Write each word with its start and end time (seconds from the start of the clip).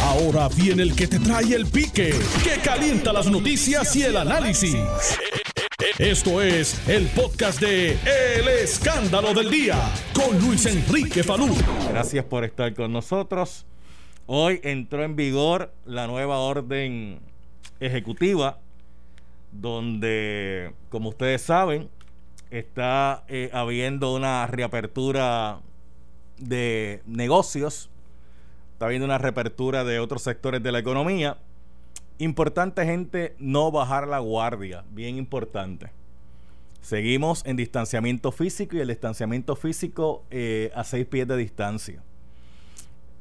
Ahora 0.00 0.48
viene 0.48 0.82
el 0.82 0.94
que 0.94 1.06
te 1.06 1.18
trae 1.18 1.54
el 1.54 1.66
pique, 1.66 2.14
que 2.42 2.60
calienta 2.62 3.12
las 3.12 3.30
noticias 3.30 3.94
y 3.96 4.02
el 4.02 4.16
análisis. 4.16 4.76
Esto 5.98 6.40
es 6.40 6.88
el 6.88 7.06
podcast 7.08 7.60
de 7.60 7.92
El 7.92 8.48
Escándalo 8.48 9.34
del 9.34 9.50
Día 9.50 9.78
con 10.14 10.38
Luis 10.40 10.66
Enrique 10.66 11.22
Falú. 11.22 11.54
Gracias 11.90 12.24
por 12.24 12.44
estar 12.44 12.72
con 12.74 12.92
nosotros. 12.92 13.66
Hoy 14.26 14.60
entró 14.62 15.04
en 15.04 15.16
vigor 15.16 15.72
la 15.84 16.06
nueva 16.06 16.38
orden 16.38 17.20
ejecutiva, 17.80 18.58
donde, 19.50 20.72
como 20.88 21.10
ustedes 21.10 21.42
saben, 21.42 21.90
está 22.50 23.24
eh, 23.28 23.50
habiendo 23.52 24.14
una 24.14 24.46
reapertura 24.46 25.60
de 26.38 27.02
negocios, 27.06 27.90
está 28.82 28.88
habiendo 28.88 29.04
una 29.04 29.18
reapertura 29.18 29.84
de 29.84 30.00
otros 30.00 30.22
sectores 30.22 30.60
de 30.60 30.72
la 30.72 30.80
economía. 30.80 31.36
Importante, 32.18 32.84
gente, 32.84 33.36
no 33.38 33.70
bajar 33.70 34.08
la 34.08 34.18
guardia, 34.18 34.82
bien 34.90 35.18
importante. 35.18 35.92
Seguimos 36.80 37.46
en 37.46 37.54
distanciamiento 37.54 38.32
físico 38.32 38.74
y 38.74 38.80
el 38.80 38.88
distanciamiento 38.88 39.54
físico 39.54 40.24
eh, 40.32 40.72
a 40.74 40.82
seis 40.82 41.06
pies 41.06 41.28
de 41.28 41.36
distancia. 41.36 42.02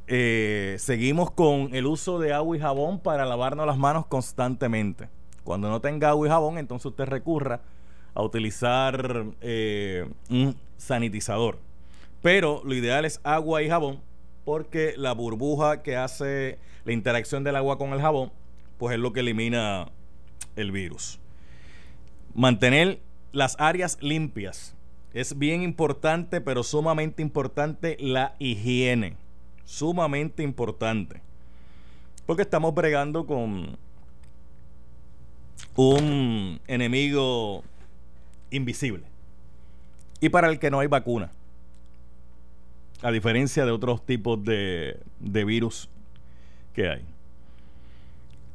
Eh, 0.08 0.78
seguimos 0.80 1.30
con 1.30 1.76
el 1.76 1.86
uso 1.86 2.18
de 2.18 2.34
agua 2.34 2.58
y 2.58 2.60
jabón 2.60 2.98
para 2.98 3.24
lavarnos 3.24 3.68
las 3.68 3.78
manos 3.78 4.08
constantemente. 4.08 5.10
Cuando 5.44 5.70
no 5.70 5.80
tenga 5.80 6.10
agua 6.10 6.26
y 6.26 6.32
jabón, 6.32 6.58
entonces 6.58 6.88
usted 6.88 7.05
recurra 7.05 7.62
a 8.16 8.24
utilizar 8.24 9.26
eh, 9.41 10.10
un 10.28 10.55
sanitizador. 10.78 11.60
Pero 12.24 12.64
lo 12.66 12.74
ideal 12.74 13.05
es 13.05 13.20
agua 13.24 13.62
y 13.62 13.70
jabón 13.70 14.00
porque 14.45 14.94
la 14.98 15.13
burbuja 15.13 15.81
que 15.84 15.95
hace 15.95 16.58
la 16.86 16.94
interacción 16.94 17.44
del 17.44 17.55
agua 17.55 17.77
con 17.77 17.94
el 17.94 18.02
jabón, 18.02 18.32
pues 18.77 18.94
es 18.94 18.99
lo 18.99 19.13
que 19.13 19.20
elimina 19.20 19.90
el 20.55 20.71
virus. 20.71 21.20
Mantener 22.34 22.99
las 23.32 23.55
áreas 23.60 23.98
limpias. 24.01 24.76
Es 25.13 25.38
bien 25.38 25.62
importante, 25.62 26.40
pero 26.40 26.63
sumamente 26.63 27.21
importante 27.21 27.98
la 27.99 28.35
higiene. 28.40 29.18
Sumamente 29.66 30.41
importante. 30.44 31.21
Porque 32.26 32.44
estamos 32.44 32.73
bregando 32.73 33.26
con 33.26 33.77
un 35.76 36.60
enemigo 36.68 37.63
invisible. 38.51 39.04
Y 40.20 40.29
para 40.29 40.49
el 40.49 40.60
que 40.60 40.71
no 40.71 40.79
hay 40.79 40.88
vacuna. 40.88 41.32
A 43.02 43.12
diferencia 43.12 43.66
de 43.66 43.71
otros 43.71 44.05
tipos 44.05 44.44
de, 44.44 44.99
de 45.20 45.46
virus 45.46 45.90
que 46.74 46.90
hay. 46.90 47.05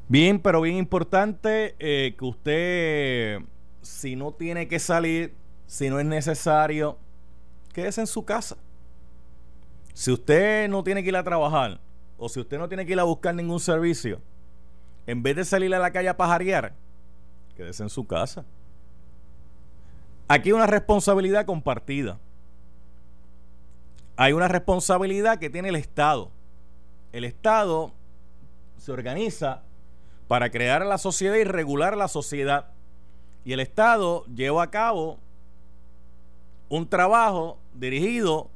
Bien, 0.08 0.38
pero 0.38 0.60
bien 0.60 0.76
importante 0.76 1.74
eh, 1.80 2.14
que 2.16 2.24
usted, 2.24 3.40
si 3.82 4.14
no 4.14 4.32
tiene 4.32 4.68
que 4.68 4.78
salir, 4.78 5.34
si 5.66 5.90
no 5.90 5.98
es 5.98 6.06
necesario, 6.06 6.96
quédese 7.72 8.02
en 8.02 8.06
su 8.06 8.24
casa. 8.24 8.56
Si 9.94 10.12
usted 10.12 10.68
no 10.68 10.84
tiene 10.84 11.02
que 11.02 11.08
ir 11.08 11.16
a 11.16 11.24
trabajar 11.24 11.80
o 12.18 12.28
si 12.28 12.38
usted 12.38 12.58
no 12.58 12.68
tiene 12.68 12.86
que 12.86 12.92
ir 12.92 13.00
a 13.00 13.04
buscar 13.04 13.34
ningún 13.34 13.58
servicio, 13.58 14.20
en 15.06 15.22
vez 15.22 15.34
de 15.36 15.44
salir 15.44 15.74
a 15.74 15.78
la 15.78 15.90
calle 15.90 16.08
a 16.08 16.16
pajarear, 16.16 16.72
quédese 17.56 17.82
en 17.82 17.90
su 17.90 18.06
casa. 18.06 18.44
Aquí 20.28 20.50
hay 20.50 20.52
una 20.52 20.66
responsabilidad 20.66 21.46
compartida. 21.46 22.18
Hay 24.16 24.32
una 24.32 24.48
responsabilidad 24.48 25.38
que 25.38 25.50
tiene 25.50 25.68
el 25.68 25.76
Estado. 25.76 26.30
El 27.12 27.24
Estado 27.24 27.92
se 28.78 28.92
organiza 28.92 29.62
para 30.28 30.50
crear 30.50 30.84
la 30.84 30.98
sociedad 30.98 31.36
y 31.36 31.44
regular 31.44 31.96
la 31.96 32.08
sociedad. 32.08 32.66
Y 33.44 33.52
el 33.52 33.60
Estado 33.60 34.24
lleva 34.26 34.62
a 34.62 34.70
cabo 34.70 35.18
un 36.68 36.88
trabajo 36.88 37.58
dirigido 37.74 38.48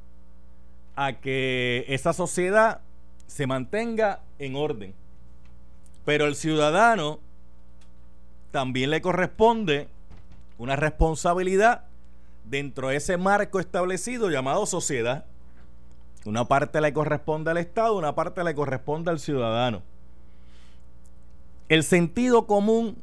a 0.95 1.13
que 1.13 1.85
esa 1.87 2.11
sociedad 2.13 2.81
se 3.27 3.47
mantenga 3.47 4.19
en 4.39 4.55
orden. 4.55 4.93
Pero 6.05 6.25
el 6.25 6.35
ciudadano 6.35 7.19
también 8.51 8.89
le 8.89 9.01
corresponde 9.01 9.87
una 10.57 10.75
responsabilidad 10.75 11.85
dentro 12.45 12.89
de 12.89 12.97
ese 12.97 13.17
marco 13.17 13.59
establecido 13.59 14.29
llamado 14.29 14.65
sociedad. 14.65 15.25
Una 16.25 16.45
parte 16.45 16.81
le 16.81 16.93
corresponde 16.93 17.51
al 17.51 17.57
Estado, 17.57 17.97
una 17.97 18.13
parte 18.13 18.43
le 18.43 18.53
corresponde 18.53 19.11
al 19.11 19.19
ciudadano. 19.19 19.81
El 21.69 21.83
sentido 21.83 22.45
común 22.47 23.01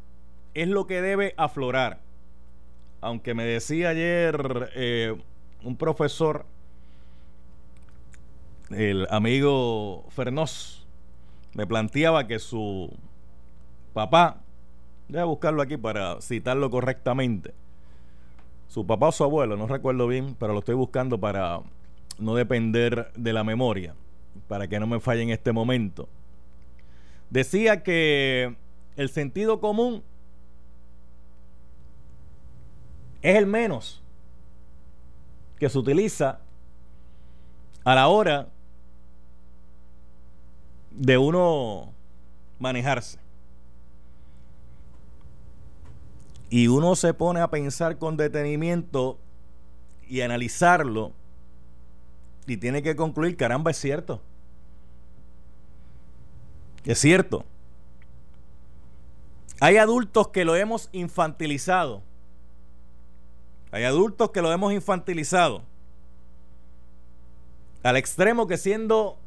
es 0.55 0.69
lo 0.69 0.87
que 0.87 1.01
debe 1.01 1.34
aflorar. 1.37 2.01
Aunque 3.01 3.34
me 3.34 3.45
decía 3.45 3.91
ayer 3.91 4.71
eh, 4.75 5.21
un 5.62 5.77
profesor, 5.77 6.45
el 8.71 9.06
amigo 9.11 10.05
Fernós, 10.11 10.87
me 11.55 11.67
planteaba 11.67 12.27
que 12.27 12.39
su 12.39 12.93
papá 13.95 14.43
Voy 15.09 15.21
a 15.21 15.25
buscarlo 15.25 15.62
aquí 15.62 15.79
para 15.79 16.21
citarlo 16.21 16.71
correctamente. 16.71 17.55
Su 18.69 18.87
papá 18.87 19.09
o 19.09 19.12
su 19.12 19.25
abuelo, 19.25 19.56
no 19.56 19.67
recuerdo 19.67 20.06
bien, 20.06 20.37
pero 20.39 20.53
lo 20.53 20.59
estoy 20.59 20.75
buscando 20.75 21.19
para 21.19 21.61
no 22.19 22.34
depender 22.34 23.11
de 23.15 23.33
la 23.33 23.45
memoria, 23.45 23.95
para 24.49 24.69
que 24.69 24.81
no 24.81 24.87
me 24.87 25.01
falle 25.01 25.23
en 25.23 25.31
este 25.31 25.53
momento. 25.53 26.09
Decía 27.31 27.83
que 27.83 28.56
el 28.97 29.09
sentido 29.09 29.61
común 29.61 30.03
es 33.23 33.37
el 33.37 33.47
menos 33.47 34.03
que 35.59 35.69
se 35.69 35.79
utiliza 35.79 36.41
a 37.84 37.95
la 37.95 38.09
hora 38.09 38.49
de 40.91 41.19
uno 41.19 41.93
manejarse. 42.59 43.19
y 46.50 46.69
uno 46.69 46.97
se 46.97 47.15
pone 47.15 47.41
a 47.41 47.50
pensar 47.50 47.99
con 47.99 48.17
detenimiento 48.17 49.19
y 50.09 50.23
analizarlo 50.23 51.12
y 52.48 52.56
tiene 52.56 52.82
que 52.82 52.97
concluir, 52.97 53.36
caramba, 53.36 53.70
es 53.70 53.76
cierto. 53.76 54.20
Es 56.84 56.98
cierto. 56.98 57.44
Hay 59.60 59.76
adultos 59.76 60.28
que 60.28 60.44
lo 60.44 60.56
hemos 60.56 60.88
infantilizado. 60.92 62.03
Hay 63.70 63.84
adultos 63.84 64.31
que 64.31 64.41
lo 64.41 64.53
hemos 64.53 64.72
infantilizado. 64.72 65.62
Al 67.82 67.97
extremo 67.97 68.47
que 68.47 68.56
siendo 68.56 69.19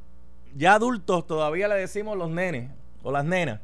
ya 0.56 0.74
adultos 0.74 1.28
todavía 1.28 1.68
le 1.68 1.76
decimos 1.76 2.18
los 2.18 2.30
nenes 2.30 2.72
o 3.04 3.12
las 3.12 3.24
nenas 3.24 3.62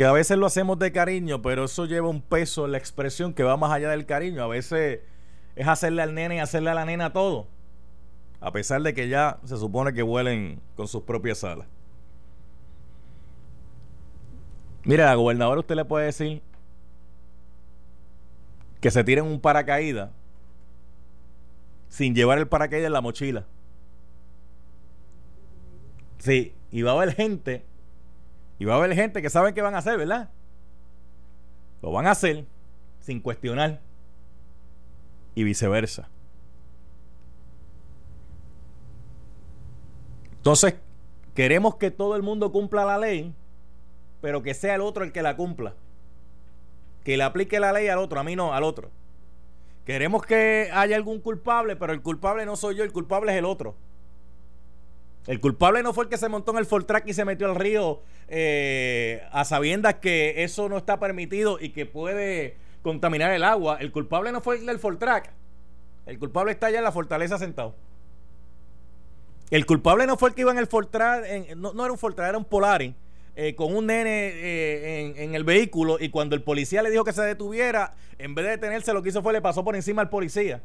que 0.00 0.06
a 0.06 0.12
veces 0.12 0.38
lo 0.38 0.46
hacemos 0.46 0.78
de 0.78 0.92
cariño, 0.92 1.42
pero 1.42 1.64
eso 1.64 1.84
lleva 1.84 2.08
un 2.08 2.22
peso 2.22 2.64
en 2.64 2.72
la 2.72 2.78
expresión 2.78 3.34
que 3.34 3.42
va 3.42 3.58
más 3.58 3.70
allá 3.70 3.90
del 3.90 4.06
cariño. 4.06 4.42
A 4.42 4.46
veces 4.46 5.00
es 5.56 5.66
hacerle 5.66 6.02
al 6.02 6.14
nene 6.14 6.36
y 6.36 6.38
hacerle 6.38 6.70
a 6.70 6.74
la 6.74 6.84
nena 6.84 7.12
todo, 7.12 7.46
a 8.40 8.52
pesar 8.52 8.82
de 8.82 8.94
que 8.94 9.08
ya 9.08 9.38
se 9.44 9.56
supone 9.56 9.92
que 9.92 10.02
vuelen 10.02 10.60
con 10.76 10.88
sus 10.88 11.02
propias 11.02 11.44
alas. 11.44 11.66
Mire, 14.84 15.02
a 15.02 15.06
la 15.06 15.14
gobernadora 15.14 15.60
usted 15.60 15.74
le 15.74 15.84
puede 15.84 16.06
decir 16.06 16.42
que 18.80 18.90
se 18.90 19.04
tiren 19.04 19.26
un 19.26 19.40
paracaídas 19.40 20.10
sin 21.88 22.14
llevar 22.14 22.38
el 22.38 22.48
paracaídas 22.48 22.86
en 22.86 22.92
la 22.92 23.00
mochila. 23.00 23.46
Sí, 26.18 26.54
y 26.70 26.82
va 26.82 26.92
a 26.92 26.94
haber 26.94 27.14
gente 27.14 27.64
y 28.58 28.64
va 28.64 28.74
a 28.74 28.76
haber 28.76 28.94
gente 28.94 29.22
que 29.22 29.30
saben 29.30 29.54
qué 29.54 29.62
van 29.62 29.74
a 29.74 29.78
hacer, 29.78 29.98
¿verdad? 29.98 30.30
Lo 31.82 31.90
van 31.92 32.06
a 32.06 32.12
hacer 32.12 32.44
sin 33.00 33.20
cuestionar. 33.20 33.80
Y 35.34 35.44
viceversa. 35.44 36.08
Entonces, 40.36 40.74
queremos 41.34 41.76
que 41.76 41.90
todo 41.90 42.16
el 42.16 42.22
mundo 42.22 42.50
cumpla 42.50 42.84
la 42.84 42.98
ley, 42.98 43.34
pero 44.20 44.42
que 44.42 44.54
sea 44.54 44.74
el 44.74 44.80
otro 44.80 45.04
el 45.04 45.12
que 45.12 45.22
la 45.22 45.36
cumpla. 45.36 45.74
Que 47.04 47.16
le 47.16 47.24
aplique 47.24 47.60
la 47.60 47.72
ley 47.72 47.88
al 47.88 47.98
otro, 47.98 48.20
a 48.20 48.24
mí 48.24 48.36
no, 48.36 48.54
al 48.54 48.64
otro. 48.64 48.90
Queremos 49.84 50.24
que 50.24 50.70
haya 50.72 50.96
algún 50.96 51.20
culpable, 51.20 51.76
pero 51.76 51.92
el 51.92 52.02
culpable 52.02 52.46
no 52.46 52.56
soy 52.56 52.76
yo, 52.76 52.84
el 52.84 52.92
culpable 52.92 53.32
es 53.32 53.38
el 53.38 53.44
otro. 53.44 53.74
El 55.26 55.40
culpable 55.40 55.82
no 55.82 55.92
fue 55.92 56.04
el 56.04 56.10
que 56.10 56.16
se 56.16 56.28
montó 56.28 56.52
en 56.52 56.58
el 56.58 56.66
Fortrack 56.66 57.06
y 57.06 57.12
se 57.12 57.24
metió 57.24 57.46
al 57.46 57.56
río 57.56 58.00
eh, 58.28 59.22
a 59.32 59.44
sabiendas 59.44 59.96
que 59.96 60.42
eso 60.44 60.68
no 60.68 60.78
está 60.78 60.98
permitido 60.98 61.58
y 61.60 61.70
que 61.70 61.86
puede 61.86 62.56
contaminar 62.82 63.32
el 63.32 63.44
agua. 63.44 63.78
El 63.80 63.92
culpable 63.92 64.32
no 64.32 64.40
fue 64.40 64.58
el 64.58 64.66
del 64.66 64.78
Fortrack. 64.78 65.32
El 66.06 66.18
culpable 66.18 66.52
está 66.52 66.68
allá 66.68 66.78
en 66.78 66.84
la 66.84 66.92
fortaleza 66.92 67.38
sentado. 67.38 67.74
El 69.50 69.66
culpable 69.66 70.06
no 70.06 70.16
fue 70.16 70.30
el 70.30 70.34
que 70.34 70.42
iba 70.42 70.52
en 70.52 70.58
el 70.58 70.68
Fortran, 70.68 71.22
no, 71.56 71.72
no, 71.72 71.84
era 71.84 71.92
un 71.92 71.98
Fortran, 71.98 72.28
era 72.28 72.38
un 72.38 72.44
Polaris, 72.44 72.94
eh, 73.34 73.54
con 73.56 73.74
un 73.74 73.86
nene 73.86 74.28
eh, 74.32 75.14
en, 75.16 75.34
el 75.34 75.42
vehículo 75.42 75.98
y 76.00 76.08
cuando 76.08 76.36
el 76.36 76.42
policía 76.42 76.82
le 76.82 76.90
dijo 76.90 77.04
que 77.04 77.12
se 77.12 77.22
detuviera, 77.22 77.94
en 78.18 78.34
vez 78.34 78.44
de 78.44 78.50
detenerse 78.52 78.92
lo 78.92 79.02
que 79.02 79.08
hizo 79.08 79.22
fue 79.22 79.32
le 79.32 79.40
pasó 79.40 79.64
por 79.64 79.74
encima 79.74 80.02
al 80.02 80.08
policía. 80.08 80.62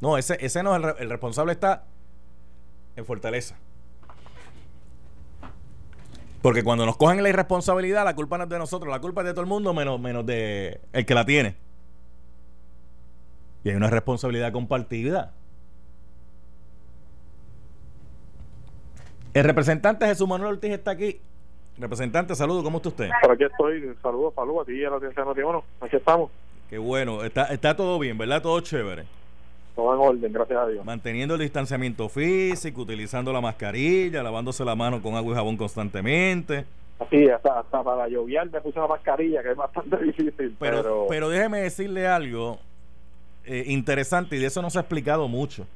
No, 0.00 0.18
ese, 0.18 0.36
ese 0.40 0.62
no 0.64 0.76
es 0.76 0.96
el 0.98 1.10
responsable, 1.10 1.52
está 1.52 1.84
en 2.96 3.06
Fortaleza. 3.06 3.56
Porque 6.44 6.62
cuando 6.62 6.84
nos 6.84 6.98
cogen 6.98 7.22
la 7.22 7.30
irresponsabilidad, 7.30 8.04
la 8.04 8.14
culpa 8.14 8.36
no 8.36 8.44
es 8.44 8.50
de 8.50 8.58
nosotros, 8.58 8.92
la 8.92 9.00
culpa 9.00 9.22
es 9.22 9.28
de 9.28 9.32
todo 9.32 9.40
el 9.40 9.46
mundo, 9.46 9.72
menos, 9.72 9.98
menos 9.98 10.26
de 10.26 10.78
el 10.92 11.06
que 11.06 11.14
la 11.14 11.24
tiene. 11.24 11.56
Y 13.62 13.70
hay 13.70 13.76
una 13.76 13.88
responsabilidad 13.88 14.52
compartida. 14.52 15.32
El 19.32 19.44
representante 19.44 20.04
Jesús 20.04 20.28
Manuel 20.28 20.52
Ortiz 20.52 20.72
está 20.72 20.90
aquí. 20.90 21.18
Representante, 21.78 22.34
saludo, 22.34 22.62
¿cómo 22.62 22.76
está 22.76 22.90
usted? 22.90 23.08
Por 23.22 23.32
aquí 23.32 23.44
estoy, 23.44 23.96
saludos, 24.02 24.34
saludos 24.34 24.64
a 24.64 24.66
ti 24.66 24.72
y 24.74 24.84
a 24.84 24.90
la 24.90 24.96
audiencia 24.96 25.24
de 25.24 25.62
aquí 25.80 25.96
estamos. 25.96 26.30
Qué 26.68 26.76
bueno, 26.76 27.24
está, 27.24 27.44
está 27.44 27.74
todo 27.74 27.98
bien, 27.98 28.18
¿verdad? 28.18 28.42
Todo 28.42 28.60
chévere. 28.60 29.06
Todo 29.74 29.94
en 29.94 30.00
orden, 30.00 30.32
gracias 30.32 30.58
a 30.58 30.66
Dios. 30.68 30.84
Manteniendo 30.84 31.34
el 31.34 31.40
distanciamiento 31.40 32.08
físico, 32.08 32.82
utilizando 32.82 33.32
la 33.32 33.40
mascarilla, 33.40 34.22
lavándose 34.22 34.64
la 34.64 34.76
mano 34.76 35.02
con 35.02 35.14
agua 35.16 35.32
y 35.32 35.34
jabón 35.34 35.56
constantemente. 35.56 36.64
Así, 37.00 37.28
hasta, 37.28 37.58
hasta 37.58 37.82
para 37.82 38.06
lloviar 38.08 38.48
me 38.50 38.60
puse 38.60 38.78
la 38.78 38.86
mascarilla, 38.86 39.42
que 39.42 39.50
es 39.50 39.56
bastante 39.56 39.96
difícil. 40.04 40.56
Pero, 40.60 41.06
pero, 41.08 41.28
déjeme 41.28 41.60
decirle 41.60 42.06
algo 42.06 42.60
eh, 43.44 43.64
interesante 43.66 44.36
y 44.36 44.38
de 44.38 44.46
eso 44.46 44.62
no 44.62 44.70
se 44.70 44.78
ha 44.78 44.82
explicado 44.82 45.26
mucho. 45.26 45.66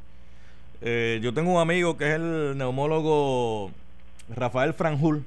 Eh, 0.80 1.18
yo 1.20 1.34
tengo 1.34 1.52
un 1.52 1.60
amigo 1.60 1.96
que 1.96 2.08
es 2.08 2.14
el 2.14 2.56
neumólogo 2.56 3.72
Rafael 4.34 4.74
Franjul, 4.74 5.24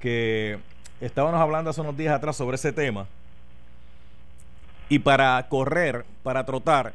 que 0.00 0.58
estábamos 1.02 1.38
hablando 1.38 1.68
hace 1.68 1.82
unos 1.82 1.98
días 1.98 2.14
atrás 2.14 2.34
sobre 2.34 2.54
ese 2.54 2.72
tema 2.72 3.06
y 4.88 4.98
para 4.98 5.46
correr, 5.48 6.04
para 6.22 6.44
trotar, 6.44 6.92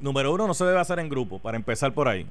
número 0.00 0.32
uno, 0.32 0.46
no 0.46 0.54
se 0.54 0.64
debe 0.64 0.78
hacer 0.78 0.98
en 0.98 1.08
grupo, 1.08 1.38
para 1.38 1.56
empezar 1.56 1.92
por 1.92 2.08
ahí. 2.08 2.26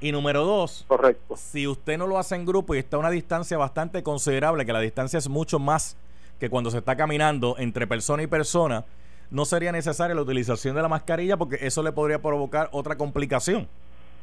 Y 0.00 0.12
número 0.12 0.44
dos, 0.44 0.84
Correcto. 0.86 1.36
si 1.36 1.66
usted 1.66 1.96
no 1.96 2.06
lo 2.06 2.18
hace 2.18 2.34
en 2.34 2.44
grupo 2.44 2.74
y 2.74 2.78
está 2.78 2.96
a 2.96 3.00
una 3.00 3.10
distancia 3.10 3.56
bastante 3.56 4.02
considerable, 4.02 4.66
que 4.66 4.72
la 4.72 4.80
distancia 4.80 5.18
es 5.18 5.28
mucho 5.28 5.58
más 5.58 5.96
que 6.38 6.50
cuando 6.50 6.70
se 6.70 6.78
está 6.78 6.96
caminando 6.96 7.56
entre 7.58 7.86
persona 7.86 8.22
y 8.22 8.26
persona, 8.26 8.84
no 9.30 9.44
sería 9.44 9.72
necesaria 9.72 10.14
la 10.14 10.22
utilización 10.22 10.76
de 10.76 10.82
la 10.82 10.88
mascarilla 10.88 11.36
porque 11.36 11.58
eso 11.60 11.82
le 11.82 11.92
podría 11.92 12.20
provocar 12.20 12.68
otra 12.72 12.96
complicación. 12.96 13.68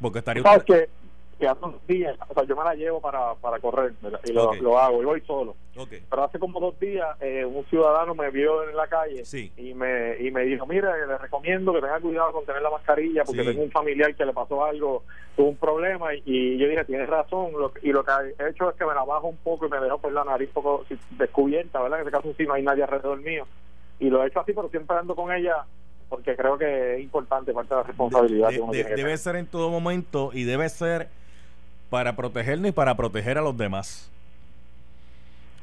Porque 0.00 0.20
estaría 0.20 0.42
usted 0.42 0.64
que 0.64 0.88
hace 1.40 1.64
unos 1.64 1.86
días, 1.86 2.16
o 2.28 2.34
sea, 2.34 2.44
yo 2.44 2.56
me 2.56 2.64
la 2.64 2.74
llevo 2.74 3.00
para, 3.00 3.34
para 3.34 3.58
correr 3.58 3.92
y 4.24 4.32
lo, 4.32 4.54
lo, 4.54 4.78
hago 4.78 5.02
y 5.02 5.04
voy 5.04 5.20
solo. 5.22 5.56
Pero 5.74 6.24
hace 6.24 6.38
como 6.38 6.60
dos 6.60 6.78
días 6.78 7.08
eh, 7.20 7.44
un 7.44 7.64
ciudadano 7.66 8.14
me 8.14 8.30
vio 8.30 8.68
en 8.68 8.76
la 8.76 8.86
calle 8.86 9.24
y 9.56 9.74
me 9.74 10.18
y 10.20 10.30
me 10.30 10.42
dijo, 10.44 10.66
mira, 10.66 10.94
le 11.06 11.18
recomiendo 11.18 11.72
que 11.72 11.80
tenga 11.80 12.00
cuidado 12.00 12.32
con 12.32 12.44
tener 12.44 12.62
la 12.62 12.70
mascarilla 12.70 13.24
porque 13.24 13.44
tengo 13.44 13.62
un 13.62 13.70
familiar 13.70 14.14
que 14.14 14.24
le 14.24 14.32
pasó 14.32 14.64
algo, 14.64 15.04
tuvo 15.36 15.48
un 15.48 15.56
problema 15.56 16.14
y, 16.14 16.58
yo 16.58 16.68
dije, 16.68 16.84
tienes 16.84 17.08
razón, 17.08 17.50
y 17.82 17.92
lo 17.92 18.04
que 18.04 18.12
he 18.38 18.48
hecho 18.48 18.70
es 18.70 18.76
que 18.76 18.84
me 18.84 18.94
la 18.94 19.04
bajo 19.04 19.28
un 19.28 19.38
poco 19.38 19.66
y 19.66 19.70
me 19.70 19.80
dejo 19.80 19.98
por 19.98 20.12
la 20.12 20.24
nariz 20.24 20.48
un 20.48 20.62
poco 20.62 20.84
descubierta, 21.18 21.80
¿verdad? 21.80 22.00
En 22.00 22.06
este 22.06 22.16
caso 22.16 22.34
sí 22.36 22.44
no 22.46 22.54
hay 22.54 22.62
nadie 22.62 22.84
alrededor 22.84 23.20
mío. 23.20 23.46
Y 23.98 24.10
lo 24.10 24.22
he 24.22 24.26
hecho 24.26 24.40
así, 24.40 24.52
pero 24.52 24.68
siempre 24.68 24.96
ando 24.96 25.14
con 25.14 25.32
ella 25.32 25.64
porque 26.12 26.36
creo 26.36 26.58
que 26.58 26.96
es 26.96 27.00
importante 27.00 27.54
parte 27.54 27.74
de 27.74 27.80
la 27.80 27.86
responsabilidad. 27.86 28.50
debe 28.50 29.16
ser 29.16 29.36
en 29.36 29.46
todo 29.46 29.70
momento 29.70 30.28
y 30.34 30.44
debe 30.44 30.68
ser 30.68 31.08
para 31.92 32.16
protegernos 32.16 32.70
y 32.70 32.72
para 32.72 32.96
proteger 32.96 33.36
a 33.36 33.42
los 33.42 33.54
demás. 33.54 34.10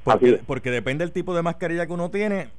Porque, 0.04 0.40
porque 0.46 0.70
depende 0.70 1.04
del 1.04 1.12
tipo 1.12 1.34
de 1.34 1.42
mascarilla 1.42 1.88
que 1.88 1.94
uno 1.94 2.12
tiene, 2.12 2.50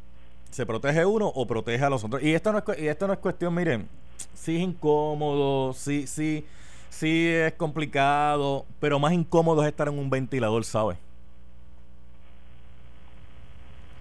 se 0.51 0.67
protege 0.67 1.07
uno 1.07 1.29
o 1.29 1.47
protege 1.47 1.85
a 1.85 1.89
los 1.89 2.03
otros. 2.03 2.21
Y 2.21 2.35
esto 2.35 2.51
no 2.51 2.59
es, 2.59 2.65
y 2.81 2.89
esto 2.89 3.07
no 3.07 3.13
es 3.13 3.21
cuestión, 3.21 3.55
miren, 3.55 3.89
sí 4.35 4.57
es 4.57 4.63
incómodo, 4.63 5.73
sí, 5.73 6.09
sí, 6.09 6.45
sí 6.89 7.29
es 7.29 7.53
complicado, 7.53 8.65
pero 8.81 8.99
más 8.99 9.13
incómodo 9.13 9.63
es 9.63 9.69
estar 9.69 9.87
en 9.87 10.01
un 10.01 10.11
ventilador, 10.11 10.65
¿sabes? 10.65 10.99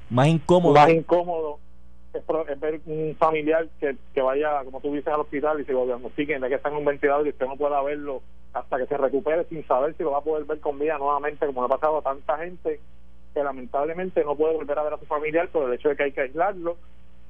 Más 0.10 0.30
incómodo. 0.30 0.74
Más 0.74 0.89
incómodo 0.89 1.60
es, 2.15 2.60
ver 2.60 2.81
un 2.88 3.15
familiar 3.19 3.68
que, 3.80 3.95
que, 4.15 4.22
vaya, 4.24 4.63
como 4.63 4.81
tú 4.81 4.95
dices, 4.95 5.13
al 5.13 5.19
hospital 5.19 5.62
y 5.62 5.65
se 5.65 5.74
diagnostiquen 5.74 6.42
de 6.42 6.50
que 6.50 6.56
está 6.56 6.69
en 6.69 6.77
un 6.77 6.86
ventilador 6.86 7.27
y 7.27 7.30
usted 7.30 7.45
no 7.45 7.56
pueda 7.56 7.80
verlo 7.83 8.24
hasta 8.54 8.78
que 8.78 8.88
se 8.88 8.98
recupere 8.98 9.46
sin 9.46 9.66
saber 9.68 9.96
si 9.96 10.04
lo 10.04 10.12
va 10.12 10.19
a 10.19 10.24
poder 10.24 10.46
ver 10.46 10.60
con 10.60 10.80
vida 10.80 10.98
nuevamente, 10.98 11.46
como 11.46 11.62
le 11.62 11.66
ha 11.66 11.78
pasado 11.78 12.00
a 12.00 12.01
tanta 12.01 12.38
gente 12.38 12.80
que 13.34 13.44
lamentablemente 13.44 14.24
no 14.24 14.36
puede 14.36 14.56
volver 14.56 14.78
a 14.80 14.84
ver 14.84 14.94
a 14.94 14.98
su 14.98 15.06
familiar 15.06 15.50
por 15.50 15.68
el 15.68 15.74
hecho 15.74 15.90
de 15.90 15.96
que 15.96 16.04
hay 16.04 16.12
que 16.12 16.22
aislarlo 16.22 16.78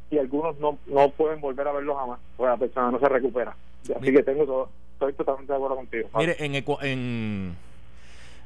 y 0.10 0.18
algunos 0.18 0.58
no, 0.60 0.78
no 0.88 1.10
pueden 1.10 1.42
volver 1.42 1.68
a 1.68 1.72
verlo 1.74 1.96
jamás, 1.96 2.20
porque 2.36 2.50
la 2.50 2.58
persona 2.58 2.92
no 2.92 3.00
se 3.00 3.10
recupera. 3.10 3.56
Así 3.96 4.12
que 4.12 4.24
tengo 4.24 4.46
todo, 4.46 4.70
estoy 4.94 5.14
totalmente 5.14 5.52
de 5.52 5.58
acuerdo 5.58 5.76
contigo. 5.76 6.10
Mire, 6.16 6.36
en, 6.40 6.56
en, 6.56 7.56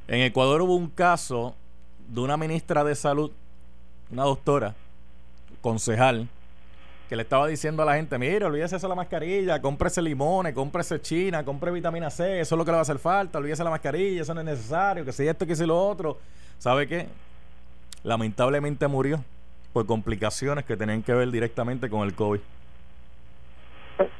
en 0.08 0.22
Ecuador 0.22 0.62
hubo 0.62 0.76
un 0.76 0.90
caso 0.90 1.56
de 2.08 2.22
una 2.22 2.38
ministra 2.38 2.84
de 2.84 2.96
salud, 2.96 3.32
una 4.12 4.24
doctora, 4.24 4.76
concejal, 5.62 6.28
que 7.14 7.18
le 7.18 7.22
estaba 7.22 7.46
diciendo 7.46 7.84
a 7.84 7.86
la 7.86 7.94
gente, 7.94 8.18
mire, 8.18 8.44
olvídese 8.44 8.80
de 8.80 8.88
la 8.88 8.96
mascarilla, 8.96 9.62
cómprese 9.62 10.02
limones, 10.02 10.52
cómprese 10.52 11.00
china, 11.00 11.46
compre 11.46 11.70
vitamina 11.70 12.10
C, 12.10 12.40
eso 12.40 12.56
es 12.56 12.58
lo 12.58 12.66
que 12.66 12.72
le 12.72 12.78
va 12.78 12.80
a 12.80 12.82
hacer 12.82 12.98
falta, 12.98 13.38
olvídese 13.38 13.64
la 13.64 13.70
mascarilla, 13.70 14.24
eso 14.24 14.34
no 14.34 14.40
es 14.40 14.48
necesario, 14.48 15.06
que 15.06 15.12
si 15.12 15.28
esto, 15.28 15.46
que 15.46 15.56
si 15.56 15.64
lo 15.64 15.80
otro. 15.80 16.18
¿Sabe 16.58 16.88
qué? 16.88 17.06
Lamentablemente 18.04 18.88
murió 18.88 19.24
por 19.74 19.86
complicaciones 19.86 20.66
que 20.66 20.76
tenían 20.76 21.04
que 21.04 21.14
ver 21.14 21.30
directamente 21.30 21.88
con 21.88 22.02
el 22.02 22.16
COVID. 22.16 22.40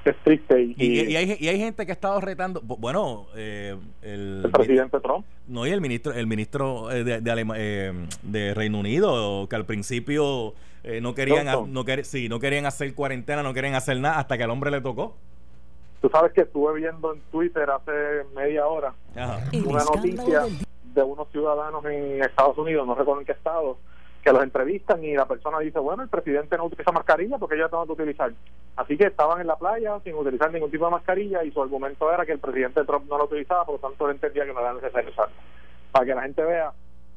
Es 0.06 0.16
triste. 0.24 0.62
Y, 0.78 1.16
hay, 1.16 1.36
y 1.40 1.48
hay 1.48 1.58
gente 1.58 1.88
que 1.88 1.94
ha 1.94 1.96
estado 1.96 2.22
retando. 2.22 2.62
Bueno, 2.62 3.26
eh, 3.36 3.76
el, 4.04 4.48
presidente 4.54 5.00
Trump. 5.00 5.26
No, 5.48 5.66
y 5.66 5.72
el 5.72 5.82
ministro, 5.82 6.14
el 6.14 6.28
ministro 6.28 6.92
eh, 6.92 7.04
de, 7.04 7.48
eh, 7.56 7.94
de 8.22 8.54
Reino 8.54 8.78
Unido, 8.78 9.48
que 9.50 9.56
al 9.56 9.66
principio 9.66 10.54
eh, 10.84 11.00
no 11.00 11.16
querían 11.16 11.46
no 11.46 11.86
sí, 12.04 12.28
no 12.28 12.40
querían 12.40 12.66
hacer 12.66 12.94
cuarentena, 12.94 13.42
no 13.42 13.54
querían 13.54 13.76
hacer 13.76 13.98
nada 14.00 14.20
hasta 14.20 14.38
que 14.38 14.44
al 14.44 14.52
hombre 14.52 14.70
le 14.70 14.82
tocó. 14.82 15.16
Tú 16.02 16.10
sabes 16.10 16.34
que 16.34 16.42
estuve 16.42 16.82
viendo 16.82 17.14
en 17.14 17.22
Twitter 17.32 17.70
hace 17.70 17.92
media 18.36 18.68
hora 18.68 18.94
una 19.66 19.84
noticia 19.86 20.44
de 20.84 21.02
unos 21.02 21.30
ciudadanos 21.30 21.86
en 21.86 22.22
Estados 22.22 22.58
Unidos, 22.58 22.86
no 22.86 22.96
recuerdo 22.96 23.22
en 23.22 23.26
qué 23.26 23.32
estado, 23.32 23.78
que 24.22 24.34
los 24.34 24.44
entrevistan 24.44 25.04
y 25.04 25.14
la 25.16 25.26
persona 25.26 25.60
dice, 25.60 25.80
bueno, 25.80 26.04
el 26.04 26.10
presidente 26.10 26.58
no 26.58 26.66
utiliza 26.66 26.92
mascarilla 26.92 27.38
porque 27.38 27.56
ellos 27.56 27.72
tengo 27.72 27.86
que 27.86 27.94
utilizar. 27.94 28.34
Así 28.76 28.98
que 28.98 29.06
estaban 29.06 29.40
en 29.40 29.48
la 29.48 29.56
playa 29.56 30.00
sin 30.04 30.16
utilizar 30.16 30.52
ningún 30.52 30.72
tipo 30.72 30.86
de 30.86 30.92
mascarilla 30.92 31.44
y 31.44 31.52
su 31.52 31.62
argumento 31.62 32.12
era 32.12 32.26
que 32.26 32.34
el 32.34 32.40
presidente 32.40 32.84
Trump 32.84 33.10
no 33.10 33.18
lo 33.18 33.26
utilizaba, 33.26 33.66
por 33.66 33.76
lo 33.76 33.88
tanto 33.88 34.06
él 34.06 34.16
entendía 34.16 34.46
que 34.46 34.54
no 34.54 34.60
era 34.60 34.74
necesario 34.74 35.10
usarlo. 35.10 35.36
Para 35.92 36.06
que 36.06 36.16
la 36.16 36.24
gente 36.24 36.44
vea 36.44 36.74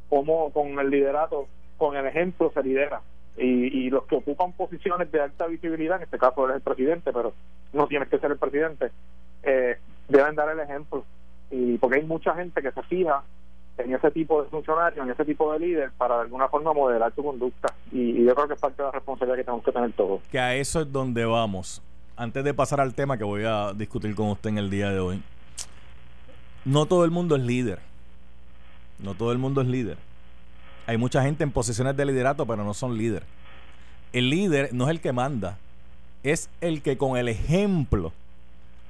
cómo 0.09 0.53
con 0.53 0.79
el 0.79 0.91
liderato, 0.91 1.49
con 1.77 1.97
el 1.97 2.07
ejemplo 2.07 2.53
se 2.55 2.63
lidera 2.63 3.01
y, 3.39 3.91
los 3.91 4.05
que 4.07 4.17
ocupan 4.17 4.53
posiciones 4.53 5.11
de 5.13 5.21
alta 5.21 5.47
visibilidad, 5.47 5.97
en 5.99 6.05
este 6.05 6.19
caso 6.19 6.45
eres 6.45 6.57
el 6.57 6.63
presidente, 6.63 7.13
pero 7.13 7.35
no 7.73 7.87
tienes 7.87 8.09
que 8.09 8.19
ser 8.19 8.31
el 8.31 8.39
presidente, 8.39 8.91
eh, 9.43 9.79
deben 10.09 10.35
dar 10.35 10.49
el 10.51 10.61
ejemplo. 10.61 11.05
y 11.51 11.79
Porque 11.79 11.99
hay 11.99 12.07
mucha 12.07 12.35
gente 12.35 12.63
que 12.63 12.73
se 12.73 12.83
fija 12.85 13.23
en 13.79 13.95
ese 13.95 14.11
tipo 14.11 14.43
de 14.43 14.49
funcionario, 14.49 15.03
en 15.03 15.11
ese 15.11 15.25
tipo 15.25 15.53
de 15.53 15.59
líder, 15.61 15.91
para 15.99 16.17
de 16.17 16.21
alguna 16.23 16.49
forma 16.49 16.73
modelar 16.73 17.15
su 17.15 17.23
conducta. 17.23 17.75
Y, 17.93 18.25
yo 18.25 18.35
creo 18.35 18.49
que 18.49 18.55
es 18.55 18.61
parte 18.61 18.83
de 18.83 18.87
la 18.87 18.93
responsabilidad 18.93 19.37
que 19.37 19.45
tenemos 19.45 19.65
que 19.65 19.73
tener 19.73 19.93
todos. 19.93 20.23
Que 20.31 20.39
a 20.39 20.55
eso 20.55 20.81
es 20.81 20.91
donde 20.91 21.25
vamos. 21.25 21.83
Antes 22.17 22.43
de 22.45 22.55
pasar 22.55 22.81
al 22.81 22.95
tema 22.95 23.19
que 23.19 23.25
voy 23.25 23.45
a 23.45 23.73
discutir 23.75 24.15
con 24.15 24.29
usted 24.29 24.51
en 24.51 24.59
el 24.59 24.71
día 24.71 24.91
de 24.91 25.01
hoy, 25.01 25.23
no 26.65 26.87
todo 26.87 27.05
el 27.05 27.11
mundo 27.11 27.37
es 27.37 27.43
líder. 27.43 27.81
No 28.99 29.15
todo 29.15 29.33
el 29.33 29.39
mundo 29.39 29.61
es 29.61 29.67
líder. 29.67 29.99
Hay 30.87 30.97
mucha 30.97 31.23
gente 31.23 31.43
en 31.43 31.51
posiciones 31.51 31.97
de 31.97 32.05
liderato, 32.05 32.47
pero 32.47 32.65
no 32.65 32.73
son 32.73 32.97
líder. 32.97 33.25
El 34.13 34.31
líder 34.31 34.73
no 34.73 34.85
es 34.85 34.91
el 34.91 35.01
que 35.01 35.13
manda, 35.13 35.59
es 36.23 36.49
el 36.61 36.81
que 36.81 36.97
con 36.97 37.17
el 37.17 37.29
ejemplo 37.29 38.13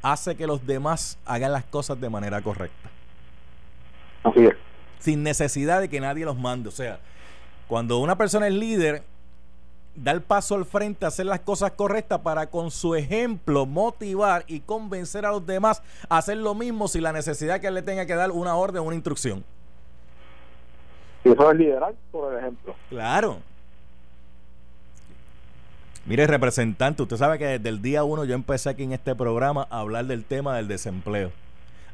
hace 0.03 0.37
que 0.37 0.47
los 0.47 0.67
demás 0.67 1.19
hagan 1.25 1.53
las 1.53 1.65
cosas 1.65 2.01
de 2.01 2.11
manera 2.11 2.41
correcta. 2.43 2.91
Así 4.23 4.45
es. 4.45 4.55
Sin 4.99 5.23
necesidad 5.23 5.81
de 5.81 5.89
que 5.89 6.01
nadie 6.01 6.25
los 6.25 6.39
mande. 6.39 6.69
O 6.69 6.73
sea, 6.73 7.01
cuando 7.67 7.99
una 7.99 8.17
persona 8.17 8.47
es 8.47 8.55
líder, 8.55 9.03
da 9.95 10.13
el 10.13 10.21
paso 10.21 10.55
al 10.55 10.67
frente 10.67 11.05
a 11.05 11.09
hacer 11.09 11.27
las 11.27 11.41
cosas 11.41 11.73
correctas 11.73 12.21
para 12.21 12.49
con 12.49 12.71
su 12.71 12.95
ejemplo 12.95 13.67
motivar 13.67 14.45
y 14.47 14.61
convencer 14.61 15.25
a 15.25 15.31
los 15.31 15.47
demás 15.47 15.83
a 16.09 16.19
hacer 16.19 16.37
lo 16.37 16.55
mismo 16.55 16.87
sin 16.89 17.03
la 17.03 17.13
necesidad 17.13 17.61
que 17.61 17.69
él 17.69 17.75
le 17.75 17.83
tenga 17.83 18.07
que 18.07 18.15
dar 18.15 18.31
una 18.31 18.55
orden 18.55 18.83
o 18.83 18.85
una 18.85 18.95
instrucción. 18.95 19.43
Y 21.27 21.33
eso 21.33 21.51
es 21.51 21.59
liderar 21.59 21.93
por 22.13 22.39
ejemplo. 22.39 22.75
Claro. 22.89 23.39
Mire, 26.05 26.25
representante, 26.29 27.03
usted 27.03 27.17
sabe 27.17 27.37
que 27.37 27.47
desde 27.47 27.69
el 27.69 27.83
día 27.83 28.05
uno 28.05 28.25
yo 28.25 28.37
empecé 28.37 28.69
aquí 28.71 28.85
en 28.85 28.93
este 28.93 29.17
programa 29.17 29.67
a 29.71 29.81
hablar 29.81 30.05
del 30.05 30.25
tema 30.25 30.57
del 30.57 30.69
desempleo, 30.69 31.33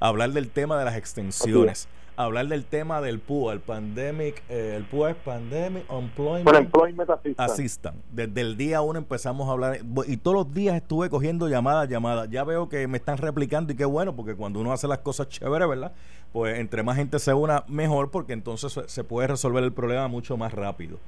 a 0.01 0.09
hablar 0.09 0.33
del 0.33 0.51
tema 0.51 0.79
de 0.79 0.85
las 0.85 0.97
extensiones 0.97 1.89
hablar 2.17 2.47
del 2.49 2.65
tema 2.65 3.01
del 3.01 3.19
PUA, 3.19 3.55
el 3.55 3.61
Pandemic, 3.61 4.43
eh, 4.49 4.75
el 4.77 4.85
PUA 4.85 5.11
es 5.11 5.17
Pandemic 5.17 5.85
Employment, 5.91 7.11
Assistant. 7.37 7.97
Desde 8.11 8.41
el 8.41 8.57
día 8.57 8.81
uno 8.83 8.99
empezamos 8.99 9.49
a 9.49 9.53
hablar 9.53 9.79
y 10.07 10.17
todos 10.17 10.37
los 10.37 10.55
días 10.55 10.77
estuve 10.77 11.11
cogiendo 11.11 11.49
llamadas, 11.49 11.89
llamadas. 11.89 12.29
Ya 12.31 12.45
veo 12.45 12.69
que 12.69 12.87
me 12.87 12.99
están 12.99 13.19
replicando 13.19 13.73
y 13.73 13.77
qué 13.77 13.85
bueno, 13.85 14.15
porque 14.15 14.35
cuando 14.35 14.61
uno 14.61 14.73
hace 14.73 14.89
las 14.89 14.99
cosas 14.99 15.29
chéveres, 15.29 15.69
¿verdad? 15.69 15.93
Pues 16.33 16.59
entre 16.59 16.83
más 16.83 16.97
gente 16.97 17.19
se 17.19 17.35
una, 17.35 17.65
mejor, 17.69 18.11
porque 18.11 18.33
entonces 18.33 18.79
se 18.87 19.05
puede 19.05 19.29
resolver 19.29 19.63
el 19.65 19.73
problema 19.73 20.09
mucho 20.09 20.37
más 20.37 20.53
rápido 20.53 20.99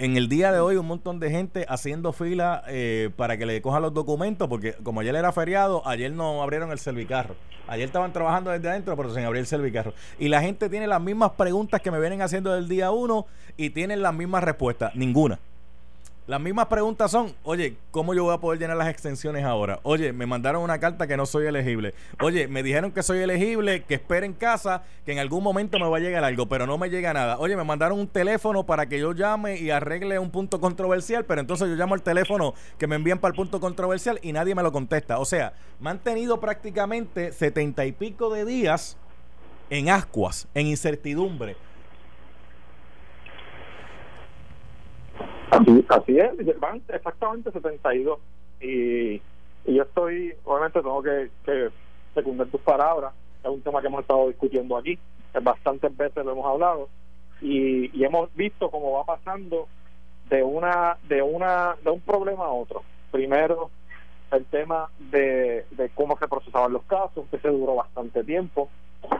en 0.00 0.16
el 0.16 0.30
día 0.30 0.50
de 0.50 0.60
hoy 0.60 0.76
un 0.76 0.86
montón 0.86 1.20
de 1.20 1.30
gente 1.30 1.66
haciendo 1.68 2.14
fila 2.14 2.64
eh, 2.68 3.10
para 3.16 3.36
que 3.36 3.44
le 3.44 3.60
cojan 3.60 3.82
los 3.82 3.92
documentos, 3.92 4.48
porque 4.48 4.72
como 4.82 5.00
ayer 5.00 5.14
era 5.14 5.30
feriado, 5.30 5.86
ayer 5.86 6.10
no 6.10 6.42
abrieron 6.42 6.72
el 6.72 6.78
servicarro. 6.78 7.36
Ayer 7.66 7.84
estaban 7.84 8.10
trabajando 8.10 8.50
desde 8.50 8.66
adentro, 8.70 8.96
pero 8.96 9.14
sin 9.14 9.24
abrir 9.24 9.40
el 9.40 9.46
servicarro. 9.46 9.92
Y 10.18 10.28
la 10.28 10.40
gente 10.40 10.70
tiene 10.70 10.86
las 10.86 11.02
mismas 11.02 11.32
preguntas 11.32 11.82
que 11.82 11.90
me 11.90 12.00
vienen 12.00 12.22
haciendo 12.22 12.50
del 12.54 12.66
día 12.66 12.90
uno 12.90 13.26
y 13.58 13.70
tienen 13.70 14.00
las 14.00 14.14
mismas 14.14 14.42
respuestas. 14.42 14.94
Ninguna. 14.94 15.38
Las 16.30 16.40
mismas 16.40 16.66
preguntas 16.66 17.10
son, 17.10 17.34
oye, 17.42 17.74
¿cómo 17.90 18.14
yo 18.14 18.22
voy 18.22 18.32
a 18.32 18.38
poder 18.38 18.60
llenar 18.60 18.76
las 18.76 18.86
extensiones 18.86 19.44
ahora? 19.44 19.80
Oye, 19.82 20.12
me 20.12 20.26
mandaron 20.26 20.62
una 20.62 20.78
carta 20.78 21.08
que 21.08 21.16
no 21.16 21.26
soy 21.26 21.46
elegible. 21.46 21.92
Oye, 22.20 22.46
me 22.46 22.62
dijeron 22.62 22.92
que 22.92 23.02
soy 23.02 23.18
elegible, 23.18 23.82
que 23.82 23.94
espere 23.94 24.26
en 24.26 24.34
casa, 24.34 24.84
que 25.04 25.10
en 25.10 25.18
algún 25.18 25.42
momento 25.42 25.80
me 25.80 25.88
va 25.88 25.96
a 25.96 25.98
llegar 25.98 26.22
algo, 26.22 26.46
pero 26.46 26.68
no 26.68 26.78
me 26.78 26.88
llega 26.88 27.12
nada. 27.12 27.36
Oye, 27.40 27.56
me 27.56 27.64
mandaron 27.64 27.98
un 27.98 28.06
teléfono 28.06 28.64
para 28.64 28.86
que 28.86 29.00
yo 29.00 29.12
llame 29.12 29.58
y 29.58 29.70
arregle 29.70 30.20
un 30.20 30.30
punto 30.30 30.60
controversial, 30.60 31.24
pero 31.24 31.40
entonces 31.40 31.68
yo 31.68 31.74
llamo 31.74 31.94
al 31.94 32.02
teléfono 32.02 32.54
que 32.78 32.86
me 32.86 32.94
envían 32.94 33.18
para 33.18 33.32
el 33.32 33.36
punto 33.36 33.58
controversial 33.58 34.20
y 34.22 34.32
nadie 34.32 34.54
me 34.54 34.62
lo 34.62 34.70
contesta. 34.70 35.18
O 35.18 35.24
sea, 35.24 35.52
me 35.80 35.90
han 35.90 35.98
tenido 35.98 36.38
prácticamente 36.38 37.32
setenta 37.32 37.86
y 37.86 37.90
pico 37.90 38.32
de 38.32 38.44
días 38.44 38.96
en 39.68 39.90
ascuas, 39.90 40.46
en 40.54 40.68
incertidumbre 40.68 41.56
Así, 45.50 45.84
así 45.88 46.18
es, 46.18 46.60
van 46.60 46.82
exactamente 46.88 47.50
72. 47.50 48.18
Y, 48.60 49.14
y 49.64 49.74
yo 49.74 49.82
estoy, 49.82 50.34
obviamente 50.44 50.80
tengo 50.80 51.02
que, 51.02 51.30
que 51.44 51.70
secundar 52.14 52.46
tus 52.48 52.60
palabras, 52.60 53.12
es 53.42 53.50
un 53.50 53.62
tema 53.62 53.80
que 53.80 53.86
hemos 53.88 54.02
estado 54.02 54.28
discutiendo 54.28 54.76
aquí, 54.76 54.98
bastantes 55.42 55.96
veces 55.96 56.24
lo 56.24 56.32
hemos 56.32 56.46
hablado, 56.46 56.88
y, 57.40 57.90
y 57.98 58.04
hemos 58.04 58.34
visto 58.34 58.70
cómo 58.70 58.92
va 58.92 59.04
pasando 59.04 59.66
de 60.28 60.42
una 60.42 60.96
de 61.08 61.22
una 61.22 61.76
de 61.82 61.90
un 61.90 62.00
problema 62.00 62.44
a 62.44 62.52
otro. 62.52 62.82
Primero 63.10 63.70
el 64.30 64.44
tema 64.46 64.88
de, 64.98 65.66
de 65.72 65.88
cómo 65.90 66.16
se 66.18 66.28
procesaban 66.28 66.72
los 66.72 66.84
casos, 66.84 67.26
que 67.30 67.38
se 67.38 67.48
duró 67.48 67.74
bastante 67.74 68.22
tiempo. 68.22 68.68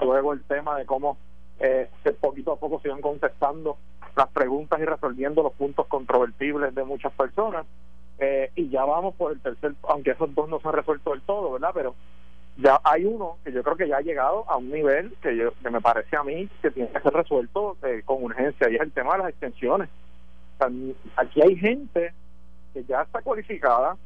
Luego 0.03 0.33
el 0.33 0.43
tema 0.45 0.79
de 0.79 0.87
cómo 0.87 1.17
eh, 1.59 1.89
poquito 2.21 2.53
a 2.53 2.57
poco 2.57 2.81
se 2.81 2.89
iban 2.89 3.01
contestando 3.01 3.77
las 4.17 4.29
preguntas 4.29 4.81
y 4.81 4.85
resolviendo 4.85 5.43
los 5.43 5.53
puntos 5.53 5.87
controvertibles 5.87 6.75
de 6.75 6.85
muchas 6.85 7.13
personas. 7.13 7.67
Eh, 8.19 8.51
y 8.55 8.69
ya 8.69 8.85
vamos 8.85 9.15
por 9.15 9.33
el 9.33 9.41
tercer, 9.41 9.75
aunque 9.89 10.11
esos 10.11 10.35
dos 10.35 10.49
no 10.49 10.61
se 10.61 10.69
han 10.69 10.75
resuelto 10.75 11.11
del 11.11 11.23
todo, 11.23 11.53
¿verdad? 11.53 11.71
Pero 11.73 11.95
ya 12.59 12.79
hay 12.85 13.07
uno 13.07 13.39
que 13.43 13.53
yo 13.53 13.63
creo 13.63 13.77
que 13.77 13.89
ya 13.89 13.97
ha 13.97 14.03
llegado 14.03 14.45
a 14.49 14.59
un 14.59 14.71
nivel 14.71 15.15
que, 15.23 15.35
yo, 15.37 15.53
que 15.63 15.71
me 15.71 15.81
parece 15.81 16.17
a 16.17 16.23
mí 16.23 16.49
que 16.61 16.71
tiene 16.71 16.91
que 16.91 17.01
ser 17.01 17.13
resuelto 17.13 17.77
eh, 17.83 18.03
con 18.05 18.23
urgencia 18.23 18.69
y 18.69 18.75
es 18.75 18.83
el 18.83 18.93
tema 18.93 19.13
de 19.13 19.19
las 19.19 19.29
extensiones. 19.31 19.89
aquí 21.17 21.41
hay 21.41 21.57
gente 21.57 22.13
que 22.75 22.85
ya 22.85 23.03
está 23.03 23.23
cualificada, 23.23 23.97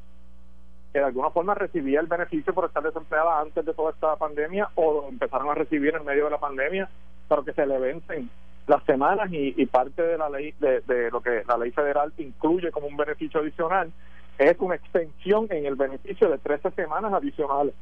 que 0.92 1.00
de 1.00 1.06
alguna 1.06 1.30
forma 1.30 1.54
recibía 1.54 1.98
el 1.98 2.06
beneficio 2.06 2.54
por 2.54 2.66
estar 2.66 2.84
desempleada 2.84 3.40
antes 3.40 3.64
de 3.64 3.74
toda 3.74 3.90
esta 3.90 4.14
pandemia 4.14 4.68
o 4.76 5.08
empezaron 5.08 5.50
a 5.50 5.54
recibir 5.54 5.94
en 5.96 6.04
medio 6.04 6.26
de 6.26 6.30
la 6.30 6.38
pandemia 6.38 6.88
pero 7.28 7.44
que 7.44 7.52
se 7.52 7.66
le 7.66 7.78
vencen 7.78 8.30
las 8.66 8.82
semanas 8.84 9.28
y, 9.30 9.66
parte 9.66 10.02
de 10.02 10.16
la 10.16 10.30
ley 10.30 10.54
de, 10.58 11.10
lo 11.10 11.20
que 11.20 11.42
la 11.46 11.58
ley 11.58 11.70
federal 11.70 12.12
incluye 12.16 12.70
como 12.70 12.86
un 12.86 12.96
beneficio 12.96 13.40
adicional 13.40 13.92
es 14.38 14.56
una 14.58 14.74
extensión 14.74 15.46
en 15.50 15.66
el 15.66 15.76
beneficio 15.76 16.28
de 16.30 16.38
13 16.38 16.70
semanas 16.72 17.12
adicionales. 17.12 17.74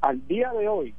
Al 0.00 0.26
día 0.26 0.52
de 0.52 0.68
hoy, 0.68 0.94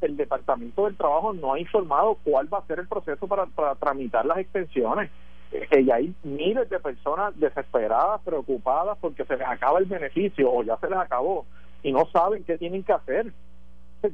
el 0.00 0.16
Departamento 0.16 0.84
del 0.84 0.96
Trabajo 0.96 1.32
no 1.32 1.54
ha 1.54 1.60
informado 1.60 2.16
cuál 2.22 2.52
va 2.52 2.58
a 2.58 2.66
ser 2.66 2.78
el 2.78 2.88
proceso 2.88 3.26
para, 3.26 3.46
para 3.46 3.74
tramitar 3.74 4.24
las 4.24 4.38
extensiones. 4.38 5.10
Eh, 5.50 5.80
y 5.80 5.90
hay 5.90 6.14
miles 6.22 6.70
de 6.70 6.78
personas 6.78 7.38
desesperadas, 7.38 8.20
preocupadas 8.22 8.96
porque 9.00 9.24
se 9.24 9.36
les 9.36 9.46
acaba 9.46 9.78
el 9.78 9.86
beneficio 9.86 10.50
o 10.50 10.62
ya 10.62 10.76
se 10.78 10.88
les 10.88 10.98
acabó 10.98 11.44
y 11.82 11.92
no 11.92 12.06
saben 12.12 12.44
qué 12.44 12.56
tienen 12.56 12.84
que 12.84 12.92
hacer. 12.92 13.32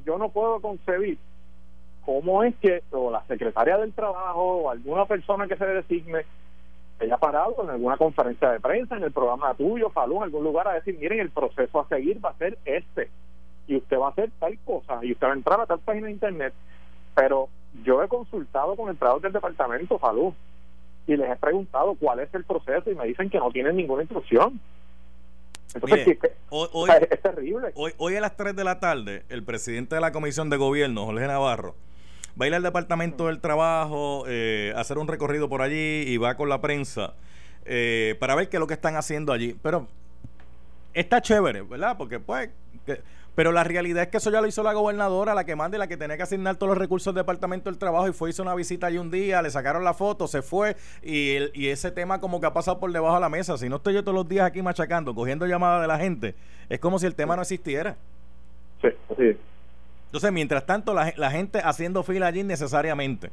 Yo 0.07 0.17
no 0.17 0.31
puedo 0.31 0.61
concebir 0.61 1.19
cómo 2.05 2.43
es 2.43 2.55
que 2.57 2.83
o 2.91 3.11
la 3.11 3.25
secretaria 3.27 3.79
del 3.79 3.93
trabajo 3.93 4.63
o 4.63 4.71
alguna 4.71 5.07
persona 5.07 5.47
que 5.47 5.57
se 5.57 5.67
designe 5.67 6.25
haya 7.01 7.17
parado 7.17 7.57
en 7.63 7.71
alguna 7.71 7.97
conferencia 7.97 8.51
de 8.51 8.61
prensa, 8.61 8.97
en 8.97 9.05
el 9.05 9.13
programa 9.13 9.55
tuyo, 9.55 9.91
Falú, 9.91 10.19
en 10.19 10.25
algún 10.25 10.45
lugar 10.45 10.69
a 10.69 10.75
decir, 10.75 10.97
miren, 10.99 11.21
el 11.21 11.31
proceso 11.31 11.81
a 11.81 11.89
seguir 11.89 12.25
va 12.25 12.31
a 12.31 12.39
ser 12.39 12.59
este, 12.65 13.11
y 13.67 13.77
usted 13.77 13.99
va 13.99 14.09
a 14.09 14.11
hacer 14.11 14.31
tal 14.39 14.59
cosa, 14.65 15.01
y 15.03 15.13
usted 15.13 15.27
va 15.27 15.33
a 15.33 15.37
entrar 15.37 15.61
a 15.61 15.67
tal 15.67 15.81
página 15.81 16.07
de 16.07 16.13
internet, 16.13 16.55
pero 17.15 17.49
yo 17.83 18.03
he 18.03 18.09
consultado 18.09 18.77
con 18.77 18.89
empleados 18.89 19.23
del 19.23 19.33
departamento 19.33 19.99
Falú 19.99 20.35
y 21.07 21.17
les 21.17 21.31
he 21.31 21.37
preguntado 21.37 21.95
cuál 21.95 22.21
es 22.21 22.33
el 22.35 22.45
proceso 22.45 22.91
y 22.91 22.95
me 22.95 23.07
dicen 23.07 23.29
que 23.29 23.39
no 23.39 23.51
tienen 23.51 23.77
ninguna 23.77 24.03
instrucción. 24.03 24.61
Entonces, 25.75 26.19
hoy, 26.51 26.89
es, 27.11 27.21
terrible. 27.21 27.73
Hoy, 27.75 27.93
hoy 27.99 28.15
a 28.15 28.21
las 28.21 28.37
3 28.37 28.55
de 28.55 28.63
la 28.63 28.79
tarde, 28.79 29.25
el 29.29 29.43
presidente 29.43 29.97
de 29.97 30.01
la 30.01 30.13
Comisión 30.13 30.49
de 30.49 30.57
Gobierno, 30.57 31.05
Jorge 31.05 31.27
Navarro, 31.27 31.75
va 32.41 32.57
al 32.57 32.63
Departamento 32.63 33.27
del 33.27 33.41
Trabajo, 33.41 34.25
eh, 34.27 34.73
hacer 34.77 34.99
un 34.99 35.09
recorrido 35.09 35.49
por 35.49 35.63
allí 35.63 36.03
y 36.07 36.17
va 36.17 36.37
con 36.37 36.49
la 36.49 36.61
prensa 36.61 37.15
eh, 37.65 38.17
para 38.21 38.35
ver 38.35 38.49
qué 38.49 38.57
es 38.57 38.61
lo 38.61 38.67
que 38.67 38.75
están 38.75 38.97
haciendo 38.97 39.33
allí. 39.33 39.57
Pero 39.63 39.87
está 40.93 41.21
chévere, 41.21 41.63
¿verdad? 41.63 41.97
Porque 41.97 42.21
pues... 42.21 42.51
pero 43.35 43.51
la 43.51 43.65
realidad 43.65 44.05
es 44.05 44.09
que 44.11 44.19
eso 44.19 44.31
ya 44.31 44.41
lo 44.41 44.47
hizo 44.47 44.63
la 44.63 44.73
gobernadora, 44.73 45.35
la 45.35 45.45
que 45.45 45.57
manda 45.57 45.77
y 45.77 45.81
la 45.81 45.89
que 45.89 45.97
tenía 45.97 46.17
que 46.17 46.23
asignar 46.23 46.55
todos 46.55 46.69
los 46.69 46.79
recursos 46.79 47.13
del 47.13 47.23
Departamento 47.23 47.69
del 47.69 47.79
Trabajo 47.79 48.07
y 48.09 48.13
fue, 48.13 48.31
hizo 48.31 48.43
una 48.43 48.55
visita 48.55 48.87
allí 48.87 48.99
un 48.99 49.11
día, 49.11 49.43
le 49.43 49.51
sacaron 49.51 49.83
la 49.83 49.93
foto, 49.93 50.29
se 50.29 50.41
fue 50.41 50.77
y, 51.03 51.39
y 51.53 51.69
ese 51.69 51.91
tema 51.91 52.21
como 52.21 52.41
que 52.41 52.47
ha 52.47 52.53
pasado 52.53 52.79
por 52.79 52.93
debajo 52.93 53.17
de 53.17 53.21
la 53.21 53.29
mesa. 53.29 53.59
Si 53.59 53.69
no 53.69 53.77
estoy 53.77 53.95
yo 53.95 54.05
todos 54.05 54.15
los 54.15 54.29
días 54.29 54.47
aquí 54.47 54.63
machacando, 54.63 55.15
cogiendo 55.15 55.47
llamadas 55.47 55.81
de 55.83 55.89
la 55.89 55.99
gente, 55.99 56.37
es 56.69 56.79
como 56.79 56.99
si 57.01 57.07
el 57.07 57.17
tema 57.17 57.35
no 57.35 57.43
existiera. 57.43 57.97
Sí, 58.81 58.89
sí. 59.17 59.37
Entonces, 60.15 60.31
mientras 60.31 60.65
tanto, 60.65 60.95
la, 60.95 61.31
gente 61.33 61.59
haciendo 61.59 62.05
fila 62.05 62.29
allí 62.29 62.45
necesariamente. 62.45 63.33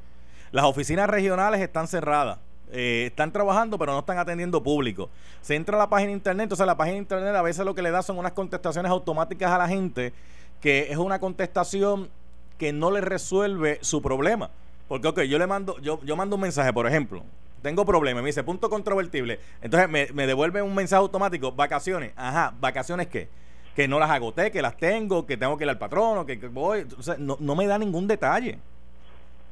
Las 0.52 0.66
oficinas 0.66 1.08
regionales 1.08 1.62
están 1.62 1.88
cerradas. 1.88 2.40
Eh, 2.72 3.04
están 3.06 3.32
trabajando 3.32 3.78
pero 3.78 3.92
no 3.92 4.00
están 4.00 4.18
atendiendo 4.18 4.64
público. 4.64 5.08
Se 5.42 5.54
entra 5.54 5.76
a 5.76 5.80
la 5.80 5.92
página 5.92 6.08
de 6.08 6.14
internet, 6.14 6.46
entonces 6.46 6.66
la 6.66 6.76
página 6.76 6.94
de 6.94 7.02
internet 7.02 7.36
a 7.36 7.44
veces 7.44 7.64
lo 7.66 7.76
que 7.76 7.84
le 7.84 7.92
da 7.92 8.02
son 8.02 8.18
unas 8.18 8.32
contestaciones 8.32 8.90
automáticas 8.90 9.52
a 9.52 9.60
la 9.60 9.68
gente, 9.68 10.12
que 10.60 10.92
es 10.92 10.98
una 10.98 11.20
contestación 11.20 12.10
que 12.58 12.74
no 12.74 12.90
le 12.90 13.02
resuelve 13.02 13.78
su 13.82 14.02
problema. 14.02 14.50
Porque, 14.88 15.08
ok, 15.08 15.22
yo 15.22 15.38
le 15.38 15.46
mando, 15.46 15.78
yo, 15.82 16.00
yo 16.04 16.16
mando 16.16 16.36
un 16.36 16.42
mensaje, 16.42 16.74
por 16.74 16.88
ejemplo, 16.88 17.24
tengo 17.62 17.86
problema, 17.86 18.24
me 18.24 18.30
dice 18.30 18.44
punto 18.44 18.72
controvertible. 18.72 19.40
Entonces 19.62 19.88
me, 19.88 20.08
me 20.16 20.26
devuelve 20.26 20.64
un 20.64 20.74
mensaje 20.74 21.00
automático, 21.00 21.52
vacaciones. 21.52 22.12
Ajá, 22.16 22.56
¿vacaciones 22.60 23.06
qué? 23.06 23.30
Que 23.76 23.88
no 23.88 24.00
las 24.00 24.10
agoté, 24.10 24.52
que 24.52 24.62
las 24.62 24.78
tengo, 24.78 25.26
que 25.26 25.38
tengo 25.38 25.58
que 25.58 25.64
ir 25.64 25.70
al 25.70 25.78
patrono, 25.78 26.26
que, 26.26 26.36
voy. 26.48 26.88
O 26.98 27.04
sea, 27.04 27.16
no, 27.18 27.38
no 27.40 27.56
me 27.56 27.68
da 27.68 27.78
ningún 27.78 28.08
detalle. 28.08 28.60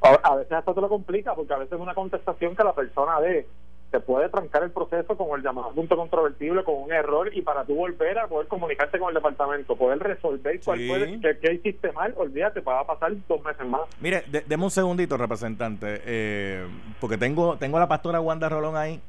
A, 0.02 0.36
veces 0.36 0.52
hasta 0.52 0.72
te 0.72 0.80
lo 0.80 0.88
complica, 0.88 1.34
porque 1.34 1.52
a 1.52 1.58
veces 1.58 1.74
es 1.74 1.80
una 1.80 1.94
contestación 1.94 2.56
que 2.56 2.64
la 2.64 2.72
persona 2.72 3.20
de 3.20 3.46
te 3.90 3.98
puede 3.98 4.28
trancar 4.28 4.62
el 4.62 4.70
proceso 4.70 5.16
con 5.16 5.36
el 5.36 5.44
llamado 5.44 5.72
punto 5.72 5.96
controvertible, 5.96 6.62
con 6.62 6.76
un 6.76 6.92
error, 6.92 7.28
y 7.34 7.42
para 7.42 7.64
tú 7.64 7.74
volver 7.74 8.20
a 8.20 8.28
poder 8.28 8.46
comunicarte 8.46 9.00
con 9.00 9.08
el 9.08 9.14
departamento, 9.14 9.74
poder 9.74 9.98
resolver 9.98 10.60
cuál 10.64 10.80
puede, 10.86 11.38
qué, 11.40 11.54
hiciste 11.54 11.90
mal, 11.90 12.14
olvídate, 12.16 12.60
va 12.60 12.80
a 12.80 12.86
pasar 12.86 13.12
dos 13.28 13.44
meses 13.44 13.66
más. 13.66 13.82
Mire, 14.00 14.22
deme 14.46 14.62
un 14.62 14.70
segundito, 14.70 15.16
representante, 15.16 16.02
eh, 16.04 16.66
porque 17.00 17.18
tengo, 17.18 17.56
tengo 17.56 17.78
a 17.78 17.80
la 17.80 17.88
pastora 17.88 18.20
Wanda 18.20 18.48
Rolón 18.48 18.76
ahí 18.76 19.00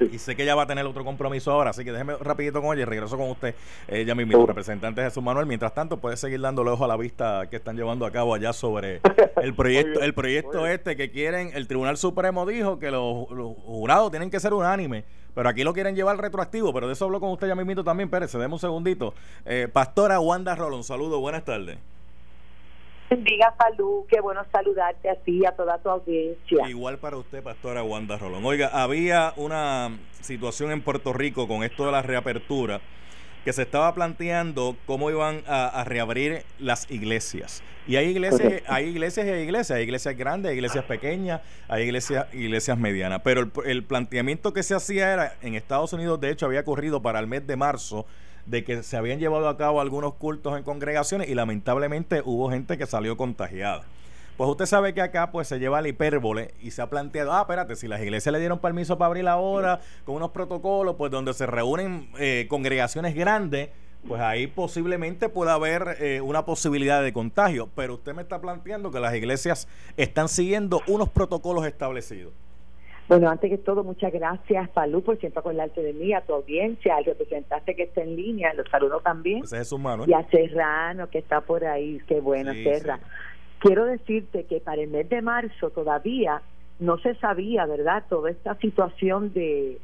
y 0.00 0.18
sé 0.18 0.36
que 0.36 0.42
ella 0.42 0.54
va 0.54 0.62
a 0.62 0.66
tener 0.66 0.84
otro 0.84 1.04
compromiso 1.04 1.50
ahora, 1.52 1.70
así 1.70 1.84
que 1.84 1.92
déjeme 1.92 2.16
rapidito 2.16 2.60
con 2.60 2.74
ella 2.74 2.82
y 2.82 2.84
regreso 2.84 3.16
con 3.16 3.30
usted, 3.30 3.54
ella 3.88 4.14
mismo, 4.14 4.44
representante 4.46 5.02
Jesús 5.02 5.22
Manuel. 5.22 5.46
Mientras 5.46 5.74
tanto, 5.74 5.98
puede 5.98 6.16
seguir 6.16 6.40
dándole 6.40 6.70
ojo 6.70 6.84
a 6.84 6.88
la 6.88 6.96
vista 6.96 7.48
que 7.50 7.56
están 7.56 7.76
llevando 7.76 8.04
a 8.06 8.10
cabo 8.10 8.34
allá 8.34 8.52
sobre 8.52 9.00
el 9.42 9.54
proyecto, 9.54 10.00
el 10.00 10.14
proyecto 10.14 10.66
este 10.66 10.96
que 10.96 11.10
quieren, 11.10 11.50
el 11.54 11.66
Tribunal 11.66 11.96
Supremo 11.96 12.46
dijo 12.46 12.78
que 12.78 12.90
los, 12.90 13.26
jurados 13.28 14.10
tienen 14.10 14.30
que 14.30 14.40
ser 14.40 14.52
unánimes, 14.52 15.04
pero 15.34 15.48
aquí 15.48 15.64
lo 15.64 15.72
quieren 15.72 15.94
llevar 15.94 16.18
retroactivo, 16.18 16.72
pero 16.72 16.86
de 16.86 16.92
eso 16.92 17.06
hablo 17.06 17.20
con 17.20 17.30
usted 17.30 17.48
ya 17.48 17.54
mismo 17.54 17.84
también, 17.84 18.08
Pérez, 18.08 18.32
deme 18.32 18.54
un 18.54 18.58
segundito. 18.58 19.14
Eh, 19.44 19.68
Pastora 19.72 20.20
Wanda 20.20 20.54
Rolón, 20.54 20.84
saludo, 20.84 21.20
buenas 21.20 21.44
tardes. 21.44 21.78
Bendiga 23.08 23.54
salud, 23.56 24.04
qué 24.08 24.20
bueno 24.20 24.44
saludarte 24.50 25.08
a 25.08 25.14
ti 25.14 25.38
y 25.42 25.46
a 25.46 25.52
toda 25.52 25.78
tu 25.78 25.88
audiencia. 25.88 26.68
Igual 26.68 26.98
para 26.98 27.16
usted, 27.16 27.42
Pastora 27.42 27.84
Wanda 27.84 28.18
Rolón. 28.18 28.44
Oiga, 28.44 28.68
había 28.72 29.32
una 29.36 29.96
situación 30.20 30.72
en 30.72 30.82
Puerto 30.82 31.12
Rico 31.12 31.46
con 31.46 31.62
esto 31.62 31.86
de 31.86 31.92
la 31.92 32.02
reapertura 32.02 32.80
que 33.44 33.52
se 33.52 33.62
estaba 33.62 33.94
planteando 33.94 34.76
cómo 34.86 35.08
iban 35.08 35.44
a, 35.46 35.84
reabrir 35.84 36.42
las 36.58 36.90
iglesias. 36.90 37.62
Y 37.86 37.94
hay 37.94 38.08
iglesias, 38.08 38.64
hay 38.66 38.86
iglesias 38.86 39.24
y 39.24 39.30
hay 39.30 39.42
iglesias, 39.42 39.76
hay 39.76 39.84
iglesias 39.84 40.16
grandes, 40.16 40.50
hay 40.50 40.56
iglesias 40.56 40.84
pequeñas, 40.84 41.42
hay 41.68 41.84
iglesias, 41.84 42.26
iglesias 42.34 42.76
medianas. 42.76 43.20
Pero 43.22 43.42
el, 43.42 43.52
el 43.66 43.84
planteamiento 43.84 44.52
que 44.52 44.64
se 44.64 44.74
hacía 44.74 45.12
era, 45.12 45.36
en 45.42 45.54
Estados 45.54 45.92
Unidos 45.92 46.20
de 46.20 46.30
hecho 46.30 46.46
había 46.46 46.58
ocurrido 46.58 47.00
para 47.00 47.20
el 47.20 47.28
mes 47.28 47.46
de 47.46 47.54
marzo, 47.54 48.04
de 48.46 48.64
que 48.64 48.82
se 48.82 48.96
habían 48.96 49.18
llevado 49.18 49.48
a 49.48 49.56
cabo 49.56 49.80
algunos 49.80 50.14
cultos 50.14 50.56
en 50.56 50.64
congregaciones 50.64 51.28
y 51.28 51.34
lamentablemente 51.34 52.22
hubo 52.24 52.50
gente 52.50 52.78
que 52.78 52.86
salió 52.86 53.16
contagiada. 53.16 53.82
Pues 54.36 54.50
usted 54.50 54.66
sabe 54.66 54.92
que 54.92 55.00
acá 55.00 55.30
pues 55.30 55.48
se 55.48 55.58
lleva 55.58 55.80
la 55.80 55.88
hipérbole 55.88 56.52
y 56.60 56.70
se 56.70 56.82
ha 56.82 56.90
planteado, 56.90 57.32
ah, 57.32 57.40
espérate, 57.40 57.74
si 57.74 57.88
las 57.88 58.02
iglesias 58.02 58.32
le 58.32 58.38
dieron 58.38 58.58
permiso 58.58 58.98
para 58.98 59.06
abrir 59.06 59.26
ahora 59.28 59.80
con 60.04 60.14
unos 60.16 60.30
protocolos, 60.30 60.96
pues 60.96 61.10
donde 61.10 61.32
se 61.32 61.46
reúnen 61.46 62.10
eh, 62.18 62.46
congregaciones 62.48 63.14
grandes, 63.14 63.70
pues 64.06 64.20
ahí 64.20 64.46
posiblemente 64.46 65.30
pueda 65.30 65.54
haber 65.54 65.96
eh, 66.00 66.20
una 66.20 66.44
posibilidad 66.44 67.02
de 67.02 67.14
contagio. 67.14 67.70
Pero 67.74 67.94
usted 67.94 68.14
me 68.14 68.22
está 68.22 68.40
planteando 68.40 68.90
que 68.90 69.00
las 69.00 69.14
iglesias 69.14 69.68
están 69.96 70.28
siguiendo 70.28 70.82
unos 70.86 71.08
protocolos 71.08 71.66
establecidos. 71.66 72.34
Bueno, 73.08 73.30
antes 73.30 73.50
que 73.50 73.58
todo, 73.58 73.84
muchas 73.84 74.12
gracias, 74.12 74.68
Palú, 74.70 75.02
por 75.02 75.18
siempre 75.18 75.38
acordarte 75.38 75.80
de 75.80 75.92
mí, 75.92 76.12
a 76.12 76.22
tu 76.22 76.34
audiencia, 76.34 76.96
al 76.96 77.04
representante 77.04 77.76
que 77.76 77.84
está 77.84 78.02
en 78.02 78.16
línea, 78.16 78.52
los 78.54 78.68
saludo 78.68 79.00
también. 79.00 79.44
Ese 79.44 79.60
es 79.60 79.70
humano. 79.70 80.02
¿eh? 80.04 80.06
Y 80.08 80.12
a 80.12 80.28
Serrano, 80.28 81.08
que 81.08 81.18
está 81.18 81.40
por 81.40 81.64
ahí, 81.64 82.00
qué 82.08 82.20
bueno, 82.20 82.52
Serra. 82.52 82.98
Quiero 83.60 83.84
decirte 83.84 84.44
que 84.44 84.60
para 84.60 84.82
el 84.82 84.90
mes 84.90 85.08
de 85.08 85.22
marzo 85.22 85.70
todavía 85.70 86.42
no 86.80 86.98
se 86.98 87.14
sabía, 87.14 87.64
¿verdad?, 87.66 88.04
toda 88.08 88.30
esta 88.30 88.56
situación 88.56 89.32
de 89.32 89.78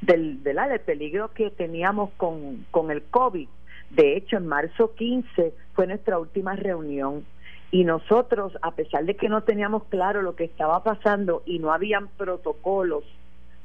del, 0.00 0.42
del 0.42 0.80
peligro 0.84 1.32
que 1.34 1.50
teníamos 1.50 2.10
con, 2.16 2.66
con 2.70 2.90
el 2.90 3.02
COVID. 3.02 3.48
De 3.90 4.16
hecho, 4.16 4.36
en 4.36 4.46
marzo 4.46 4.94
15 4.94 5.52
fue 5.74 5.86
nuestra 5.86 6.18
última 6.18 6.54
reunión 6.56 7.24
y 7.70 7.84
nosotros, 7.84 8.56
a 8.62 8.70
pesar 8.72 9.04
de 9.04 9.14
que 9.16 9.28
no 9.28 9.42
teníamos 9.42 9.84
claro 9.84 10.22
lo 10.22 10.34
que 10.34 10.44
estaba 10.44 10.82
pasando 10.82 11.42
y 11.44 11.58
no 11.58 11.72
habían 11.72 12.08
protocolos, 12.08 13.04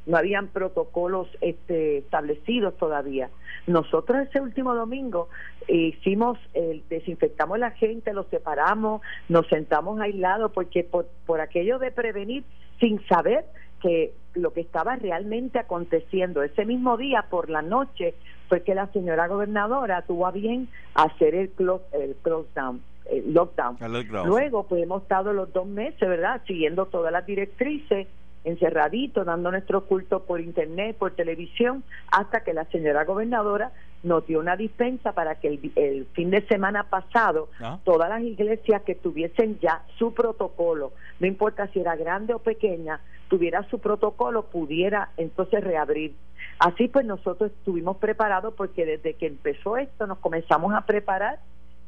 no 0.05 0.17
habían 0.17 0.48
protocolos 0.48 1.29
este, 1.39 2.00
establecidos 2.00 2.75
todavía, 2.77 3.29
nosotros 3.65 4.27
ese 4.27 4.41
último 4.41 4.75
domingo 4.75 5.29
hicimos, 5.69 6.38
el 6.53 6.83
desinfectamos 6.89 7.55
a 7.55 7.60
la 7.60 7.72
gente, 7.72 8.13
los 8.13 8.27
separamos, 8.27 9.01
nos 9.29 9.48
sentamos 9.48 10.01
aislados 10.01 10.51
porque 10.51 10.83
por, 10.83 11.07
por 11.25 11.39
aquello 11.39 11.79
de 11.79 11.91
prevenir 11.91 12.43
sin 12.81 13.05
saber 13.07 13.45
que 13.81 14.13
lo 14.33 14.51
que 14.51 14.62
estaba 14.62 14.98
realmente 14.98 15.60
aconteciendo 15.60 16.43
ese 16.43 16.65
mismo 16.65 16.98
día 16.98 17.27
por 17.29 17.50
la 17.50 17.62
noche 17.62 18.15
fue 18.50 18.63
que 18.63 18.75
la 18.75 18.88
señora 18.88 19.27
gobernadora 19.27 20.01
tuvo 20.01 20.27
a 20.27 20.31
bien 20.31 20.67
hacer 20.93 21.36
el 21.36 21.50
close, 21.51 21.86
el 21.93 22.15
close 22.15 22.50
down 22.53 22.81
el 23.10 23.33
lockdown. 23.33 23.77
Luego, 24.25 24.63
pues 24.67 24.83
hemos 24.83 25.03
estado 25.03 25.33
los 25.33 25.51
dos 25.53 25.67
meses, 25.67 26.00
¿verdad? 26.00 26.41
Siguiendo 26.48 26.86
todas 26.86 27.12
las 27.12 27.25
directrices, 27.25 28.07
encerraditos, 28.43 29.25
dando 29.25 29.51
nuestro 29.51 29.86
culto 29.86 30.24
por 30.24 30.41
internet, 30.41 30.98
por 30.98 31.12
televisión, 31.12 31.83
hasta 32.12 32.43
que 32.43 32.53
la 32.53 32.65
señora 32.65 33.05
gobernadora 33.05 33.72
nos 34.03 34.27
dio 34.27 34.39
una 34.39 34.57
dispensa 34.57 35.13
para 35.13 35.36
que 35.36 35.48
el, 35.75 36.07
fin 36.13 36.29
de 36.29 36.45
semana 36.48 36.89
pasado 36.89 37.50
ah. 37.62 37.79
todas 37.86 38.10
las 38.10 38.22
iglesias 38.22 38.81
que 38.83 38.95
tuviesen 38.95 39.60
ya 39.62 39.83
su 39.98 40.13
protocolo, 40.13 40.91
no 41.19 41.27
importa 41.27 41.67
si 41.67 41.79
era 41.79 41.95
grande 41.95 42.33
o 42.33 42.39
pequeña, 42.39 43.00
tuviera 43.29 43.63
su 43.69 43.79
protocolo, 43.79 44.43
pudiera 44.43 45.10
entonces 45.15 45.63
reabrir. 45.63 46.15
Así 46.60 46.89
pues 46.89 47.05
nosotros 47.05 47.51
estuvimos 47.51 47.98
preparados 47.98 48.53
porque 48.55 48.86
desde 48.86 49.13
que 49.13 49.27
empezó 49.27 49.77
esto 49.77 50.05
nos 50.05 50.19
comenzamos 50.19 50.74
a 50.74 50.81
preparar 50.81 51.39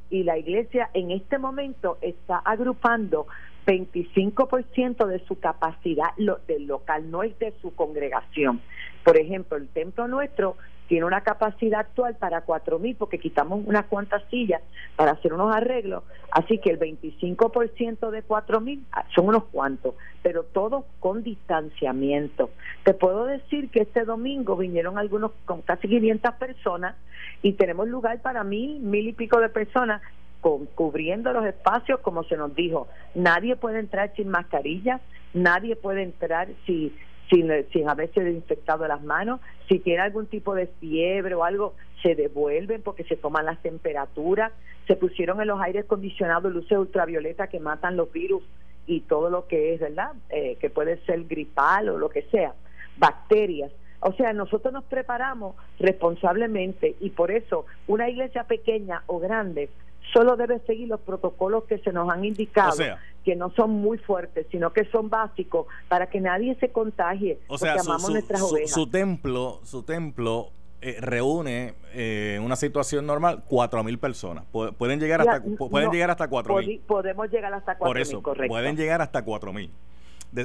y 0.09 0.23
la 0.23 0.37
iglesia 0.37 0.89
en 0.93 1.11
este 1.11 1.37
momento 1.37 1.97
está 2.01 2.37
agrupando 2.37 3.27
25% 3.65 5.07
de 5.07 5.19
su 5.25 5.39
capacidad 5.39 6.15
del 6.47 6.67
local, 6.67 7.09
no 7.09 7.23
es 7.23 7.37
de 7.39 7.53
su 7.61 7.73
congregación. 7.73 8.61
Por 9.03 9.17
ejemplo, 9.17 9.57
el 9.57 9.67
templo 9.69 10.07
nuestro 10.07 10.55
tiene 10.87 11.05
una 11.05 11.21
capacidad 11.21 11.81
actual 11.81 12.15
para 12.15 12.41
cuatro 12.41 12.79
mil 12.79 12.95
porque 12.95 13.19
quitamos 13.19 13.61
unas 13.65 13.85
cuantas 13.85 14.23
sillas 14.29 14.61
para 14.95 15.11
hacer 15.11 15.33
unos 15.33 15.55
arreglos, 15.55 16.03
así 16.31 16.59
que 16.59 16.69
el 16.69 16.79
25% 16.79 18.09
de 18.09 18.21
cuatro 18.23 18.61
mil 18.61 18.85
ah, 18.91 19.05
son 19.15 19.27
unos 19.27 19.45
cuantos, 19.45 19.95
pero 20.21 20.43
todo 20.43 20.85
con 20.99 21.23
distanciamiento. 21.23 22.49
Te 22.83 22.93
puedo 22.93 23.25
decir 23.25 23.69
que 23.69 23.81
este 23.81 24.05
domingo 24.05 24.55
vinieron 24.55 24.97
algunos 24.97 25.31
con 25.45 25.61
casi 25.61 25.87
500 25.87 26.35
personas 26.35 26.95
y 27.41 27.53
tenemos 27.53 27.87
lugar 27.87 28.21
para 28.21 28.43
mil, 28.43 28.79
mil 28.79 29.07
y 29.07 29.13
pico 29.13 29.39
de 29.39 29.49
personas 29.49 30.01
con, 30.41 30.67
cubriendo 30.67 31.33
los 31.33 31.45
espacios 31.45 31.99
como 32.01 32.23
se 32.23 32.37
nos 32.37 32.55
dijo. 32.55 32.87
Nadie 33.15 33.55
puede 33.55 33.79
entrar 33.79 34.13
sin 34.15 34.29
mascarilla, 34.29 34.99
nadie 35.33 35.75
puede 35.75 36.03
entrar 36.03 36.47
si 36.65 36.95
sin, 37.29 37.49
sin 37.71 37.89
haberse 37.89 38.23
desinfectado 38.23 38.87
las 38.87 39.03
manos. 39.03 39.41
Si 39.67 39.79
tiene 39.79 40.01
algún 40.01 40.27
tipo 40.27 40.55
de 40.55 40.67
fiebre 40.67 41.35
o 41.35 41.43
algo, 41.43 41.73
se 42.01 42.15
devuelven 42.15 42.81
porque 42.81 43.03
se 43.03 43.15
toman 43.15 43.45
las 43.45 43.61
temperaturas. 43.61 44.51
Se 44.87 44.95
pusieron 44.95 45.41
en 45.41 45.47
los 45.47 45.61
aires 45.61 45.85
acondicionados 45.85 46.53
luces 46.53 46.77
ultravioleta 46.77 47.47
que 47.47 47.59
matan 47.59 47.97
los 47.97 48.11
virus 48.11 48.43
y 48.87 49.01
todo 49.01 49.29
lo 49.29 49.47
que 49.47 49.73
es, 49.73 49.79
¿verdad? 49.79 50.11
Eh, 50.29 50.57
que 50.59 50.69
puede 50.69 50.97
ser 51.05 51.23
gripal 51.25 51.89
o 51.89 51.97
lo 51.97 52.09
que 52.09 52.23
sea, 52.23 52.53
bacterias. 52.97 53.71
O 53.99 54.13
sea, 54.13 54.33
nosotros 54.33 54.71
nos 54.71 54.83
preparamos 54.83 55.55
responsablemente 55.79 56.95
y 56.99 57.09
por 57.09 57.31
eso 57.31 57.65
una 57.87 58.07
iglesia 58.09 58.43
pequeña 58.43 59.01
o 59.07 59.19
grande 59.19 59.69
solo 60.13 60.35
debe 60.35 60.59
seguir 60.59 60.87
los 60.87 60.99
protocolos 61.01 61.65
que 61.65 61.77
se 61.79 61.91
nos 61.91 62.09
han 62.09 62.25
indicado, 62.25 62.75
que 63.23 63.35
no 63.35 63.51
son 63.51 63.71
muy 63.71 63.97
fuertes, 63.97 64.47
sino 64.51 64.71
que 64.73 64.85
son 64.85 65.09
básicos 65.09 65.67
para 65.87 66.07
que 66.07 66.21
nadie 66.21 66.55
se 66.59 66.71
contagie. 66.71 67.39
O 67.47 67.57
sea, 67.57 67.77
su, 67.79 68.87
templo, 68.87 69.59
su 69.63 69.83
templo 69.83 70.51
eh, 70.81 70.97
reúne 70.99 71.73
eh, 71.93 72.39
una 72.43 72.55
situación 72.55 73.05
normal 73.05 73.43
cuatro 73.47 73.83
mil 73.83 73.97
personas. 73.97 74.45
Pueden 74.51 74.99
llegar 74.99 75.21
hasta 75.21 75.41
pueden 75.41 75.91
llegar 75.91 76.11
hasta 76.11 76.27
cuatro 76.27 76.57
mil. 76.57 76.79
Podemos 76.85 77.29
llegar 77.31 77.53
hasta 77.53 77.77
cuatro 77.77 77.99
mil, 77.99 78.21
correcto. 78.21 78.51
Pueden 78.51 78.77
llegar 78.77 79.01
hasta 79.01 79.23
cuatro 79.23 79.51
mil. 79.51 79.71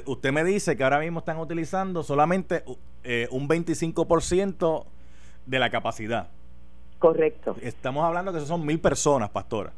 usted 0.06 0.32
me 0.32 0.44
dice 0.44 0.76
que 0.76 0.84
ahora 0.84 0.98
mismo 0.98 1.18
están 1.18 1.38
utilizando 1.38 2.02
solamente 2.02 2.64
eh, 3.04 3.28
un 3.30 3.48
25% 3.48 4.86
de 5.46 5.58
la 5.58 5.70
capacidad. 5.70 6.30
Correcto. 7.00 7.56
Estamos 7.62 8.04
hablando 8.04 8.30
que 8.30 8.38
eso 8.38 8.46
son 8.46 8.64
mil 8.64 8.78
personas, 8.78 9.30
pastora. 9.30 9.72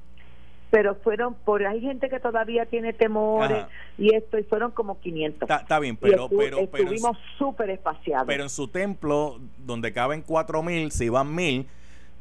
Pero 0.71 0.97
fueron, 0.97 1.35
por 1.35 1.65
hay 1.65 1.81
gente 1.81 2.09
que 2.09 2.19
todavía 2.19 2.67
tiene 2.67 2.93
temores 2.93 3.67
y 3.97 4.15
esto, 4.15 4.39
y 4.39 4.43
fueron 4.43 4.73
como 4.73 4.99
500. 4.99 5.49
Está 5.49 5.79
bien, 5.79 5.97
pero, 5.97 6.29
pero, 6.29 6.59
estuvimos 6.59 7.17
súper 7.39 7.71
espaciados. 7.71 8.27
Pero 8.27 8.43
en 8.43 8.49
su 8.49 8.69
templo, 8.69 9.39
donde 9.59 9.93
caben 9.93 10.23
cuatro 10.23 10.63
mil, 10.63 10.91
si 10.91 11.11
van 11.11 11.33
mil, 11.33 11.69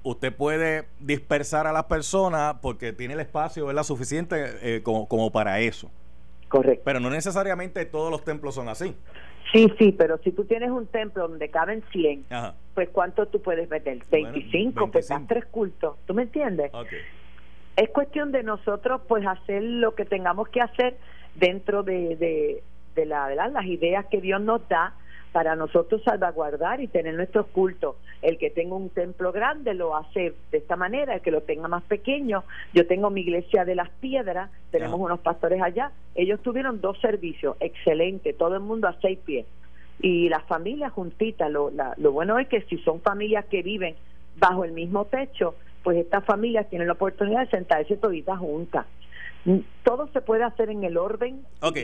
usted 0.03 0.35
puede 0.35 0.85
dispersar 0.99 1.65
a 1.65 1.71
las 1.71 1.85
personas 1.85 2.55
porque 2.61 2.93
tiene 2.93 3.15
el 3.15 3.21
espacio 3.21 3.65
¿verdad? 3.65 3.83
suficiente 3.83 4.35
eh, 4.61 4.83
como, 4.83 5.07
como 5.07 5.31
para 5.31 5.61
eso. 5.61 5.89
Correcto. 6.47 6.83
Pero 6.85 6.99
no 6.99 7.09
necesariamente 7.09 7.85
todos 7.85 8.11
los 8.11 8.23
templos 8.23 8.53
son 8.53 8.69
así. 8.69 8.93
Sí, 9.51 9.71
sí, 9.77 9.91
pero 9.91 10.17
si 10.19 10.31
tú 10.31 10.45
tienes 10.45 10.69
un 10.69 10.87
templo 10.87 11.27
donde 11.27 11.49
caben 11.49 11.83
100, 11.91 12.25
pues 12.73 12.89
¿cuánto 12.89 13.27
tú 13.27 13.41
puedes 13.41 13.69
meter? 13.69 13.99
25, 14.09 14.91
pues 14.91 15.09
das 15.09 15.27
tres 15.27 15.45
cultos. 15.45 15.97
¿Tú 16.05 16.13
me 16.13 16.23
entiendes? 16.23 16.71
Es 17.75 17.89
cuestión 17.89 18.31
de 18.31 18.43
nosotros 18.43 19.01
pues 19.07 19.25
hacer 19.25 19.63
lo 19.63 19.95
que 19.95 20.05
tengamos 20.05 20.49
que 20.49 20.61
hacer 20.61 20.97
dentro 21.35 21.83
de, 21.83 22.15
de, 22.15 22.63
de 22.95 23.05
la, 23.05 23.33
las 23.35 23.65
ideas 23.65 24.05
que 24.07 24.21
Dios 24.21 24.41
nos 24.41 24.67
da 24.69 24.93
para 25.31 25.55
nosotros 25.55 26.01
salvaguardar 26.03 26.81
y 26.81 26.87
tener 26.87 27.15
nuestros 27.15 27.47
cultos. 27.47 27.95
El 28.21 28.37
que 28.37 28.49
tenga 28.49 28.75
un 28.75 28.89
templo 28.89 29.31
grande 29.31 29.73
lo 29.73 29.95
hace 29.95 30.33
de 30.51 30.57
esta 30.57 30.75
manera, 30.75 31.15
el 31.15 31.21
que 31.21 31.31
lo 31.31 31.41
tenga 31.41 31.67
más 31.67 31.83
pequeño. 31.83 32.43
Yo 32.73 32.85
tengo 32.85 33.09
mi 33.09 33.21
iglesia 33.21 33.65
de 33.65 33.75
las 33.75 33.89
piedras, 33.89 34.51
tenemos 34.71 34.99
unos 34.99 35.19
pastores 35.19 35.61
allá. 35.61 35.91
Ellos 36.15 36.41
tuvieron 36.41 36.81
dos 36.81 36.99
servicios, 36.99 37.55
excelente, 37.59 38.33
todo 38.33 38.55
el 38.55 38.61
mundo 38.61 38.87
a 38.87 38.95
seis 39.01 39.19
pies. 39.19 39.45
Y 40.01 40.29
las 40.29 40.43
familias 40.43 40.91
juntitas, 40.91 41.49
lo, 41.49 41.71
lo 41.97 42.11
bueno 42.11 42.39
es 42.39 42.47
que 42.47 42.61
si 42.63 42.77
son 42.79 43.01
familias 43.01 43.45
que 43.45 43.61
viven 43.61 43.95
bajo 44.37 44.65
el 44.65 44.71
mismo 44.71 45.05
techo, 45.05 45.55
pues 45.83 45.97
estas 45.97 46.25
familias 46.25 46.69
tienen 46.69 46.87
la 46.87 46.93
oportunidad 46.93 47.41
de 47.41 47.51
sentarse 47.51 47.97
toditas 47.97 48.37
juntas 48.37 48.85
todo 49.83 50.07
se 50.13 50.21
puede 50.21 50.43
hacer 50.43 50.69
en 50.69 50.83
el 50.83 50.97
orden 50.97 51.45
Ok, 51.61 51.77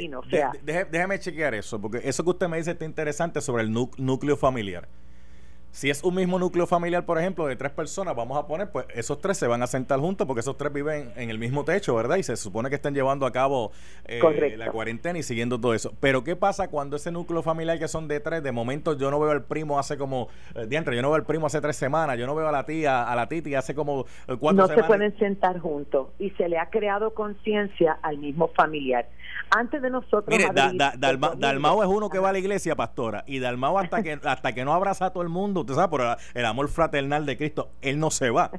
déjeme 0.64 1.20
chequear 1.20 1.54
eso, 1.56 1.82
porque 1.82 2.02
eso 2.04 2.24
que 2.24 2.30
usted 2.30 2.48
me 2.48 2.58
dice 2.58 2.72
está 2.72 2.86
interesante 2.86 3.42
sobre 3.42 3.64
el 3.64 3.72
núcleo 3.72 4.38
familiar. 4.38 4.88
Si 5.72 5.90
es 5.90 6.04
un 6.04 6.16
mismo 6.16 6.40
núcleo 6.40 6.66
familiar, 6.66 7.06
por 7.06 7.20
ejemplo, 7.20 7.46
de 7.46 7.56
tres 7.56 7.72
personas, 7.72 8.16
vamos 8.16 8.38
a 8.38 8.48
poner, 8.48 8.72
pues 8.72 8.86
esos 8.94 9.20
tres 9.20 9.38
se 9.38 9.48
van 9.48 9.62
a 9.62 9.68
sentar 9.68 10.00
juntos 10.00 10.26
porque 10.26 10.40
esos 10.40 10.58
tres 10.58 10.74
viven 10.74 11.12
en 11.16 11.30
el 11.30 11.38
mismo 11.38 11.64
techo, 11.64 11.96
¿verdad? 11.96 12.18
Y 12.18 12.24
se 12.24 12.36
supone 12.36 12.70
que 12.70 12.76
están 12.76 12.94
llevando 12.94 13.26
a 13.26 13.32
cabo 13.32 13.72
eh, 14.06 14.56
la 14.58 14.72
cuarentena 14.72 15.20
y 15.20 15.24
siguiendo 15.24 15.60
todo 15.60 15.74
eso. 15.74 15.94
Pero 16.00 16.24
¿qué 16.24 16.36
pasa 16.36 16.70
cuando 16.70 16.96
ese 16.96 17.12
núcleo 17.12 17.44
familiar 17.44 17.78
que 17.78 17.88
son 17.88 18.08
de 18.08 18.20
tres, 18.20 18.42
de 18.42 18.52
momento 18.52 18.98
yo 18.98 19.12
no 19.12 19.20
veo 19.20 19.32
al 19.32 19.44
primo 19.44 19.78
hace 19.78 19.98
como, 19.98 20.30
eh, 20.56 20.66
diantre, 20.68 20.96
yo 20.96 21.02
no 21.02 21.10
veo 21.10 21.16
al 21.16 21.26
primo 21.26 21.46
hace 21.46 21.62
tres 21.62 21.76
semanas, 21.76 22.18
yo 22.18 22.26
no 22.26 22.34
veo 22.34 22.48
a 22.48 22.52
la 22.52 22.66
tía, 22.66 23.04
a 23.04 23.16
la 23.16 23.28
titi 23.28 23.54
hace 23.54 23.76
como 23.76 24.02
eh, 24.28 24.36
cuatro 24.40 24.68
semanas? 24.68 24.70
No 24.70 24.76
se 24.76 24.84
pueden 24.84 25.18
sentar 25.20 25.60
juntos 25.60 26.08
y 26.18 26.32
se 26.32 26.50
le 26.50 26.58
ha 26.58 26.70
creado 26.70 27.14
conciencia 27.14 28.00
al 28.02 28.18
mismo 28.18 28.48
familiar. 28.50 29.08
Antes 29.50 29.82
de 29.82 29.90
nosotros... 29.90 30.28
Mire, 30.28 30.50
Dalmao 30.54 31.84
es 31.84 31.90
uno 31.90 32.10
que 32.10 32.20
va 32.20 32.30
a 32.30 32.32
la 32.34 32.40
iglesia, 32.40 32.76
pastora, 32.76 33.24
y 33.28 33.40
Dalmao 33.40 33.80
hasta 33.80 34.04
que, 34.04 34.20
hasta 34.24 34.54
que 34.54 34.66
no 34.66 34.74
abraza 34.74 35.08
a 35.08 35.10
todo 35.12 35.24
el 35.24 35.30
mundo, 35.30 35.57
usted 35.62 35.74
sabe, 35.74 35.90
por 35.90 36.02
el 36.34 36.46
amor 36.46 36.70
fraternal 36.70 37.26
de 37.26 37.38
Cristo, 37.38 37.70
él 37.82 38.00
no 38.00 38.12
se 38.12 38.30
va. 38.30 38.52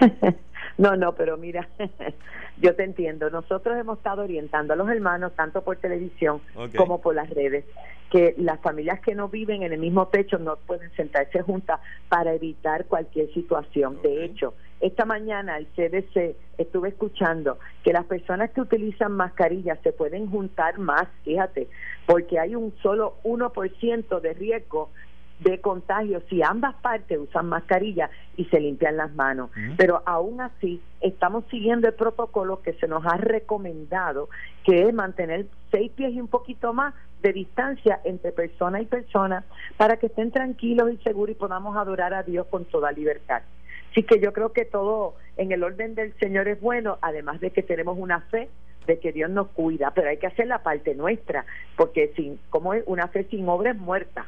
no, 0.78 0.96
no, 0.96 1.14
pero 1.14 1.36
mira, 1.36 1.68
yo 2.58 2.74
te 2.74 2.84
entiendo. 2.84 3.30
Nosotros 3.30 3.76
hemos 3.78 3.98
estado 3.98 4.22
orientando 4.22 4.72
a 4.72 4.76
los 4.76 4.88
hermanos, 4.88 5.32
tanto 5.36 5.62
por 5.62 5.76
televisión 5.76 6.40
como 6.76 7.00
por 7.00 7.14
las 7.14 7.30
redes, 7.30 7.64
que 8.10 8.34
las 8.38 8.60
familias 8.60 9.00
que 9.00 9.14
no 9.14 9.28
viven 9.28 9.62
en 9.62 9.72
el 9.72 9.80
mismo 9.80 10.08
techo 10.08 10.38
no 10.38 10.56
pueden 10.56 10.90
sentarse 10.92 11.42
juntas 11.42 11.80
para 12.08 12.34
evitar 12.34 12.86
cualquier 12.86 13.32
situación. 13.32 13.98
De 14.02 14.24
hecho, 14.24 14.54
esta 14.80 15.04
mañana 15.04 15.56
el 15.56 15.66
CDC 15.68 16.36
estuve 16.58 16.90
escuchando 16.90 17.58
que 17.82 17.92
las 17.92 18.04
personas 18.04 18.50
que 18.50 18.60
utilizan 18.60 19.12
mascarillas 19.12 19.78
se 19.82 19.92
pueden 19.92 20.30
juntar 20.30 20.78
más, 20.78 21.08
fíjate, 21.24 21.68
porque 22.04 22.38
hay 22.38 22.54
un 22.54 22.74
solo 22.82 23.16
1% 23.24 24.20
de 24.20 24.34
riesgo 24.34 24.90
de 25.40 25.60
contagio 25.60 26.22
si 26.28 26.42
ambas 26.42 26.74
partes 26.76 27.18
usan 27.18 27.46
mascarilla 27.46 28.10
y 28.36 28.44
se 28.46 28.60
limpian 28.60 28.96
las 28.96 29.14
manos. 29.14 29.50
Pero 29.76 30.02
aún 30.06 30.40
así 30.40 30.80
estamos 31.00 31.44
siguiendo 31.50 31.88
el 31.88 31.94
protocolo 31.94 32.62
que 32.62 32.72
se 32.74 32.88
nos 32.88 33.04
ha 33.04 33.16
recomendado, 33.16 34.28
que 34.64 34.82
es 34.82 34.94
mantener 34.94 35.46
seis 35.70 35.92
pies 35.92 36.14
y 36.14 36.20
un 36.20 36.28
poquito 36.28 36.72
más 36.72 36.94
de 37.22 37.32
distancia 37.32 38.00
entre 38.04 38.32
persona 38.32 38.80
y 38.80 38.86
persona 38.86 39.44
para 39.76 39.96
que 39.96 40.06
estén 40.06 40.30
tranquilos 40.30 40.92
y 40.92 40.96
seguros 40.98 41.36
y 41.36 41.38
podamos 41.38 41.76
adorar 41.76 42.14
a 42.14 42.22
Dios 42.22 42.46
con 42.46 42.64
toda 42.64 42.92
libertad. 42.92 43.42
Así 43.90 44.02
que 44.02 44.20
yo 44.20 44.32
creo 44.32 44.52
que 44.52 44.64
todo 44.64 45.14
en 45.36 45.52
el 45.52 45.64
orden 45.64 45.94
del 45.94 46.12
Señor 46.18 46.48
es 46.48 46.60
bueno, 46.60 46.98
además 47.00 47.40
de 47.40 47.50
que 47.50 47.62
tenemos 47.62 47.96
una 47.98 48.20
fe 48.20 48.48
de 48.86 48.98
que 48.98 49.12
Dios 49.12 49.30
nos 49.30 49.48
cuida, 49.48 49.90
pero 49.94 50.10
hay 50.10 50.18
que 50.18 50.26
hacer 50.26 50.46
la 50.46 50.62
parte 50.62 50.94
nuestra, 50.94 51.44
porque 51.76 52.12
sin 52.14 52.38
como 52.50 52.74
es 52.74 52.84
una 52.86 53.08
fe 53.08 53.24
sin 53.24 53.48
obra 53.48 53.72
es 53.72 53.76
muerta. 53.76 54.26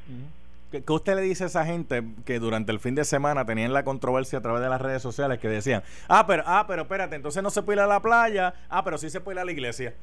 ¿Qué, 0.71 0.83
usted 0.87 1.15
le 1.17 1.23
dice 1.23 1.45
a 1.45 1.47
esa 1.47 1.65
gente 1.65 2.03
que 2.27 2.39
durante 2.39 2.73
el 2.73 2.79
fin 2.79 2.95
de 2.95 3.05
semana 3.05 3.47
tenían 3.47 3.73
la 3.73 3.85
controversia 3.85 4.39
a 4.39 4.43
través 4.43 4.61
de 4.61 4.69
las 4.69 4.81
redes 4.81 5.01
sociales 5.01 5.39
que 5.39 5.49
decían, 5.49 5.83
ah, 6.09 6.27
pero, 6.27 6.43
ah, 6.47 6.67
pero 6.69 6.83
espérate, 6.83 7.17
entonces 7.17 7.43
no 7.43 7.49
se 7.49 7.63
puede 7.63 7.79
ir 7.79 7.83
a 7.83 7.87
la 7.87 8.01
playa, 8.01 8.53
ah, 8.69 8.85
pero 8.85 8.99
sí 8.99 9.09
se 9.09 9.21
puede 9.21 9.37
ir 9.37 9.41
a 9.41 9.45
la 9.47 9.53
iglesia? 9.53 9.95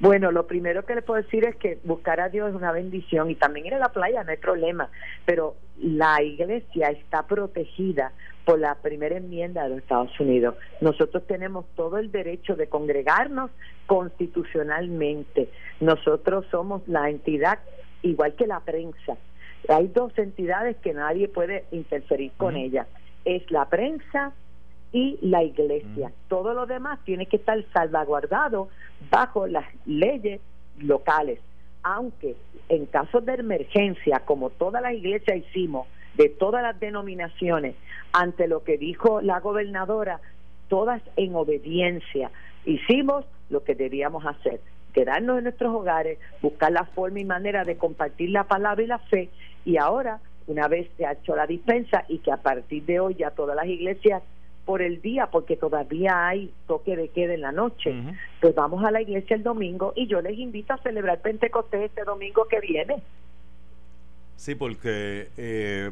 Bueno, 0.00 0.30
lo 0.30 0.46
primero 0.46 0.84
que 0.84 0.94
le 0.94 1.02
puedo 1.02 1.22
decir 1.22 1.44
es 1.44 1.56
que 1.56 1.78
buscar 1.84 2.20
a 2.20 2.28
Dios 2.30 2.50
es 2.50 2.54
una 2.54 2.72
bendición 2.72 3.30
y 3.30 3.34
también 3.34 3.66
ir 3.66 3.74
a 3.74 3.78
la 3.78 3.90
playa 3.90 4.24
no 4.24 4.30
hay 4.30 4.36
problema, 4.38 4.88
pero 5.26 5.56
la 5.78 6.22
iglesia 6.22 6.88
está 6.88 7.22
protegida 7.26 8.12
por 8.46 8.58
la 8.58 8.76
primera 8.76 9.16
enmienda 9.16 9.64
de 9.64 9.70
los 9.70 9.78
Estados 9.78 10.18
Unidos. 10.20 10.54
Nosotros 10.80 11.26
tenemos 11.26 11.66
todo 11.76 11.98
el 11.98 12.10
derecho 12.12 12.56
de 12.56 12.68
congregarnos 12.68 13.50
constitucionalmente. 13.86 15.50
Nosotros 15.80 16.46
somos 16.50 16.86
la 16.86 17.10
entidad 17.10 17.58
igual 18.02 18.34
que 18.36 18.46
la 18.46 18.60
prensa 18.60 19.16
hay 19.68 19.88
dos 19.88 20.16
entidades 20.18 20.76
que 20.78 20.94
nadie 20.94 21.28
puede 21.28 21.64
interferir 21.70 22.32
con 22.36 22.56
ellas. 22.56 22.86
Es 23.24 23.50
la 23.50 23.68
prensa 23.68 24.32
y 24.92 25.18
la 25.20 25.42
iglesia. 25.42 26.12
Todo 26.28 26.54
lo 26.54 26.66
demás 26.66 27.00
tiene 27.04 27.26
que 27.26 27.36
estar 27.36 27.62
salvaguardado 27.72 28.68
bajo 29.10 29.46
las 29.46 29.66
leyes 29.84 30.40
locales. 30.78 31.40
Aunque 31.82 32.36
en 32.68 32.86
casos 32.86 33.24
de 33.24 33.34
emergencia, 33.34 34.20
como 34.24 34.50
todas 34.50 34.82
las 34.82 34.94
iglesias 34.94 35.38
hicimos, 35.38 35.86
de 36.14 36.28
todas 36.28 36.62
las 36.62 36.78
denominaciones, 36.80 37.76
ante 38.12 38.48
lo 38.48 38.64
que 38.64 38.78
dijo 38.78 39.20
la 39.20 39.40
gobernadora, 39.40 40.20
todas 40.68 41.02
en 41.16 41.34
obediencia, 41.34 42.30
hicimos 42.64 43.24
lo 43.50 43.62
que 43.62 43.74
debíamos 43.74 44.24
hacer 44.24 44.60
quedarnos 44.96 45.36
en 45.36 45.44
nuestros 45.44 45.74
hogares, 45.74 46.18
buscar 46.40 46.72
la 46.72 46.84
forma 46.86 47.20
y 47.20 47.24
manera 47.26 47.64
de 47.64 47.76
compartir 47.76 48.30
la 48.30 48.44
palabra 48.44 48.82
y 48.82 48.86
la 48.86 48.98
fe 48.98 49.28
y 49.66 49.76
ahora, 49.76 50.20
una 50.46 50.68
vez 50.68 50.88
se 50.96 51.04
ha 51.04 51.12
hecho 51.12 51.34
la 51.34 51.46
dispensa 51.46 52.04
y 52.08 52.18
que 52.18 52.30
a 52.30 52.36
partir 52.36 52.84
de 52.84 53.00
hoy 53.00 53.16
ya 53.16 53.32
todas 53.32 53.56
las 53.56 53.66
iglesias 53.66 54.22
por 54.64 54.80
el 54.80 55.02
día, 55.02 55.26
porque 55.26 55.56
todavía 55.56 56.28
hay 56.28 56.52
toque 56.66 56.96
de 56.96 57.08
queda 57.08 57.34
en 57.34 57.40
la 57.40 57.52
noche, 57.52 57.94
pues 58.40 58.54
vamos 58.54 58.84
a 58.84 58.90
la 58.90 59.02
iglesia 59.02 59.36
el 59.36 59.42
domingo 59.42 59.92
y 59.96 60.06
yo 60.06 60.20
les 60.22 60.38
invito 60.38 60.72
a 60.72 60.78
celebrar 60.78 61.20
Pentecostés 61.20 61.82
este 61.82 62.04
domingo 62.04 62.46
que 62.46 62.60
viene. 62.60 63.02
Sí, 64.36 64.54
porque 64.54 65.28
eh, 65.36 65.90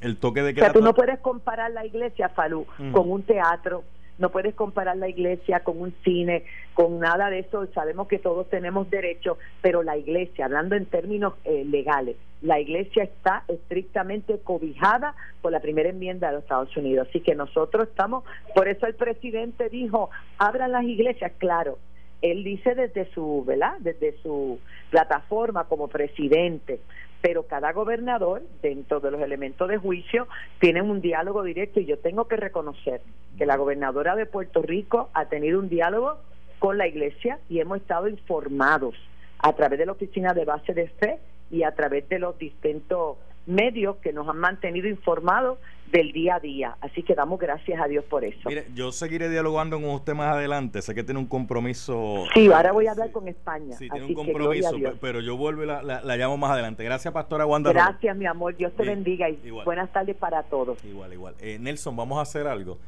el 0.00 0.16
toque 0.16 0.42
de 0.42 0.52
queda... 0.52 0.64
O 0.64 0.66
sea, 0.66 0.72
tú 0.72 0.84
no 0.84 0.94
puedes 0.94 1.20
comparar 1.20 1.70
la 1.70 1.86
iglesia, 1.86 2.28
Falú, 2.28 2.66
con 2.92 3.10
un 3.10 3.22
teatro, 3.22 3.84
no 4.18 4.30
puedes 4.30 4.54
comparar 4.54 4.96
la 4.96 5.08
iglesia 5.08 5.60
con 5.60 5.80
un 5.80 5.94
cine, 6.04 6.44
con 6.74 6.98
nada 6.98 7.30
de 7.30 7.40
eso. 7.40 7.66
Sabemos 7.74 8.08
que 8.08 8.18
todos 8.18 8.48
tenemos 8.48 8.88
derecho, 8.90 9.38
pero 9.60 9.82
la 9.82 9.96
iglesia, 9.96 10.46
hablando 10.46 10.74
en 10.74 10.86
términos 10.86 11.34
eh, 11.44 11.64
legales, 11.64 12.16
la 12.42 12.60
iglesia 12.60 13.04
está 13.04 13.44
estrictamente 13.48 14.38
cobijada 14.42 15.14
por 15.42 15.52
la 15.52 15.60
primera 15.60 15.88
enmienda 15.88 16.28
de 16.28 16.34
los 16.34 16.42
Estados 16.42 16.76
Unidos. 16.76 17.08
Así 17.08 17.20
que 17.20 17.34
nosotros 17.34 17.88
estamos, 17.88 18.24
por 18.54 18.68
eso 18.68 18.86
el 18.86 18.94
presidente 18.94 19.68
dijo, 19.68 20.10
abran 20.38 20.72
las 20.72 20.84
iglesias, 20.84 21.32
claro. 21.38 21.78
Él 22.22 22.44
dice 22.44 22.74
desde 22.74 23.10
su, 23.12 23.44
¿verdad? 23.46 23.76
Desde 23.80 24.16
su 24.22 24.58
plataforma 24.90 25.64
como 25.64 25.88
presidente, 25.88 26.80
pero 27.20 27.46
cada 27.46 27.72
gobernador, 27.72 28.42
dentro 28.62 29.00
de 29.00 29.10
los 29.10 29.20
elementos 29.20 29.68
de 29.68 29.78
juicio, 29.78 30.28
tiene 30.60 30.82
un 30.82 31.00
diálogo 31.00 31.42
directo 31.42 31.80
y 31.80 31.86
yo 31.86 31.98
tengo 31.98 32.28
que 32.28 32.36
reconocer 32.36 33.00
que 33.38 33.46
la 33.46 33.56
gobernadora 33.56 34.16
de 34.16 34.26
Puerto 34.26 34.62
Rico 34.62 35.10
ha 35.14 35.26
tenido 35.26 35.58
un 35.58 35.68
diálogo 35.68 36.18
con 36.58 36.78
la 36.78 36.86
iglesia 36.86 37.38
y 37.48 37.60
hemos 37.60 37.78
estado 37.78 38.08
informados 38.08 38.94
a 39.38 39.52
través 39.54 39.78
de 39.78 39.86
la 39.86 39.92
oficina 39.92 40.34
de 40.34 40.44
base 40.44 40.72
de 40.72 40.88
fe 40.88 41.18
y 41.50 41.62
a 41.62 41.74
través 41.74 42.08
de 42.08 42.18
los 42.18 42.38
distintos 42.38 43.16
medios 43.46 43.96
que 43.96 44.12
nos 44.12 44.28
han 44.28 44.38
mantenido 44.38 44.88
informados 44.88 45.58
del 45.90 46.12
día 46.12 46.36
a 46.36 46.40
día. 46.40 46.76
Así 46.80 47.02
que 47.02 47.14
damos 47.14 47.38
gracias 47.38 47.80
a 47.80 47.86
Dios 47.86 48.04
por 48.04 48.24
eso. 48.24 48.48
Mire, 48.48 48.66
yo 48.74 48.92
seguiré 48.92 49.28
dialogando 49.28 49.80
con 49.80 49.90
usted 49.90 50.14
más 50.14 50.34
adelante. 50.34 50.82
Sé 50.82 50.94
que 50.94 51.04
tiene 51.04 51.20
un 51.20 51.26
compromiso. 51.26 52.24
Sí, 52.34 52.50
ahora 52.52 52.72
voy 52.72 52.86
a 52.86 52.92
hablar 52.92 53.12
con 53.12 53.28
España. 53.28 53.76
Sí, 53.76 53.88
tiene 53.88 54.06
un 54.06 54.14
compromiso, 54.14 54.76
pero 55.00 55.20
yo 55.20 55.36
vuelvo 55.36 55.62
y 55.62 55.66
la, 55.66 56.16
llamo 56.16 56.36
más 56.36 56.50
adelante. 56.50 56.84
Gracias, 56.84 57.12
Pastora 57.14 57.46
Wanda. 57.46 57.72
Gracias, 57.72 58.16
mi 58.16 58.26
amor. 58.26 58.56
Dios 58.56 58.72
te 58.74 58.84
bendiga 58.84 59.28
y 59.28 59.50
buenas 59.64 59.92
tardes 59.92 60.16
para 60.16 60.42
todos. 60.44 60.84
Igual, 60.84 61.12
igual. 61.12 61.34
Eh, 61.40 61.58
Nelson, 61.60 61.96
vamos 61.96 62.18
a 62.18 62.22
hacer 62.22 62.46
algo. 62.46 62.78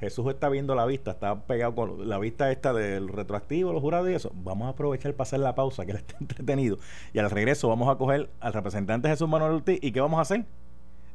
Jesús 0.00 0.28
está 0.28 0.48
viendo 0.48 0.74
la 0.74 0.86
vista, 0.86 1.10
está 1.12 1.40
pegado 1.42 1.74
con 1.74 2.08
la 2.08 2.18
vista 2.18 2.52
esta 2.52 2.72
del 2.72 3.08
retroactivo, 3.08 3.72
los 3.72 3.82
jurados 3.82 4.08
y 4.10 4.14
eso. 4.14 4.30
Vamos 4.34 4.66
a 4.66 4.70
aprovechar 4.70 5.12
para 5.14 5.26
hacer 5.26 5.40
la 5.40 5.54
pausa, 5.54 5.84
que 5.84 5.92
él 5.92 5.98
está 5.98 6.16
entretenido. 6.20 6.78
Y 7.12 7.18
al 7.18 7.30
regreso 7.30 7.68
vamos 7.68 7.88
a 7.88 7.98
coger 7.98 8.30
al 8.40 8.52
representante 8.52 9.08
Jesús 9.08 9.28
Manuel 9.28 9.52
Ortiz. 9.52 9.78
¿Y 9.82 9.90
qué 9.90 10.00
vamos 10.00 10.18
a 10.18 10.22
hacer? 10.22 10.44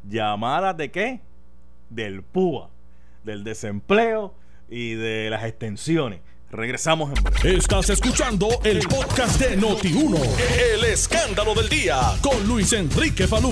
Llamadas 0.10 0.76
de 0.76 0.92
qué? 0.92 1.22
Del 1.90 2.24
PUA, 2.24 2.70
del 3.24 3.44
desempleo 3.44 4.34
y 4.70 4.96
de 4.96 5.30
las 5.30 5.46
extensiones. 5.46 6.20
Regresamos 6.52 7.18
en 7.18 7.24
breve. 7.24 7.58
Estás 7.58 7.90
escuchando 7.90 8.48
el 8.64 8.80
podcast 8.80 9.40
de 9.40 9.58
Noti1. 9.58 10.20
El 10.76 10.84
escándalo 10.84 11.56
del 11.56 11.68
día 11.70 12.00
con 12.22 12.46
Luis 12.48 12.74
Enrique 12.74 13.28
Falú. 13.28 13.52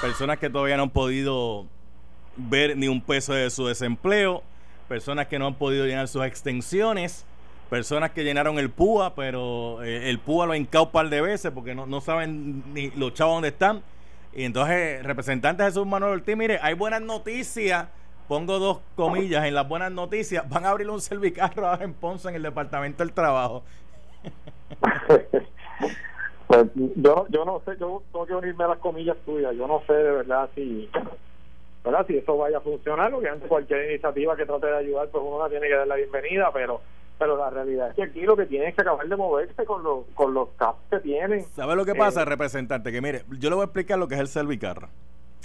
Personas 0.00 0.38
que 0.38 0.48
todavía 0.48 0.76
no 0.78 0.84
han 0.84 0.90
podido 0.90 1.66
ver 2.36 2.76
ni 2.76 2.88
un 2.88 3.00
peso 3.00 3.32
de 3.32 3.50
su 3.50 3.66
desempleo, 3.66 4.42
personas 4.88 5.26
que 5.26 5.38
no 5.38 5.46
han 5.46 5.54
podido 5.54 5.86
llenar 5.86 6.08
sus 6.08 6.24
extensiones, 6.24 7.24
personas 7.70 8.10
que 8.10 8.24
llenaron 8.24 8.58
el 8.58 8.70
PUA, 8.70 9.14
pero 9.14 9.82
eh, 9.82 10.10
el 10.10 10.18
PUA 10.18 10.46
lo 10.46 10.54
hincado 10.54 10.84
un 10.84 10.90
par 10.90 11.08
de 11.08 11.20
veces 11.20 11.50
porque 11.52 11.74
no, 11.74 12.00
saben 12.00 12.62
ni 12.72 12.90
los 12.90 13.14
chavos 13.14 13.34
dónde 13.34 13.48
están. 13.48 13.82
Y 14.32 14.44
entonces, 14.44 15.02
representante 15.02 15.64
Jesús 15.64 15.86
Manuel 15.86 16.14
Ortiz, 16.14 16.36
mire, 16.36 16.58
hay 16.60 16.74
buenas 16.74 17.00
noticias. 17.02 17.86
Pongo 18.28 18.58
dos 18.58 18.80
comillas 18.96 19.44
en 19.44 19.54
las 19.54 19.68
buenas 19.68 19.92
noticias. 19.92 20.48
Van 20.48 20.64
a 20.64 20.70
abrir 20.70 20.88
un 20.88 21.00
servicarro 21.00 21.66
ahora 21.66 21.84
en 21.84 21.94
Ponce, 21.94 22.28
en 22.28 22.34
el 22.36 22.42
Departamento 22.42 23.04
del 23.04 23.12
Trabajo. 23.12 23.62
pues 26.46 26.66
yo, 26.96 27.26
yo 27.28 27.44
no 27.44 27.60
sé, 27.64 27.72
yo 27.78 28.02
tengo 28.10 28.26
que 28.26 28.34
unirme 28.34 28.64
a 28.64 28.68
las 28.68 28.78
comillas 28.78 29.16
tuyas. 29.24 29.54
Yo 29.54 29.68
no 29.68 29.82
sé 29.86 29.92
de 29.92 30.10
verdad 30.10 30.48
si 30.54 30.88
¿verdad? 31.84 32.06
Si 32.06 32.16
eso 32.16 32.36
vaya 32.36 32.58
a 32.58 32.60
funcionar, 32.60 33.12
obviamente 33.12 33.46
cualquier 33.46 33.90
iniciativa 33.90 34.36
que 34.36 34.46
trate 34.46 34.66
de 34.66 34.76
ayudar, 34.76 35.08
pues 35.08 35.22
uno 35.24 35.38
la 35.38 35.50
tiene 35.50 35.68
que 35.68 35.74
dar 35.74 35.86
la 35.86 35.96
bienvenida, 35.96 36.50
pero 36.52 36.80
pero 37.18 37.36
la 37.36 37.48
realidad 37.48 37.90
es 37.90 37.94
que 37.94 38.02
aquí 38.02 38.22
lo 38.22 38.36
que 38.36 38.46
tienen 38.46 38.68
es 38.68 38.74
que 38.74 38.82
acabar 38.82 39.06
de 39.06 39.16
moverse 39.16 39.64
con 39.64 39.84
los, 39.84 40.04
con 40.14 40.34
los 40.34 40.48
casos 40.56 40.80
que 40.90 40.98
tienen. 40.98 41.44
¿Sabe 41.54 41.76
lo 41.76 41.84
que 41.84 41.94
pasa, 41.94 42.22
eh, 42.22 42.24
representante? 42.24 42.90
Que 42.90 43.00
mire, 43.00 43.22
yo 43.38 43.50
le 43.50 43.54
voy 43.54 43.62
a 43.62 43.66
explicar 43.66 43.98
lo 43.98 44.08
que 44.08 44.16
es 44.16 44.20
el 44.20 44.28
servicarro. 44.28 44.88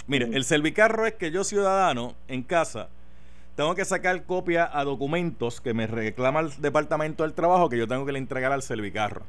Mire, 0.08 0.30
el 0.32 0.42
servicarro 0.44 1.06
es 1.06 1.14
que 1.14 1.30
yo, 1.30 1.44
ciudadano, 1.44 2.14
en 2.26 2.42
casa, 2.42 2.88
tengo 3.54 3.74
que 3.74 3.84
sacar 3.84 4.24
copia 4.24 4.68
a 4.72 4.84
documentos 4.84 5.60
que 5.60 5.74
me 5.74 5.86
reclama 5.86 6.40
el 6.40 6.50
Departamento 6.60 7.22
del 7.22 7.34
Trabajo 7.34 7.68
que 7.68 7.78
yo 7.78 7.86
tengo 7.86 8.04
que 8.04 8.12
le 8.12 8.18
entregar 8.18 8.50
al 8.50 8.62
servicarro. 8.62 9.22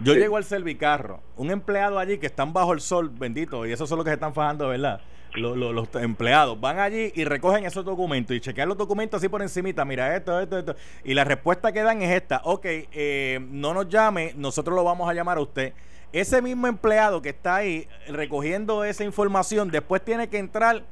Yo 0.00 0.14
llego 0.14 0.36
al 0.36 0.44
servicarro, 0.44 1.20
un 1.36 1.50
empleado 1.50 1.98
allí 1.98 2.18
que 2.18 2.26
están 2.26 2.52
bajo 2.52 2.72
el 2.72 2.80
sol, 2.80 3.10
bendito, 3.10 3.64
y 3.66 3.72
esos 3.72 3.88
son 3.88 3.98
los 3.98 4.04
que 4.04 4.10
se 4.10 4.14
están 4.14 4.34
fajando, 4.34 4.68
¿verdad? 4.68 5.00
Los, 5.34 5.88
empleados 5.96 6.58
van 6.58 6.78
allí 6.78 7.12
y 7.14 7.24
recogen 7.24 7.66
esos 7.66 7.84
documentos 7.84 8.34
y 8.34 8.40
chequean 8.40 8.68
los 8.68 8.78
documentos 8.78 9.18
así 9.18 9.28
por 9.28 9.42
encimita, 9.42 9.84
mira 9.84 10.16
esto, 10.16 10.40
esto, 10.40 10.58
esto. 10.58 10.76
Y 11.04 11.12
la 11.12 11.24
respuesta 11.24 11.72
que 11.72 11.82
dan 11.82 12.00
es 12.00 12.10
esta, 12.10 12.40
ok, 12.44 12.64
eh, 12.64 13.46
no 13.50 13.74
nos 13.74 13.88
llame, 13.88 14.32
nosotros 14.36 14.74
lo 14.74 14.82
vamos 14.82 15.08
a 15.10 15.12
llamar 15.12 15.36
a 15.36 15.42
usted. 15.42 15.74
Ese 16.12 16.40
mismo 16.40 16.66
empleado 16.66 17.20
que 17.20 17.30
está 17.30 17.56
ahí 17.56 17.86
recogiendo 18.08 18.84
esa 18.84 19.04
información, 19.04 19.70
después 19.70 20.02
tiene 20.02 20.28
que 20.28 20.38
entrar 20.38 20.84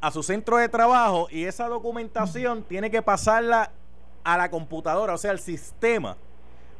a 0.00 0.10
su 0.10 0.22
centro 0.22 0.58
de 0.58 0.68
trabajo 0.68 1.28
y 1.30 1.44
esa 1.44 1.68
documentación 1.68 2.62
tiene 2.62 2.90
que 2.90 3.02
pasarla 3.02 3.72
a 4.24 4.36
la 4.36 4.50
computadora, 4.50 5.14
o 5.14 5.18
sea, 5.18 5.30
al 5.30 5.40
sistema, 5.40 6.16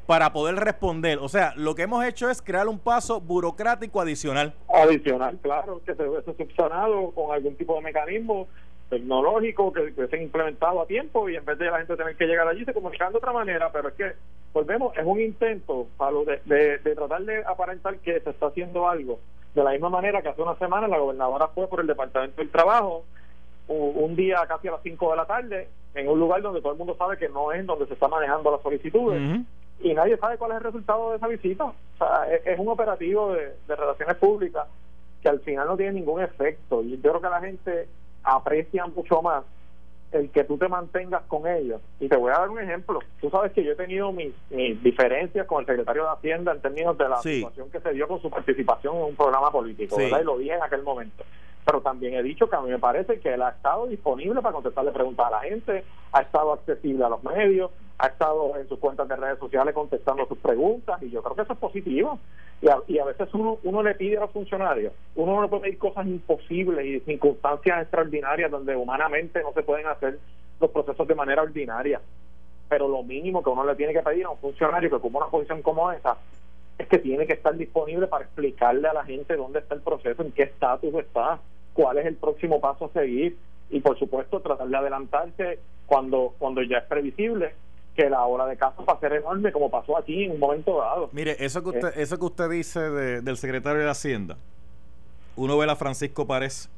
para 0.07 0.33
poder 0.33 0.57
responder. 0.57 1.19
O 1.19 1.29
sea, 1.29 1.53
lo 1.57 1.75
que 1.75 1.83
hemos 1.83 2.05
hecho 2.05 2.29
es 2.29 2.43
crear 2.43 2.69
un 2.69 2.79
paso 2.79 3.21
burocrático 3.21 4.01
adicional. 4.01 4.53
Adicional, 4.69 5.39
claro, 5.43 5.81
que 5.85 5.95
se 5.95 6.09
hubiese 6.09 6.35
subsanado 6.35 7.11
con 7.13 7.33
algún 7.33 7.57
tipo 7.57 7.75
de 7.77 7.83
mecanismo 7.83 8.49
tecnológico 8.91 9.73
que, 9.73 9.95
que 9.95 10.07
se 10.07 10.17
ha 10.17 10.23
implementado 10.23 10.83
a 10.83 10.87
tiempo 10.87 11.29
y 11.29 11.37
en 11.37 11.45
vez 11.45 11.59
de 11.59 11.67
la 11.67 11.79
gente 11.79 11.97
tener 11.97 12.15
que 12.17 12.27
llegar 12.27 12.47
allí 12.47 12.65
se 12.65 12.75
comunican 12.75 13.11
de 13.13 13.19
otra 13.19 13.33
manera, 13.33 13.73
pero 13.73 13.89
es 13.89 13.95
que, 13.95 14.13
volvemos, 14.53 14.95
es 14.99 15.05
un 15.05 15.19
intento 15.19 15.87
para 15.97 16.13
de, 16.45 16.79
de 16.79 16.95
tratar 16.95 17.23
de 17.23 17.43
aparentar 17.45 17.97
que 18.01 18.21
se 18.21 18.31
está 18.31 18.49
haciendo 18.49 18.87
algo 18.87 19.19
de 19.55 19.63
la 19.63 19.71
misma 19.73 19.91
manera 19.91 20.23
que 20.23 20.29
hace 20.29 20.43
una 20.43 20.57
semana 20.57 20.89
la 20.89 20.99
gobernadora 20.99 21.49
fue 21.49 21.69
por 21.69 21.81
el 21.81 21.87
Departamento 21.87 22.41
del 22.41 22.51
Trabajo 22.51 23.05
un 23.69 24.17
día 24.17 24.45
casi 24.49 24.69
a 24.69 24.73
las 24.73 24.83
5 24.83 25.11
de 25.11 25.17
la 25.17 25.27
tarde 25.27 25.69
en 25.95 26.09
un 26.09 26.19
lugar 26.19 26.43
donde 26.43 26.61
todo 26.61 26.73
el 26.73 26.79
mundo 26.79 26.97
sabe 26.99 27.17
que 27.17 27.29
no 27.29 27.53
es 27.53 27.65
donde 27.65 27.87
se 27.87 27.95
está 27.95 28.09
manejando 28.09 28.51
las 28.51 28.63
solicitudes 28.63 29.23
y 29.81 29.95
nadie 29.95 30.17
sabe 30.17 30.39
cuál 30.39 30.53
es 30.53 30.59
el 30.59 30.65
resultado 30.65 31.11
de 31.11 31.17
esa 31.17 31.29
visita. 31.29 31.65
O 31.65 31.75
sea, 31.99 32.27
es, 32.33 32.59
un 32.59 32.69
operativo 32.69 33.33
de, 33.33 33.55
de, 33.67 33.77
relaciones 33.77 34.17
públicas 34.17 34.67
que 35.23 35.29
al 35.29 35.41
final 35.41 35.67
no 35.67 35.77
tiene 35.77 35.93
ningún 35.93 36.21
efecto 36.21 36.83
y 36.83 37.01
yo 37.01 37.11
creo 37.11 37.21
que 37.21 37.29
la 37.29 37.41
gente 37.41 37.89
aprecia 38.23 38.87
mucho 38.87 39.23
más 39.23 39.45
el 40.13 40.31
que 40.31 40.45
tú 40.45 40.59
te 40.59 40.69
mantengas 40.69 41.23
con 41.27 41.47
ellos. 41.47 41.81
Y 41.99 42.09
te 42.09 42.17
voy 42.17 42.31
a 42.31 42.39
dar 42.39 42.51
un 42.51 42.61
ejemplo. 42.61 43.01
Tú 43.21 43.31
sabes 43.31 43.53
que 43.53 43.65
yo 43.65 43.73
he 43.73 43.77
tenido 43.77 44.13
mis, 44.13 44.33
diferencias 44.83 45.47
con 45.47 45.61
el 45.61 45.67
secretario 45.67 46.05
de 46.05 46.11
Hacienda 46.11 46.53
en 46.53 46.61
términos 46.61 46.97
de 46.99 47.09
la 47.09 47.17
situación 47.19 47.71
que 47.71 47.81
se 47.81 47.93
dio 47.93 48.07
con 48.07 48.21
su 48.21 48.31
participación 48.31 48.97
en 48.97 49.03
un 49.05 49.17
programa 49.17 49.51
político, 49.51 49.97
¿verdad? 49.97 50.21
Y 50.21 50.25
lo 50.25 50.39
dije 50.39 50.55
en 50.55 50.63
aquel 50.63 50.83
momento. 50.83 51.25
Pero 51.65 51.81
también 51.81 52.15
he 52.15 52.23
dicho 52.23 52.49
que 52.49 52.57
a 52.57 52.61
mí 52.61 52.71
me 52.71 52.79
parece 52.79 53.21
que 53.21 53.35
él 53.35 53.43
ha 53.43 53.51
estado 53.51 53.87
disponible 53.87 54.43
para 54.43 54.53
contestarle 54.53 54.91
preguntas 54.91 55.27
a 55.27 55.31
la 55.31 55.41
gente, 55.41 55.85
ha 56.13 56.21
estado 56.21 56.53
accesible 56.53 57.05
a 57.05 57.09
los 57.09 57.23
medios, 57.23 57.71
ha 57.99 58.07
estado 58.07 58.57
en 58.57 58.69
sus 58.69 58.79
cuentas 58.79 59.09
de 59.09 59.17
redes 59.17 59.39
sociales 59.39 59.75
contestando 59.75 60.27
sus 60.27 60.39
preguntas 60.39 61.03
y 61.03 61.11
yo 61.11 61.23
creo 61.23 61.37
que 61.37 61.43
eso 61.43 61.53
es 61.53 61.59
positivo. 61.59 62.19
Y 62.61 62.69
a, 62.69 62.77
y 62.87 62.99
a 62.99 63.05
veces 63.05 63.29
uno, 63.35 63.59
uno 63.65 63.83
le 63.83 63.95
pide 63.95 64.17
a 64.17 64.21
los 64.21 64.31
funcionarios, 64.31 64.93
uno 65.17 65.35
no 65.35 65.43
le 65.43 65.49
puede 65.49 65.63
pedir 65.63 65.79
cosas 65.79 66.07
imposibles 66.07 66.87
y 66.87 67.01
circunstancias 67.01 67.83
extraordinarias 67.83 68.51
donde 68.51 68.77
humanamente 68.77 69.43
no 69.43 69.53
se 69.53 69.63
pueden 69.63 69.87
hacer 69.87 70.19
los 70.61 70.71
procesos 70.71 71.07
de 71.07 71.15
manera 71.15 71.43
ordinaria. 71.43 72.01
Pero 72.69 72.89
lo 72.89 73.03
mínimo 73.03 73.43
que 73.43 73.51
uno 73.51 73.65
le 73.65 73.75
tiene 73.75 73.93
que 73.93 74.03
pedir 74.03 74.27
a 74.27 74.31
un 74.31 74.39
funcionario 74.39 74.89
que 74.89 74.97
ocupa 74.97 75.19
una 75.19 75.31
posición 75.31 75.61
como 75.63 75.91
esa 75.91 76.17
es 76.79 76.89
que 76.89 76.99
tiene 76.99 77.27
que 77.27 77.35
estar 77.35 77.55
disponible 77.57 78.07
para 78.07 78.25
explicarle 78.25 78.89
a 78.89 78.95
la 78.95 79.05
gente 79.05 79.37
dónde 79.37 79.59
está 79.59 79.75
el 79.75 79.83
proceso, 79.83 80.23
en 80.23 80.33
qué 80.33 80.45
estatus 80.45 80.95
está, 80.95 81.39
cuál 81.75 81.99
es 81.99 82.07
el 82.07 82.17
próximo 82.17 82.61
paso 82.61 82.87
a 82.87 82.93
seguir 82.93 83.37
y 83.71 83.81
por 83.81 83.99
supuesto 83.99 84.41
tratar 84.41 84.69
de 84.69 84.77
adelantarse 84.77 85.59
cuando 85.87 86.35
cuando 86.39 86.63
ya 86.63 86.79
es 86.79 86.85
previsible 86.85 87.55
que 87.95 88.09
la 88.09 88.25
hora 88.25 88.47
de 88.47 88.57
caso 88.57 88.85
va 88.85 88.95
a 88.95 89.01
ser 89.01 89.13
enorme 89.13 89.53
como 89.53 89.71
pasó 89.71 89.99
aquí 89.99 90.25
en 90.25 90.33
un 90.33 90.39
momento 90.39 90.79
dado. 90.79 91.11
Mire, 91.13 91.37
eso 91.39 91.63
que 91.63 91.71
usted, 91.71 91.89
eh. 91.89 92.03
eso 92.03 92.19
que 92.19 92.25
usted 92.25 92.51
dice 92.51 92.81
del 92.81 93.37
secretario 93.37 93.83
de 93.83 93.91
Hacienda, 93.91 94.37
uno 95.37 95.59
ve 95.59 95.71
a 95.71 95.77
Francisco 95.77 96.27
Párez 96.27 96.69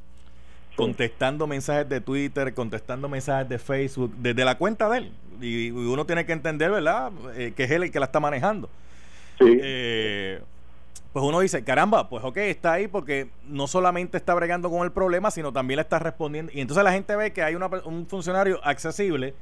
contestando 0.77 1.47
mensajes 1.47 1.89
de 1.89 2.01
Twitter, 2.01 2.53
contestando 2.53 3.09
mensajes 3.09 3.49
de 3.49 3.59
Facebook, 3.59 4.13
desde 4.19 4.45
la 4.45 4.59
cuenta 4.59 4.89
de 4.89 4.99
él. 4.99 5.13
Y, 5.41 5.71
uno 5.71 6.05
tiene 6.05 6.27
que 6.27 6.33
entender, 6.33 6.71
¿verdad?, 6.71 7.13
eh, 7.37 7.53
que 7.57 7.65
es 7.65 7.71
él 7.71 7.85
el 7.85 7.91
que 7.93 8.01
la 8.01 8.07
está 8.07 8.19
manejando. 8.19 8.69
Sí. 9.39 9.59
Eh, 9.63 10.41
pues 11.15 11.25
uno 11.25 11.39
dice, 11.39 11.63
caramba, 11.63 12.09
pues 12.09 12.25
ok, 12.25 12.39
está 12.39 12.73
ahí 12.73 12.89
porque 12.89 13.31
no 13.45 13.69
solamente 13.69 14.17
está 14.17 14.35
bregando 14.35 14.69
con 14.69 14.83
el 14.83 14.91
problema, 14.91 15.31
sino 15.31 15.53
también 15.53 15.77
le 15.77 15.83
está 15.83 16.01
respondiendo. 16.01 16.51
Y 16.53 16.61
entonces 16.61 16.83
la 16.83 16.91
gente 16.91 17.15
ve 17.15 17.33
que 17.33 17.45
hay 17.45 17.55
un 17.55 18.07
funcionario 18.09 18.59
accesible 18.65 19.33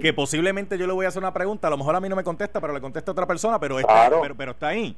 que 0.00 0.14
posiblemente 0.14 0.78
yo 0.78 0.86
le 0.86 0.94
voy 0.94 1.04
a 1.04 1.08
hacer 1.08 1.22
una 1.22 1.34
pregunta, 1.34 1.66
a 1.66 1.70
lo 1.70 1.76
mejor 1.76 1.94
a 1.94 2.00
mí 2.00 2.08
no 2.08 2.16
me 2.16 2.24
contesta, 2.24 2.58
pero 2.58 2.72
le 2.72 2.80
contesta 2.80 3.10
a 3.10 3.12
otra 3.12 3.26
persona, 3.26 3.60
pero, 3.60 3.78
está, 3.78 4.10
pero 4.34 4.52
está 4.52 4.68
ahí. 4.68 4.96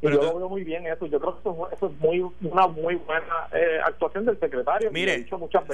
Pero 0.00 0.16
yo 0.16 0.32
lo 0.32 0.38
veo 0.38 0.48
muy 0.48 0.64
bien 0.64 0.86
eso. 0.86 1.06
Yo 1.06 1.20
creo 1.20 1.34
que 1.34 1.40
eso, 1.76 1.86
es 1.86 2.00
muy, 2.00 2.24
una 2.42 2.66
muy 2.66 2.94
buena 2.96 3.48
eh, 3.52 3.80
actuación 3.84 4.24
del 4.24 4.38
secretario. 4.40 4.90
Mire, 4.90 5.26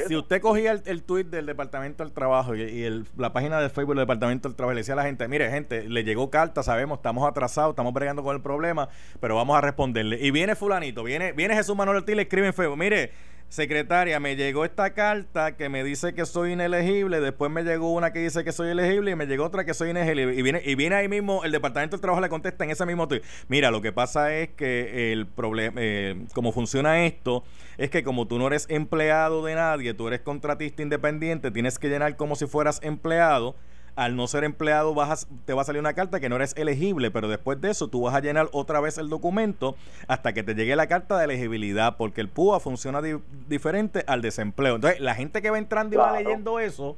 si 0.08 0.16
usted 0.16 0.40
cogía 0.40 0.72
el, 0.72 0.82
el 0.86 1.02
tuit 1.04 1.28
del 1.28 1.46
Departamento 1.46 2.02
del 2.02 2.12
Trabajo 2.12 2.54
y, 2.54 2.82
el, 2.82 3.06
la 3.16 3.32
página 3.32 3.60
de 3.60 3.68
Facebook 3.68 3.94
del 3.94 4.02
Departamento 4.02 4.48
del 4.48 4.56
Trabajo, 4.56 4.74
le 4.74 4.80
decía 4.80 4.94
a 4.94 4.96
la 4.96 5.04
gente, 5.04 5.28
mire, 5.28 5.48
gente, 5.50 5.88
le 5.88 6.02
llegó 6.02 6.30
carta, 6.30 6.62
sabemos, 6.62 6.98
estamos 6.98 7.28
atrasados, 7.28 7.70
estamos 7.70 7.92
bregando 7.92 8.22
con 8.22 8.34
el 8.34 8.42
problema, 8.42 8.88
pero 9.20 9.36
vamos 9.36 9.56
a 9.56 9.60
responderle. 9.60 10.18
Y 10.20 10.30
viene 10.32 10.56
fulanito, 10.56 11.04
viene, 11.04 11.32
viene 11.32 11.54
Jesús 11.54 11.76
Manuel 11.76 11.98
Ortiz, 11.98 12.16
le 12.16 12.22
escribe 12.22 12.48
en 12.48 12.54
Facebook, 12.54 12.78
mire, 12.78 13.12
secretaria, 13.48 14.18
me 14.20 14.36
llegó 14.36 14.64
esta 14.64 14.92
carta 14.92 15.56
que 15.56 15.68
me 15.68 15.84
dice 15.84 16.14
que 16.14 16.26
soy 16.26 16.52
inelegible, 16.52 17.20
después 17.20 17.50
me 17.50 17.62
llegó 17.62 17.92
una 17.92 18.12
que 18.12 18.20
dice 18.20 18.44
que 18.44 18.52
soy 18.52 18.70
elegible 18.70 19.12
y 19.12 19.14
me 19.14 19.26
llegó 19.26 19.44
otra 19.44 19.64
que 19.64 19.74
soy 19.74 19.90
inelegible. 19.90 20.34
Y 20.34 20.42
viene, 20.42 20.62
y 20.64 20.74
viene 20.74 20.96
ahí 20.96 21.08
mismo, 21.08 21.44
el 21.44 21.52
Departamento 21.52 21.96
del 21.96 22.00
Trabajo 22.00 22.20
le 22.20 22.28
contesta 22.28 22.64
en 22.64 22.70
ese 22.70 22.84
mismo 22.86 23.08
tweet. 23.08 23.22
Mira, 23.48 23.70
lo 23.70 23.80
que 23.80 23.92
pasa 23.92 24.34
es 24.34 24.50
que 24.50 25.12
el 25.12 25.26
problema, 25.26 25.74
eh, 25.80 26.26
como 26.34 26.52
funciona 26.52 27.04
esto, 27.06 27.44
es 27.78 27.90
que 27.90 28.02
como 28.02 28.26
tú 28.26 28.38
no 28.38 28.46
eres 28.46 28.66
empleado 28.68 29.44
de 29.44 29.54
nadie, 29.54 29.94
tú 29.94 30.08
eres 30.08 30.20
contratista 30.20 30.82
independiente, 30.82 31.50
tienes 31.50 31.78
que 31.78 31.88
llenar 31.88 32.16
como 32.16 32.36
si 32.36 32.46
fueras 32.46 32.80
empleado 32.82 33.56
al 33.96 34.14
no 34.14 34.28
ser 34.28 34.44
empleado 34.44 34.94
vas 34.94 35.26
te 35.46 35.54
va 35.54 35.62
a 35.62 35.64
salir 35.64 35.80
una 35.80 35.94
carta 35.94 36.20
que 36.20 36.28
no 36.28 36.36
eres 36.36 36.54
elegible, 36.56 37.10
pero 37.10 37.28
después 37.28 37.60
de 37.60 37.70
eso 37.70 37.88
tú 37.88 38.02
vas 38.02 38.14
a 38.14 38.20
llenar 38.20 38.48
otra 38.52 38.80
vez 38.80 38.98
el 38.98 39.08
documento 39.08 39.74
hasta 40.06 40.32
que 40.32 40.42
te 40.42 40.54
llegue 40.54 40.76
la 40.76 40.86
carta 40.86 41.18
de 41.18 41.24
elegibilidad, 41.24 41.96
porque 41.96 42.20
el 42.20 42.28
PUA 42.28 42.60
funciona 42.60 43.00
diferente 43.48 44.04
al 44.06 44.22
desempleo. 44.22 44.76
Entonces, 44.76 45.00
la 45.00 45.14
gente 45.14 45.42
que 45.42 45.50
va 45.50 45.58
entrando 45.58 45.94
y 45.94 45.98
va 45.98 46.12
leyendo 46.12 46.60
eso, 46.60 46.96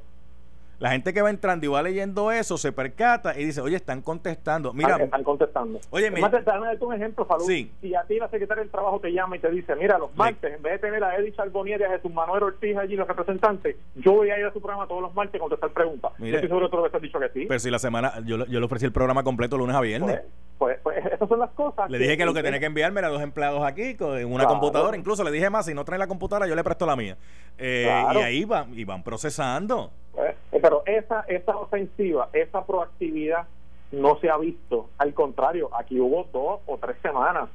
la 0.79 0.91
gente 0.91 1.13
que 1.13 1.21
va 1.21 1.29
entrando 1.29 1.65
y 1.65 1.69
va 1.69 1.83
leyendo 1.83 2.31
eso 2.31 2.57
se 2.57 2.71
percata 2.71 3.37
y 3.37 3.45
dice, 3.45 3.61
oye, 3.61 3.75
están 3.75 4.01
contestando. 4.01 4.73
Mira, 4.73 4.95
están 4.95 5.23
contestando. 5.23 5.79
Oye, 5.89 6.09
mira. 6.09 6.29
Déjame 6.29 6.77
un 6.79 6.93
ejemplo, 6.93 7.25
Falú. 7.25 7.45
Sí. 7.45 7.71
Si 7.81 7.93
a 7.93 8.03
ti 8.03 8.17
la 8.17 8.29
secretaria 8.29 8.63
del 8.63 8.71
Trabajo 8.71 8.99
te 8.99 9.11
llama 9.11 9.35
y 9.35 9.39
te 9.39 9.49
dice, 9.51 9.75
mira, 9.75 9.97
los 9.97 10.15
martes, 10.15 10.55
en 10.55 10.61
vez 10.61 10.73
de 10.73 10.79
tener 10.79 11.03
a 11.03 11.17
Edith 11.17 11.35
Charbonier 11.35 11.81
y 11.81 11.83
a 11.83 11.89
Jesús 11.89 12.13
Manuel 12.13 12.43
Ortiz 12.43 12.77
allí, 12.77 12.95
los 12.95 13.07
representantes, 13.07 13.75
yo 13.95 14.13
voy 14.13 14.29
a 14.29 14.39
ir 14.39 14.45
a 14.45 14.53
su 14.53 14.61
programa 14.61 14.87
todos 14.87 15.01
los 15.01 15.13
martes 15.13 15.35
a 15.35 15.39
contestar 15.39 15.71
preguntas. 15.71 16.13
Mire, 16.17 16.31
yo 16.31 16.37
estoy 16.37 16.49
seguro 16.49 16.69
que 16.69 16.89
tú 16.89 16.95
has 16.95 17.01
dicho 17.01 17.19
que 17.19 17.29
sí. 17.29 17.45
Pero 17.47 17.59
si 17.59 17.69
la 17.69 17.79
semana, 17.79 18.13
yo, 18.25 18.45
yo 18.45 18.59
le 18.59 18.65
ofrecí 18.65 18.85
el 18.85 18.93
programa 18.93 19.23
completo 19.23 19.57
lunes 19.57 19.75
a 19.75 19.81
viernes. 19.81 20.21
Pues, 20.57 20.77
pues, 20.83 20.99
pues 21.01 21.13
esas 21.13 21.27
son 21.27 21.39
las 21.39 21.51
cosas. 21.51 21.89
Le 21.89 21.97
dije 21.97 22.17
que, 22.17 22.25
lo 22.25 22.33
que 22.33 22.43
tenía 22.43 22.59
que 22.59 22.65
enviarme 22.65 22.99
era 22.99 23.09
dos 23.09 23.21
empleados 23.21 23.63
aquí, 23.63 23.97
en 23.99 24.31
una 24.31 24.45
computadora. 24.45 24.95
Incluso 24.97 25.23
le 25.23 25.31
dije 25.31 25.49
más, 25.49 25.65
si 25.65 25.73
no 25.73 25.85
trae 25.85 25.99
la 25.99 26.07
computadora, 26.07 26.47
yo 26.47 26.55
le 26.55 26.63
presto 26.63 26.85
la 26.85 26.95
mía. 26.95 27.17
Eh, 27.57 27.89
y 28.13 28.17
ahí 28.17 28.45
van, 28.45 28.77
y 28.77 28.83
van 28.83 29.03
procesando. 29.03 29.91
Pues, 30.13 30.35
pero 30.59 30.83
esa, 30.85 31.21
esa 31.27 31.57
ofensiva, 31.57 32.29
esa 32.33 32.65
proactividad 32.65 33.47
no 33.91 34.19
se 34.19 34.29
ha 34.29 34.37
visto. 34.37 34.89
Al 34.97 35.13
contrario, 35.13 35.69
aquí 35.75 35.99
hubo 35.99 36.27
dos 36.31 36.61
o 36.65 36.77
tres 36.77 36.97
semanas 37.01 37.49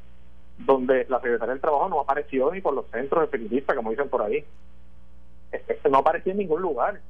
donde 0.59 1.07
la 1.09 1.21
Secretaría 1.21 1.53
del 1.53 1.61
Trabajo 1.61 1.89
no 1.89 2.01
apareció 2.01 2.53
ni 2.53 2.61
por 2.61 2.75
los 2.75 2.87
centros 2.91 3.23
de 3.23 3.29
periodistas, 3.29 3.77
como 3.77 3.91
dicen 3.91 4.09
por 4.09 4.23
ahí. 4.23 4.45
No 5.91 5.99
apareció 5.99 6.33
en 6.33 6.39
ningún 6.39 6.63
lugar. 6.63 7.01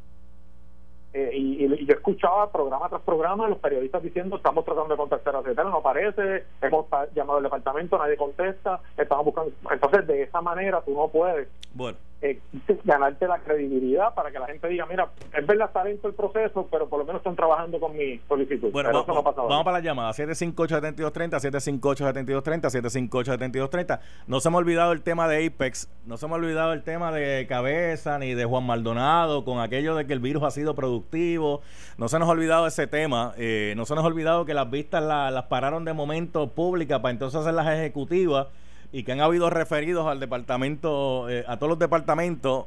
Eh, 1.14 1.30
y, 1.32 1.86
yo 1.86 1.94
escuchaba 1.94 2.50
programa 2.50 2.88
tras 2.88 3.02
programa 3.02 3.48
los 3.48 3.58
periodistas 3.58 4.02
diciendo 4.02 4.36
estamos 4.36 4.64
tratando 4.64 4.88
de 4.88 4.96
contactar 4.96 5.34
a 5.34 5.38
la 5.38 5.42
secretaria, 5.44 5.70
no 5.70 5.76
aparece, 5.76 6.44
hemos 6.60 6.86
llamado 7.14 7.38
al 7.38 7.44
departamento, 7.44 7.96
nadie 7.96 8.16
contesta, 8.16 8.80
estamos 8.96 9.26
buscando. 9.26 9.52
Entonces, 9.70 10.08
de 10.08 10.22
esa 10.24 10.40
manera 10.40 10.82
tú 10.82 10.92
no 10.92 11.06
puedes 11.06 11.48
bueno 11.72 11.96
eh, 12.24 12.40
ganarte 12.84 13.28
la 13.28 13.38
credibilidad 13.40 14.14
para 14.14 14.30
que 14.30 14.38
la 14.38 14.46
gente 14.46 14.66
diga, 14.68 14.86
mira, 14.86 15.10
es 15.36 15.46
verdad 15.46 15.66
está 15.66 15.84
lento 15.84 16.08
el 16.08 16.14
proceso, 16.14 16.66
pero 16.70 16.88
por 16.88 16.98
lo 16.98 17.04
menos 17.04 17.20
están 17.20 17.36
trabajando 17.36 17.78
con 17.78 17.94
mi 17.94 18.18
solicitud. 18.26 18.72
Bueno, 18.72 19.04
vamos, 19.06 19.62
para 19.62 19.78
la 19.78 19.80
llamada, 19.80 20.10
758-7230, 20.12 21.38
758-7230, 21.82 23.08
758-7230. 23.08 24.00
No 24.26 24.40
se 24.40 24.48
me 24.48 24.56
ha 24.56 24.58
olvidado 24.58 24.92
el 24.92 25.02
tema 25.02 25.28
de 25.28 25.46
Apex, 25.46 25.90
no 26.06 26.16
se 26.16 26.26
me 26.26 26.32
ha 26.32 26.36
olvidado 26.36 26.72
el 26.72 26.82
tema 26.82 27.12
de 27.12 27.46
Cabeza 27.46 28.18
ni 28.18 28.32
de 28.32 28.46
Juan 28.46 28.64
Maldonado 28.64 29.44
con 29.44 29.60
aquello 29.60 29.94
de 29.94 30.06
que 30.06 30.14
el 30.14 30.20
virus 30.20 30.44
ha 30.44 30.50
sido 30.50 30.74
productivo. 30.74 31.60
No 31.98 32.08
se 32.08 32.18
nos 32.18 32.26
ha 32.26 32.32
olvidado 32.32 32.66
ese 32.66 32.86
tema, 32.86 33.34
eh, 33.36 33.74
no 33.76 33.84
se 33.84 33.94
nos 33.94 34.02
ha 34.02 34.06
olvidado 34.06 34.46
que 34.46 34.54
las 34.54 34.70
vistas 34.70 35.02
las 35.02 35.44
pararon 35.44 35.84
de 35.84 35.92
momento 35.92 36.48
públicas 36.48 37.00
para 37.00 37.12
entonces 37.12 37.38
hacer 37.38 37.52
las 37.52 37.66
ejecutivas 37.66 38.46
y 38.94 39.02
que 39.02 39.10
han 39.10 39.20
habido 39.20 39.50
referidos 39.50 40.06
al 40.06 40.20
departamento, 40.20 41.28
eh, 41.28 41.44
a 41.48 41.56
todos 41.56 41.68
los 41.68 41.80
departamentos. 41.80 42.66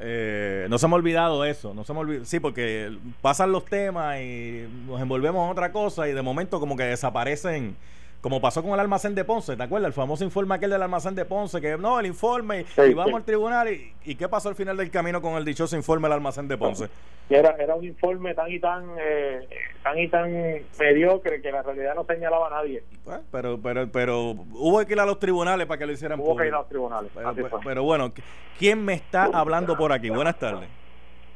Eh, 0.00 0.66
no 0.70 0.78
se 0.78 0.88
me 0.88 0.94
ha 0.94 0.96
olvidado 0.96 1.44
eso, 1.44 1.74
no 1.74 1.84
se 1.84 1.92
me 1.92 1.98
olvidado, 2.00 2.24
sí, 2.24 2.40
porque 2.40 2.90
pasan 3.20 3.52
los 3.52 3.66
temas 3.66 4.18
y 4.22 4.66
nos 4.86 4.98
envolvemos 4.98 5.44
en 5.44 5.52
otra 5.52 5.70
cosa 5.70 6.08
y 6.08 6.12
de 6.14 6.22
momento 6.22 6.58
como 6.58 6.74
que 6.74 6.84
desaparecen 6.84 7.76
como 8.22 8.40
pasó 8.40 8.62
con 8.62 8.72
el 8.72 8.80
almacén 8.80 9.16
de 9.16 9.24
Ponce, 9.24 9.56
¿te 9.56 9.62
acuerdas? 9.64 9.88
El 9.88 9.92
famoso 9.92 10.22
informe 10.22 10.54
aquel 10.54 10.70
del 10.70 10.80
almacén 10.80 11.16
de 11.16 11.24
Ponce, 11.24 11.60
que 11.60 11.76
no, 11.76 11.98
el 11.98 12.06
informe, 12.06 12.64
y 12.88 12.94
vamos 12.94 13.14
al 13.16 13.24
tribunal, 13.24 13.68
y, 13.68 14.14
qué 14.14 14.28
pasó 14.28 14.48
al 14.48 14.54
final 14.54 14.76
del 14.76 14.92
camino 14.92 15.20
con 15.20 15.34
el 15.34 15.44
dichoso 15.44 15.76
informe 15.76 16.06
del 16.06 16.14
almacén 16.14 16.46
de 16.46 16.56
Ponce? 16.56 16.88
Era, 17.28 17.56
era 17.58 17.74
un 17.74 17.84
informe 17.84 18.32
tan 18.34 18.50
y 18.50 18.60
tan, 18.60 18.94
eh, 19.00 19.48
tan 19.82 19.98
y 19.98 20.06
tan 20.06 20.30
mediocre 20.78 21.42
que 21.42 21.50
la 21.50 21.62
realidad 21.62 21.96
no 21.96 22.04
señalaba 22.04 22.46
a 22.46 22.50
nadie. 22.50 22.84
Pues, 23.04 23.20
pero, 23.32 23.58
pero, 23.60 23.90
pero 23.90 24.30
hubo 24.30 24.84
que 24.86 24.92
ir 24.92 25.00
a 25.00 25.06
los 25.06 25.18
tribunales 25.18 25.66
para 25.66 25.78
que 25.78 25.86
lo 25.86 25.92
hicieran 25.92 26.20
Hubo 26.20 26.36
que 26.36 26.46
ir 26.46 26.54
a 26.54 26.58
los 26.58 26.68
tribunales. 26.68 27.10
pero 27.64 27.82
bueno, 27.82 28.12
¿quién 28.56 28.84
me 28.84 28.94
está 28.94 29.24
hablando 29.32 29.76
por 29.76 29.92
aquí? 29.92 30.10
Buenas 30.10 30.38
tardes. 30.38 30.68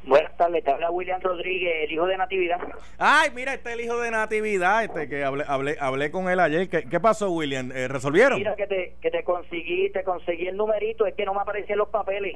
Buenas 0.07 0.37
tardes, 0.37 0.63
te 0.63 0.71
habla 0.71 0.89
William 0.89 1.19
Rodríguez, 1.19 1.83
el 1.83 1.91
hijo 1.91 2.07
de 2.07 2.15
Natividad. 2.15 2.59
Ay, 2.97 3.29
mira, 3.35 3.53
este 3.53 3.69
es 3.71 3.75
el 3.75 3.81
hijo 3.83 3.99
de 3.99 4.09
Natividad, 4.09 4.85
este 4.85 5.09
que 5.09 5.25
hablé 5.25 5.43
hablé, 5.45 5.75
hablé 5.81 6.11
con 6.11 6.29
él 6.29 6.39
ayer. 6.39 6.69
¿Qué, 6.69 6.87
qué 6.89 6.99
pasó, 7.01 7.29
William? 7.29 7.73
Eh, 7.73 7.89
¿Resolvieron? 7.89 8.37
Mira, 8.39 8.55
que 8.55 8.67
te, 8.67 8.95
que 9.01 9.11
te 9.11 9.25
conseguí, 9.25 9.89
te 9.91 10.05
conseguí 10.05 10.47
el 10.47 10.55
numerito, 10.55 11.05
es 11.05 11.13
que 11.13 11.25
no 11.25 11.33
me 11.33 11.41
aparecían 11.41 11.77
los 11.79 11.89
papeles. 11.89 12.33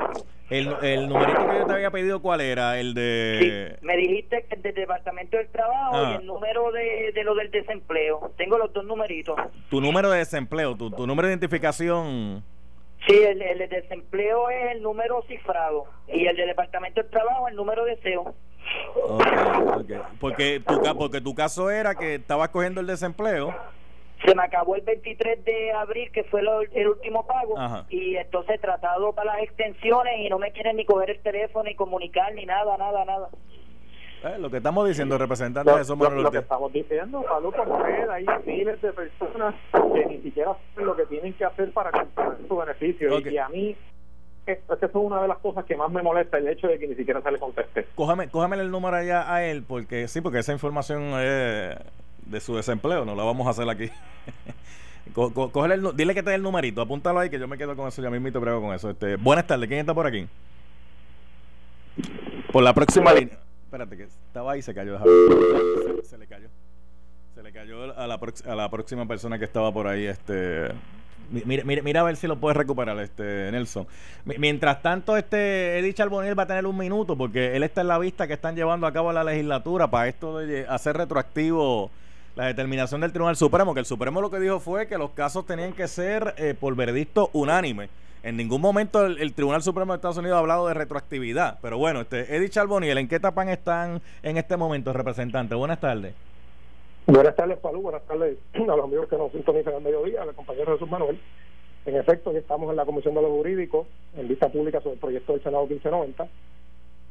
El, 0.50 0.76
el 0.82 1.08
numerito 1.08 1.48
que 1.48 1.60
yo 1.60 1.66
te 1.66 1.74
había 1.74 1.92
pedido, 1.92 2.22
¿cuál 2.22 2.42
era? 2.42 2.78
El 2.78 2.94
de... 2.94 3.78
Sí, 3.80 3.86
me 3.86 3.96
dijiste 3.96 4.46
que 4.50 4.56
el 4.56 4.62
del 4.64 4.76
Departamento 4.76 5.38
del 5.38 5.48
Trabajo 5.48 5.96
y 5.96 6.06
ah. 6.06 6.18
el 6.20 6.26
número 6.26 6.74
de, 6.74 7.14
de 7.14 7.24
lo 7.24 7.36
del 7.36 7.52
desempleo. 7.52 8.34
Tengo 8.38 8.58
los 8.58 8.74
dos 8.74 8.84
numeritos. 8.84 9.40
Tu 9.70 9.80
número 9.80 10.10
de 10.12 10.18
desempleo, 10.18 10.76
tu, 10.76 10.92
tu 10.92 11.08
número 11.08 11.30
de 11.30 11.36
identificación... 11.36 12.44
Sí, 13.08 13.18
el, 13.18 13.42
el, 13.42 13.70
desempleo 13.70 14.50
es 14.50 14.72
el 14.74 14.84
número 14.84 15.24
cifrado 15.28 15.86
y 16.08 16.28
el 16.28 16.36
del 16.36 16.48
Departamento 16.48 17.02
del 17.02 17.10
Trabajo 17.10 17.48
el 17.48 17.56
número 17.56 17.84
de 17.86 17.98
SEO. 17.98 18.36
Porque, 20.20 20.60
tu, 20.60 20.98
porque 20.98 21.22
tu 21.22 21.34
caso 21.34 21.72
era 21.72 21.96
que 21.96 22.16
estabas 22.16 22.50
cogiendo 22.50 22.80
el 22.82 22.88
desempleo. 22.88 23.56
Se 24.26 24.36
me 24.36 24.44
acabó 24.44 24.76
el 24.76 24.82
23 24.82 25.44
de 25.44 25.72
abril, 25.72 26.12
que 26.12 26.24
fue 26.26 26.42
el 26.42 26.88
último 26.88 27.26
pago, 27.26 27.56
y 27.90 28.18
entonces 28.18 28.56
he 28.56 28.60
tratado 28.60 29.14
para 29.14 29.34
las 29.34 29.44
extensiones 29.44 30.20
y 30.20 30.30
no 30.30 30.38
me 30.38 30.52
quieren 30.52 30.76
ni 30.76 30.86
coger 30.86 31.10
el 31.10 31.20
teléfono, 31.22 31.68
ni 31.68 31.76
comunicar, 31.76 32.32
ni 32.36 32.46
nada, 32.46 32.78
nada, 32.78 33.04
nada. 33.04 33.30
Eh, 34.24 34.38
lo 34.40 34.52
que 34.52 34.58
estamos 34.58 34.88
diciendo, 34.88 35.18
representantes 35.18 35.76
de 35.76 35.84
Somos 35.84 36.14
lo, 36.14 36.22
lo 36.22 36.32
que 36.32 36.38
estamos 36.38 36.72
diciendo, 36.72 37.24
Pablo, 37.28 37.52
porque 37.52 38.06
hay 38.12 38.26
miles 38.46 38.80
de 38.82 38.94
personas 38.94 39.56
que 39.72 40.06
ni 40.06 40.22
siquiera 40.22 40.56
saben 40.74 40.86
lo 40.86 40.96
que 40.96 41.06
tienen 41.08 41.34
que 41.34 41.46
hacer 41.46 41.72
para 41.72 41.92
comprar 41.92 42.38
su 42.48 42.56
beneficio. 42.56 43.20
Y 43.20 43.38
a 43.38 43.50
mí, 43.50 43.76
es 44.46 44.60
que 44.60 44.86
es 44.86 44.92
una 44.94 45.24
de 45.24 45.28
las 45.28 45.40
cosas 45.40 45.66
que 45.66 45.76
más 45.76 45.92
me 45.92 46.04
molesta, 46.04 46.38
el 46.38 46.48
hecho 46.48 46.68
de 46.68 46.78
que 46.78 46.88
ni 46.88 46.96
siquiera 46.96 47.22
se 47.22 47.32
le 47.32 47.40
conteste. 47.40 47.88
Cójame, 47.96 48.30
cójame 48.30 48.58
el 48.58 48.70
número 48.70 48.96
allá 48.96 49.34
a 49.34 49.44
él, 49.44 49.64
porque 49.68 50.08
sí, 50.08 50.22
porque 50.22 50.40
esa 50.40 50.54
información 50.54 51.02
es 51.20 51.78
de 52.26 52.40
su 52.40 52.56
desempleo, 52.56 53.06
no 53.06 53.16
la 53.16 53.24
vamos 53.24 53.48
a 53.48 53.50
hacer 53.50 53.68
aquí. 53.70 53.90
dile 55.96 56.14
que 56.14 56.22
te 56.22 56.30
dé 56.30 56.36
el 56.36 56.44
numerito, 56.44 56.82
apúntalo 56.82 57.20
ahí, 57.20 57.32
que 57.32 57.40
yo 57.40 57.48
me 57.48 57.58
quedo 57.58 57.76
con 57.76 57.88
eso, 57.88 58.04
ya 58.04 58.12
mismo 58.12 58.32
te 58.32 58.40
prego 58.40 58.62
con 58.62 58.76
eso. 58.76 58.92
Este, 58.92 59.16
buenas 59.16 59.48
tardes, 59.48 59.68
¿quién 59.68 59.80
está 59.80 59.96
por 59.96 60.06
aquí? 60.06 60.28
Por 62.52 62.62
la 62.62 62.74
próxima 62.74 63.14
línea. 63.14 63.38
Espérate, 63.72 63.96
que 63.96 64.04
estaba 64.04 64.52
ahí 64.52 64.62
se 64.62 64.74
cayó. 64.74 65.00
Se, 66.04 66.18
le 66.18 66.28
cayó. 66.28 66.50
Se 67.34 67.42
le 67.42 67.54
cayó 67.54 67.84
a 67.98 68.06
la, 68.06 68.16
a 68.16 68.56
la 68.56 68.70
próxima 68.70 69.08
persona 69.08 69.40
que 69.40 69.46
estaba 69.46 69.72
por 69.72 69.88
ahí. 69.88 70.08
Este. 70.08 70.68
Mira, 71.30 71.64
mira, 71.64 71.82
mira, 71.82 72.02
a 72.02 72.04
ver 72.04 72.18
si 72.18 72.28
lo 72.28 72.38
puedes 72.38 72.58
recuperar, 72.58 73.00
este 73.00 73.50
Nelson. 73.50 73.88
Mientras 74.26 74.82
tanto, 74.82 75.16
este 75.16 75.80
Eddie 75.80 75.94
Charbonnier 75.94 76.38
va 76.38 76.44
a 76.44 76.48
tener 76.48 76.66
un 76.66 76.78
minuto 76.78 77.16
porque 77.16 77.56
él 77.56 77.64
está 77.64 77.80
en 77.80 77.88
la 77.88 77.98
vista 77.98 78.28
que 78.28 78.34
están 78.34 78.58
llevando 78.58 78.88
a 78.88 78.92
cabo 78.92 79.14
la 79.14 79.24
legislatura 79.24 79.90
para 79.90 80.10
esto 80.10 80.40
de 80.40 80.68
hacer 80.68 80.98
retroactivo 80.98 81.92
la 82.36 82.48
determinación 82.48 83.00
del 83.00 83.14
Tribunal 83.14 83.38
Supremo, 83.38 83.74
que 83.74 83.80
el 83.80 83.86
Supremo 83.86 84.20
lo 84.20 84.30
que 84.30 84.42
dijo 84.42 84.60
fue 84.60 84.88
que 84.88 84.98
los 84.98 85.12
casos 85.12 85.46
tenían 85.46 85.72
que 85.72 85.88
ser 85.88 86.36
eh, 86.38 86.56
por 86.60 86.76
veredicto 86.76 87.30
unánime. 87.32 87.88
En 88.24 88.38
ningún 88.38 88.62
momento 88.62 89.06
el, 89.06 89.34
Tribunal 89.34 89.64
Supremo 89.64 89.94
de 89.94 89.96
Estados 89.96 90.18
Unidos 90.18 90.36
ha 90.36 90.40
hablado 90.40 90.68
de 90.68 90.76
retroactividad. 90.76 91.58
Pero 91.62 91.78
bueno, 91.78 92.02
este, 92.02 92.36
Eddie 92.36 92.50
Charboniel, 92.50 92.98
¿en 93.00 93.08
qué 93.08 93.16
etapa 93.16 93.52
están 93.52 94.02
en 94.22 94.38
este 94.38 94.58
momento, 94.58 94.94
representante? 94.94 95.56
Buenas 95.56 95.80
tardes. 95.80 96.14
Buenas 97.08 97.36
tardes, 97.36 97.58
Palú. 97.58 97.82
Buenas 97.82 98.04
tardes 98.04 98.38
a 98.54 98.60
los 98.60 98.84
amigos 98.84 99.08
que 99.08 99.18
nos 99.18 99.32
sintonizan 99.32 99.74
al 99.74 99.82
mediodía, 99.82 100.22
al 100.22 100.36
compañero 100.36 100.74
Jesús 100.74 100.90
Manuel. 100.90 101.20
En 101.86 101.96
efecto, 101.96 102.32
estamos 102.32 102.70
en 102.70 102.76
la 102.76 102.86
Comisión 102.86 103.16
de 103.16 103.24
los 103.24 103.32
Jurídicos, 103.32 103.88
en 104.16 104.28
vista 104.28 104.50
pública 104.50 104.82
sobre 104.82 104.94
el 104.94 105.00
proyecto 105.00 105.34
del 105.34 105.42
Senado 105.42 105.66
1590. 105.66 106.28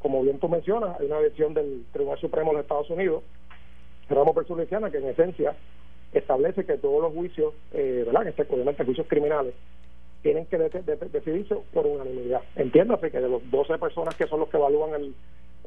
Como 0.00 0.22
bien 0.22 0.38
tú 0.38 0.48
mencionas, 0.48 0.98
hay 1.00 1.06
una 1.06 1.18
decisión 1.18 1.54
del 1.54 1.84
Tribunal 1.92 2.20
Supremo 2.20 2.54
de 2.54 2.60
Estados 2.60 2.88
Unidos, 2.88 3.24
ramo 4.08 4.34
Luisiana, 4.48 4.90
que 4.90 4.98
en 4.98 5.08
esencia 5.08 5.54
establece 6.12 6.64
que 6.64 6.78
todos 6.78 7.02
los 7.02 7.12
juicios, 7.12 7.54
eh, 7.72 8.04
¿verdad? 8.06 8.22
Que 8.22 8.28
este, 8.30 8.46
obviamente 8.54 8.84
juicios 8.84 9.06
criminales, 9.08 9.54
tienen 10.22 10.46
que 10.46 10.58
decidirse 10.58 11.56
por 11.72 11.86
unanimidad. 11.86 12.42
Entiéndase 12.56 13.10
que 13.10 13.20
de 13.20 13.28
los 13.28 13.48
12 13.50 13.78
personas 13.78 14.14
que 14.14 14.26
son 14.26 14.40
los 14.40 14.48
que 14.48 14.56
evalúan 14.56 14.94
el, 14.94 15.14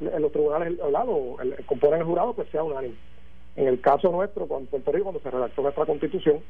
en 0.00 0.22
los 0.22 0.32
tribunales 0.32 0.78
el, 0.80 0.92
lado, 0.92 1.36
el, 1.42 1.64
componen 1.66 2.00
el 2.00 2.06
jurado, 2.06 2.34
pues 2.34 2.48
sea 2.50 2.62
unánime. 2.62 2.94
En 3.56 3.68
el 3.68 3.80
caso 3.80 4.10
nuestro, 4.10 4.46
con 4.46 4.66
Puerto 4.66 4.92
Rico, 4.92 5.04
cuando 5.04 5.20
se 5.20 5.30
redactó 5.30 5.62
nuestra 5.62 5.86
constitución, 5.86 6.40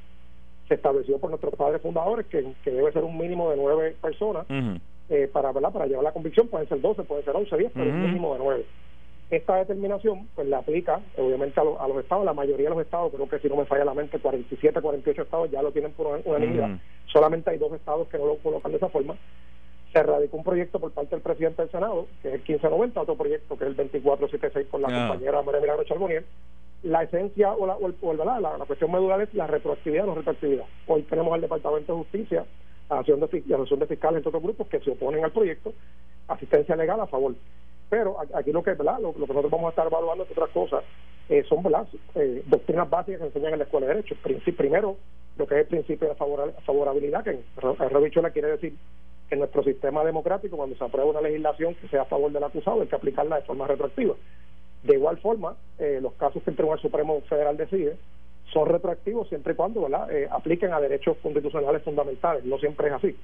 se 0.69 0.75
estableció 0.75 1.19
por 1.19 1.31
nuestros 1.31 1.55
padres 1.55 1.83
fundadores 1.83 2.27
que, 2.27 2.43
debe 2.64 2.93
ser 2.93 3.05
un 3.05 3.19
mínimo 3.19 3.51
de 3.51 3.57
nueve 3.57 3.97
personas 4.01 4.47
eh, 5.11 5.29
para, 5.31 5.53
para 5.53 5.87
llevar 5.87 6.05
la 6.05 6.12
convicción. 6.12 6.49
Pueden 6.49 6.69
ser 6.69 6.81
12, 6.81 7.05
pueden 7.05 7.25
ser 7.25 7.37
11, 7.37 7.57
10, 7.57 7.73
pero 7.75 7.90
un 7.90 8.03
mínimo 8.03 8.33
de 8.35 8.38
nueve 8.38 8.64
esta 9.31 9.57
determinación 9.57 10.29
pues 10.35 10.47
la 10.49 10.59
aplica 10.59 11.01
obviamente 11.17 11.59
a, 11.61 11.64
los 11.64 11.99
estados, 11.99 12.25
la 12.25 12.35
mayoría 12.35 12.69
de 12.69 12.75
los 12.75 12.85
estados, 12.85 13.12
creo 13.12 13.29
que 13.29 13.38
si 13.38 13.49
no 13.49 13.57
me 13.57 13.64
falla 13.64 13.85
la 13.85 13.95
mente, 13.95 14.19
47, 14.19 14.81
48 14.81 15.23
estados 15.23 15.51
ya 15.51 15.62
lo 15.62 15.73
tienen 15.73 15.93
por 15.93 16.21
unanimidad. 16.25 16.79
Solamente 17.14 17.48
hay 17.48 17.59
dos 17.59 17.72
estados 17.72 18.09
que 18.09 18.18
no 18.18 18.27
lo 18.27 18.37
colocan 18.38 18.72
de 18.72 18.77
esa 18.77 18.88
forma. 18.88 19.14
Se 19.92 20.03
radicó 20.03 20.37
un 20.37 20.42
proyecto 20.42 20.81
por 20.81 20.90
parte 20.90 21.14
del 21.14 21.22
presidente 21.22 21.62
del 21.62 21.70
Senado, 21.70 22.09
que 22.20 22.29
es 22.29 22.35
el 22.35 22.40
1590, 22.40 23.00
otro 23.00 23.14
proyecto 23.14 23.57
que 23.57 23.64
es 23.64 23.70
el 23.70 23.77
2476 23.77 24.66
por 24.66 24.81
la 24.81 24.88
compañera 24.88 25.40
María 25.42 25.61
Milagro 25.61 25.85
Charbonier. 25.85 26.24
La 26.83 27.05
esencia 27.05 27.53
o, 27.53 27.66
la, 27.66 27.77
o, 27.77 27.87
el, 27.87 28.18
la, 28.18 28.40
la, 28.40 28.66
cuestión 28.66 28.90
medular 28.90 29.20
es 29.22 29.33
la 29.33 29.46
retroactividad 29.46 30.05
o 30.05 30.07
no 30.09 30.14
retroactividad. 30.16 30.66
Hoy 30.88 31.03
tenemos 31.05 31.33
al 31.33 31.40
Departamento 31.40 31.92
de 31.92 31.98
Justicia, 32.00 32.44
la 32.90 32.96
Asociación 32.98 33.20
de, 33.20 33.42
la 33.46 33.55
Asociación 33.55 33.81
de 33.81 33.87
Fiscales, 33.87 34.16
entre 34.18 34.29
otros 34.29 34.42
grupos, 34.42 34.66
que 34.66 34.81
se 34.81 34.90
oponen 34.90 35.24
al 35.24 35.33
proyecto, 35.33 35.72
asistencia 36.29 36.77
legal 36.77 37.00
a 37.00 37.07
favor 37.07 37.35
pero 37.94 38.16
aquí 38.35 38.50
lo 38.50 38.61
que, 38.61 38.72
¿verdad? 38.72 38.98
Lo, 38.98 39.12
que 39.12 39.20
nosotros 39.20 39.50
vamos 39.50 39.66
a 39.66 39.70
estar 39.70 39.87
evaluando 39.87 40.24
es 40.24 40.31
otras 40.33 40.50
cosas 40.50 40.83
eh, 41.29 41.45
son. 41.49 41.65
Eh, 42.15 42.43
doctrinas 42.47 42.89
básicas 42.89 43.21
que 43.21 43.23
se 43.23 43.27
enseñan 43.27 43.55
en 43.55 43.59
la 43.61 43.65
escuela 43.65 43.87
de 43.87 43.95
derecho. 43.95 44.17
Primero, 44.57 44.97
lo 45.37 45.47
que 45.47 45.55
es 45.55 45.61
el 45.63 45.67
principio 45.67 46.09
de 46.09 46.15
favorabilidad, 46.15 47.25
que 47.25 47.31
en 47.31 48.23
la 48.23 48.31
quiere 48.31 48.49
decir 48.49 48.75
en 49.31 49.39
nuestro 49.39 49.63
sistema 49.63 50.05
democrático, 50.05 50.57
cuando 50.57 50.77
se 50.77 50.85
aprueba 50.85 51.11
una 51.11 51.21
legislación 51.23 51.75
que 51.77 51.89
sea 51.89 52.03
a 52.03 52.07
favor 52.07 52.31
del 52.31 52.45
acusado, 52.45 52.83
hay 52.83 52.87
que 52.87 52.97
aplicarla 52.97 53.37
de 53.37 53.43
forma 53.43 53.67
retroactiva. 53.67 54.15
De 54.83 54.95
igual 54.95 55.17
forma, 55.19 55.57
eh, 55.79 55.99
los 56.03 56.13
casos 56.15 56.43
que 56.43 56.51
el 56.51 56.57
Tribunal 56.57 56.81
Supremo 56.81 57.21
Federal 57.23 57.57
decide 57.57 57.97
son 58.53 58.69
retroactivos 58.69 59.29
siempre 59.29 59.55
y 59.55 59.57
cuando 59.57 59.83
¿verdad? 59.83 60.07
apliquen 60.31 60.73
a 60.75 60.81
derechos 60.81 61.17
constitucionales 61.23 61.83
fundamentales. 61.83 62.45
No 62.45 62.59
siempre 62.59 62.89
es 62.89 62.93
así 62.93 63.17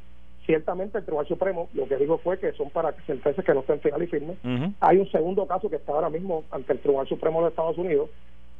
ciertamente 0.50 0.98
el 0.98 1.04
Tribunal 1.04 1.28
Supremo 1.28 1.68
lo 1.74 1.86
que 1.86 1.96
dijo 1.96 2.18
fue 2.18 2.36
que 2.40 2.52
son 2.52 2.70
para 2.70 2.92
sentencias 3.06 3.46
que 3.46 3.54
no 3.54 3.60
estén 3.60 3.78
final 3.80 4.02
y 4.02 4.08
firmes. 4.08 4.36
Hay 4.80 4.98
un 4.98 5.08
segundo 5.12 5.46
caso 5.46 5.70
que 5.70 5.76
está 5.76 5.92
ahora 5.92 6.10
mismo 6.10 6.42
ante 6.50 6.72
el 6.72 6.80
Tribunal 6.80 7.06
Supremo 7.06 7.40
de 7.42 7.50
Estados 7.50 7.78
Unidos, 7.78 8.10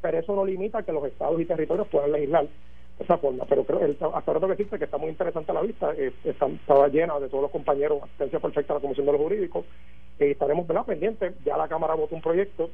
pero 0.01 0.17
eso 0.17 0.37
no 0.37 0.45
limita 0.45 0.85
que 0.85 0.93
los 0.93 1.05
estados 1.05 1.41
y 1.41 1.47
territorios 1.47 1.89
puedan 1.89 2.13
legislar 2.13 2.45
de 2.45 3.05
esa 3.05 3.19
forma. 3.19 3.45
Pero 3.49 3.65
creo, 3.65 3.81
el, 3.81 3.99
hasta 4.01 4.31
ahora 4.31 4.47
que 4.47 4.53
existe 4.53 4.79
que 4.79 4.85
está 4.85 4.99
muy 4.99 5.09
interesante 5.09 5.53
la 5.53 5.63
vista, 5.63 5.93
eh, 5.97 6.13
está, 6.23 6.47
estaba 6.47 6.87
llena 6.87 7.19
de 7.19 7.29
todos 7.29 7.43
los 7.43 7.51
compañeros, 7.51 8.01
asistencia 8.05 8.39
perfecta 8.39 8.73
a 8.73 8.77
la 8.77 8.83
Comisión 8.83 9.07
de 9.07 9.13
los 9.13 9.21
Jurídicos, 9.21 9.65
y 10.21 10.25
eh, 10.25 10.31
estaremos 10.31 10.67
pendientes. 10.87 11.35
Ya 11.45 11.57
la 11.57 11.67
Cámara 11.67 11.95
votó 11.95 12.15
un 12.15 12.23
proyecto, 12.23 12.71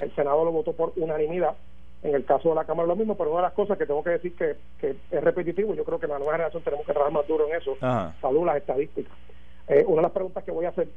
el 0.00 0.14
Senado 0.14 0.44
lo 0.44 0.52
votó 0.52 0.74
por 0.74 0.92
unanimidad 0.94 1.56
en 2.02 2.14
el 2.14 2.24
caso 2.24 2.48
de 2.48 2.54
la 2.54 2.64
Cámara 2.64 2.88
lo 2.88 2.96
mismo, 2.96 3.16
pero 3.16 3.30
una 3.30 3.40
de 3.40 3.48
las 3.48 3.52
cosas 3.52 3.76
que 3.76 3.86
tengo 3.86 4.02
que 4.02 4.10
decir 4.10 4.34
que, 4.34 4.56
que 4.80 4.96
es 5.10 5.24
repetitivo, 5.24 5.74
yo 5.74 5.84
creo 5.84 6.00
que 6.00 6.06
la 6.06 6.18
nueva 6.18 6.32
generación 6.32 6.62
tenemos 6.62 6.86
que 6.86 6.92
trabajar 6.92 7.12
más 7.12 7.26
duro 7.26 7.46
en 7.48 7.56
eso, 7.56 7.76
salud 8.20 8.46
las 8.46 8.56
estadísticas. 8.56 9.12
Eh, 9.68 9.84
una 9.86 9.96
de 9.96 10.02
las 10.02 10.12
preguntas 10.12 10.42
que 10.42 10.50
voy 10.50 10.64
a 10.64 10.70
hacer, 10.70 10.88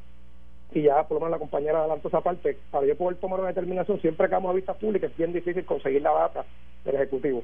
y 0.72 0.84
ya 0.84 1.04
por 1.04 1.16
lo 1.16 1.20
menos 1.20 1.32
la 1.32 1.40
compañera 1.40 1.80
adelantó 1.80 2.08
esa 2.08 2.22
parte, 2.22 2.58
para 2.72 2.86
yo 2.86 2.96
poder 2.96 3.18
tomar 3.18 3.40
una 3.40 3.50
determinación, 3.50 4.00
siempre 4.00 4.28
que 4.28 4.34
vamos 4.34 4.52
a 4.52 4.56
vista 4.56 4.74
pública 4.74 5.08
es 5.08 5.18
bien 5.18 5.34
difícil 5.34 5.66
conseguir 5.66 6.02
la 6.02 6.14
data 6.14 6.46
del 6.86 6.96
Ejecutivo. 6.96 7.44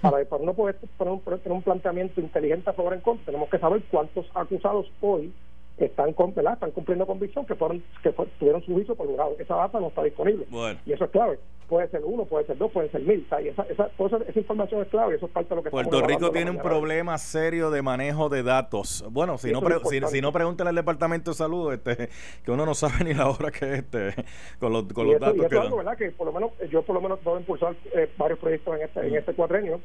Para, 0.00 0.24
para 0.28 0.42
uno 0.42 0.54
poder 0.54 0.76
tener 0.96 1.12
un, 1.12 1.20
tener 1.20 1.52
un 1.52 1.62
planteamiento 1.62 2.20
inteligente 2.20 2.70
a 2.70 2.74
favor 2.74 2.94
en 2.94 3.00
contra, 3.00 3.26
tenemos 3.26 3.50
que 3.50 3.58
saber 3.58 3.82
cuántos 3.90 4.26
acusados 4.34 4.90
hoy 5.00 5.32
están, 5.78 6.12
con, 6.12 6.30
están 6.30 6.70
cumpliendo 6.72 7.06
convicción 7.06 7.46
que 7.46 7.54
fueron 7.54 7.82
que 8.02 8.12
tuvieron 8.38 8.62
su 8.62 8.72
juicio 8.72 8.94
por 8.94 9.06
logrado. 9.06 9.36
Esa 9.38 9.56
data 9.56 9.80
no 9.80 9.88
está 9.88 10.02
disponible. 10.02 10.46
Y 10.84 10.92
eso 10.92 11.04
es 11.04 11.10
clave. 11.10 11.38
Puede 11.68 11.88
ser 11.88 12.02
uno, 12.04 12.24
puede 12.24 12.46
ser 12.46 12.58
dos, 12.58 12.72
puede 12.72 12.90
ser 12.90 13.00
mil. 13.02 13.24
esa, 13.30 13.62
esa, 13.62 13.90
esa, 13.96 14.38
información 14.38 14.82
es 14.82 14.88
clave 14.88 15.14
y 15.14 15.16
eso 15.18 15.26
es 15.26 15.32
parte 15.32 15.50
de 15.50 15.54
lo 15.54 15.62
que 15.62 15.70
Puerto 15.70 16.02
Rico 16.02 16.32
tiene 16.32 16.50
un 16.50 16.58
problema 16.58 17.16
serio 17.16 17.70
de 17.70 17.80
manejo 17.80 18.28
de 18.28 18.42
datos. 18.42 19.04
Bueno, 19.10 19.38
si 19.38 19.52
no, 19.52 19.60
si, 20.08 20.20
no 20.20 20.32
pregúntale 20.32 20.70
al 20.70 20.76
Departamento 20.76 21.30
de 21.30 21.36
Salud, 21.36 21.72
este, 21.72 22.08
que 22.44 22.50
uno 22.50 22.66
no 22.66 22.74
sabe 22.74 23.04
ni 23.04 23.14
la 23.14 23.30
hora 23.30 23.52
que 23.52 23.74
este 23.74 24.14
con 24.58 24.72
los, 24.72 24.84
con 24.92 25.06
los 25.06 25.20
datos 25.20 25.36
y 25.36 25.44
eso 25.44 25.54
es 25.54 25.60
algo, 25.60 25.76
¿verdad? 25.76 25.96
Que 25.96 26.10
por 26.10 26.26
lo 26.26 26.32
menos, 26.32 26.50
yo 26.70 26.82
por 26.82 26.96
lo 26.96 27.00
menos 27.00 27.20
puedo 27.20 27.38
impulsar 27.38 27.76
eh, 27.94 28.10
varios 28.18 28.40
proyectos 28.40 28.76
en 28.76 28.82
este, 28.82 29.06
en 29.06 29.14
este 29.14 29.32
cuadrenio 29.34 29.80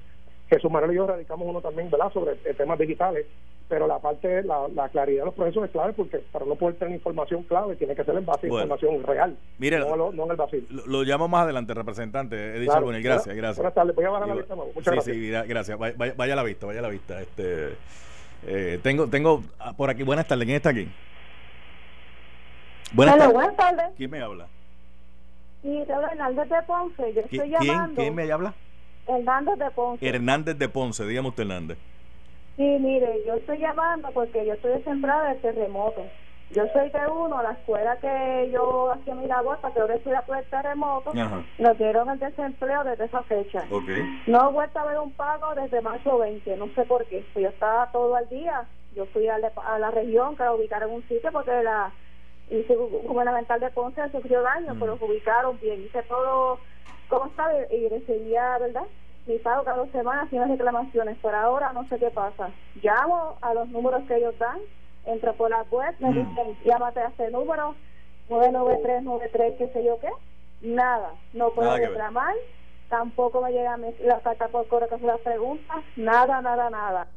Jesús 0.49 0.71
Manuel 0.71 0.91
y 0.91 0.95
yo 0.95 1.07
radicamos 1.07 1.47
uno 1.47 1.61
también 1.61 1.89
¿verdad? 1.89 2.11
sobre 2.13 2.35
temas 2.35 2.77
digitales, 2.77 3.25
pero 3.67 3.87
la 3.87 3.97
parte, 3.99 4.43
la, 4.43 4.67
la 4.73 4.89
claridad 4.89 5.21
de 5.21 5.25
los 5.25 5.33
procesos 5.33 5.65
es 5.65 5.71
clave 5.71 5.93
porque 5.93 6.19
para 6.31 6.45
no 6.45 6.55
poder 6.55 6.75
tener 6.75 6.93
información 6.93 7.43
clave 7.43 7.75
tiene 7.75 7.95
que 7.95 8.03
ser 8.03 8.15
en 8.15 8.25
base 8.25 8.45
a 8.45 8.49
información 8.49 9.03
real, 9.03 9.35
mire, 9.57 9.79
no, 9.79 10.11
en 10.11 10.31
el 10.31 10.37
vacío. 10.37 10.61
Lo, 10.85 11.03
llamo 11.03 11.27
más 11.27 11.43
adelante, 11.43 11.73
representante 11.73 12.57
Edith 12.57 12.69
claro, 12.69 12.87
Gracias, 12.87 13.35
gracias. 13.35 13.57
Buenas 13.57 13.73
tardes, 13.73 13.95
voy 13.95 14.05
a 14.05 14.09
bajar 14.09 14.27
la 14.27 14.35
vista. 14.35 14.55
Muchas 14.55 14.83
sí, 14.83 14.91
gracias. 14.91 15.15
Sí, 15.15 15.49
gracias. 15.49 15.77
Vaya, 15.79 16.13
vaya, 16.15 16.33
a 16.33 16.35
la 16.35 16.43
vista, 16.43 16.65
vaya 16.67 16.79
a 16.79 16.83
la 16.83 16.89
vista. 16.89 17.21
Este, 17.21 17.69
eh, 18.45 18.79
tengo, 18.83 19.07
tengo 19.07 19.43
ah, 19.59 19.73
por 19.73 19.89
aquí, 19.89 20.03
buenas 20.03 20.27
tardes, 20.27 20.45
¿quién 20.45 20.57
está 20.57 20.69
aquí? 20.69 20.87
Buenas, 22.93 23.17
tardes. 23.17 23.33
buenas 23.33 23.55
tardes. 23.55 23.85
¿Quién 23.97 24.11
me 24.11 24.21
habla? 24.21 24.47
Sí, 25.63 25.83
Hernández 25.87 26.49
de 26.49 26.61
Ponce. 26.67 27.13
Yo 27.13 27.21
estoy 27.21 27.49
llamando. 27.49 27.95
¿Quién 27.95 28.13
me 28.13 28.31
habla? 28.31 28.53
Hernández 29.07 29.59
de 29.59 29.71
Ponce. 29.71 30.07
Hernández 30.07 30.57
de 30.57 30.69
Ponce, 30.69 31.05
dígame 31.05 31.29
usted 31.29 31.43
Hernández. 31.43 31.77
Sí, 32.57 32.63
mire, 32.63 33.21
yo 33.27 33.35
estoy 33.35 33.57
llamando 33.59 34.09
porque 34.13 34.45
yo 34.45 34.53
estoy 34.53 34.73
desempleada 34.73 35.29
del 35.29 35.41
terremoto. 35.41 36.05
Yo 36.51 36.63
soy 36.73 36.89
de 36.89 37.07
uno, 37.11 37.41
la 37.41 37.51
escuela 37.51 37.97
que 37.97 38.51
yo 38.53 38.91
hacía 38.91 39.15
mi 39.15 39.25
labor 39.25 39.57
para 39.59 39.73
que 39.73 39.79
yo 39.79 39.87
estuviera 39.87 40.21
por 40.21 40.37
el 40.37 40.45
terremoto, 40.45 41.11
nos 41.57 41.77
dieron 41.77 42.09
el 42.09 42.19
desempleo 42.19 42.83
desde 42.83 43.05
esa 43.05 43.23
fecha. 43.23 43.65
No 44.27 44.49
he 44.49 44.53
vuelto 44.53 44.79
a 44.79 44.85
ver 44.85 44.99
un 44.99 45.11
pago 45.13 45.55
desde 45.55 45.81
marzo 45.81 46.19
20, 46.19 46.55
no 46.57 46.67
sé 46.75 46.83
por 46.83 47.05
qué. 47.07 47.25
Pues 47.33 47.43
yo 47.43 47.49
estaba 47.49 47.91
todo 47.91 48.15
al 48.15 48.29
día, 48.29 48.63
yo 48.95 49.05
fui 49.07 49.27
a, 49.27 49.39
la 49.39 49.91
región 49.91 50.37
que 50.37 50.43
ubicaron 50.43 50.89
en 50.89 50.95
un 50.97 51.07
sitio 51.07 51.31
porque 51.31 51.51
la 51.63 51.91
gubernamental 53.03 53.59
de 53.59 53.71
Ponce 53.71 54.01
sufrió 54.11 54.43
daño, 54.43 54.75
pero 54.79 54.97
lo 54.97 55.05
ubicaron 55.05 55.59
bien, 55.59 55.83
hice 55.83 56.03
todo 56.03 56.59
¿Cómo 57.09 57.31
sabe? 57.35 57.67
Y 57.75 57.87
recibía, 57.89 58.57
¿verdad? 58.57 58.85
Mi 59.27 59.37
pago 59.39 59.63
cada 59.63 59.77
dos 59.77 59.89
semanas 59.91 60.29
sin 60.29 60.47
reclamaciones. 60.47 61.17
Por 61.17 61.33
ahora 61.33 61.73
no 61.73 61.87
sé 61.87 61.97
qué 61.97 62.09
pasa. 62.11 62.51
Llamo 62.81 63.37
a 63.41 63.53
los 63.53 63.69
números 63.69 64.03
que 64.07 64.17
ellos 64.17 64.37
dan, 64.37 64.59
entro 65.05 65.33
por 65.33 65.49
la 65.49 65.63
web, 65.63 65.95
me 65.99 66.09
dicen, 66.09 66.57
llámate 66.63 66.99
a 66.99 67.07
ese 67.07 67.31
número, 67.31 67.75
99393, 68.29 69.53
qué 69.57 69.67
sé 69.73 69.83
yo 69.83 69.99
qué. 69.99 70.09
Nada, 70.61 71.13
no 71.33 71.51
puedo 71.51 71.75
reclamar, 71.75 72.33
tampoco 72.89 73.41
me 73.41 73.51
llega 73.51 73.77
la 74.03 74.19
carta 74.19 74.47
por 74.47 74.67
correo 74.67 74.89
que 74.89 74.97
se 74.97 75.05
las 75.05 75.19
preguntas, 75.19 75.83
nada, 75.95 76.41
nada, 76.41 76.69
nada. 76.69 77.07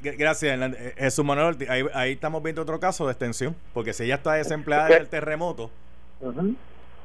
Gracias, 0.00 0.58
eh, 0.58 0.94
Jesús 0.96 1.24
Manuel. 1.24 1.56
Ahí, 1.68 1.84
ahí, 1.92 2.12
estamos 2.12 2.42
viendo 2.42 2.62
otro 2.62 2.80
caso 2.80 3.06
de 3.06 3.12
extensión, 3.12 3.54
porque 3.74 3.92
si 3.92 4.04
ella 4.04 4.16
está 4.16 4.32
desempleada 4.34 4.88
del 4.88 5.08
terremoto, 5.08 5.70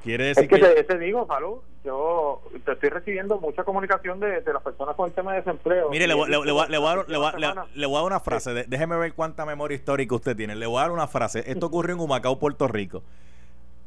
Quiere 0.06 0.26
decir 0.26 0.44
es 0.44 0.50
que, 0.50 0.84
Te, 0.84 1.00
digo, 1.00 1.26
Salud, 1.26 1.58
yo 1.84 2.40
te 2.64 2.74
estoy 2.74 2.90
recibiendo 2.90 3.40
mucha 3.40 3.64
comunicación 3.64 4.20
de, 4.20 4.40
las 4.54 4.62
personas 4.62 4.96
con 4.96 5.08
el 5.08 5.14
tema 5.16 5.32
de 5.32 5.40
desempleo. 5.40 5.90
Mire, 5.90 6.06
le, 6.06 6.14
voy, 6.14 6.30
a 6.30 6.88
dar 6.88 8.04
una 8.04 8.20
frase, 8.20 8.66
déjeme 8.68 8.98
ver 8.98 9.14
cuánta 9.14 9.48
memoria 9.48 9.76
histórica 9.76 10.14
usted 10.14 10.38
tiene. 10.38 10.56
Le 10.56 10.68
voy 10.68 10.78
a 10.78 10.82
dar 10.82 10.92
una 10.92 11.08
frase. 11.08 11.44
Esto 11.48 11.66
ocurrió 11.66 11.96
en 11.96 12.02
Humacao, 12.02 12.38
Puerto 12.38 12.68
Rico. 12.68 13.02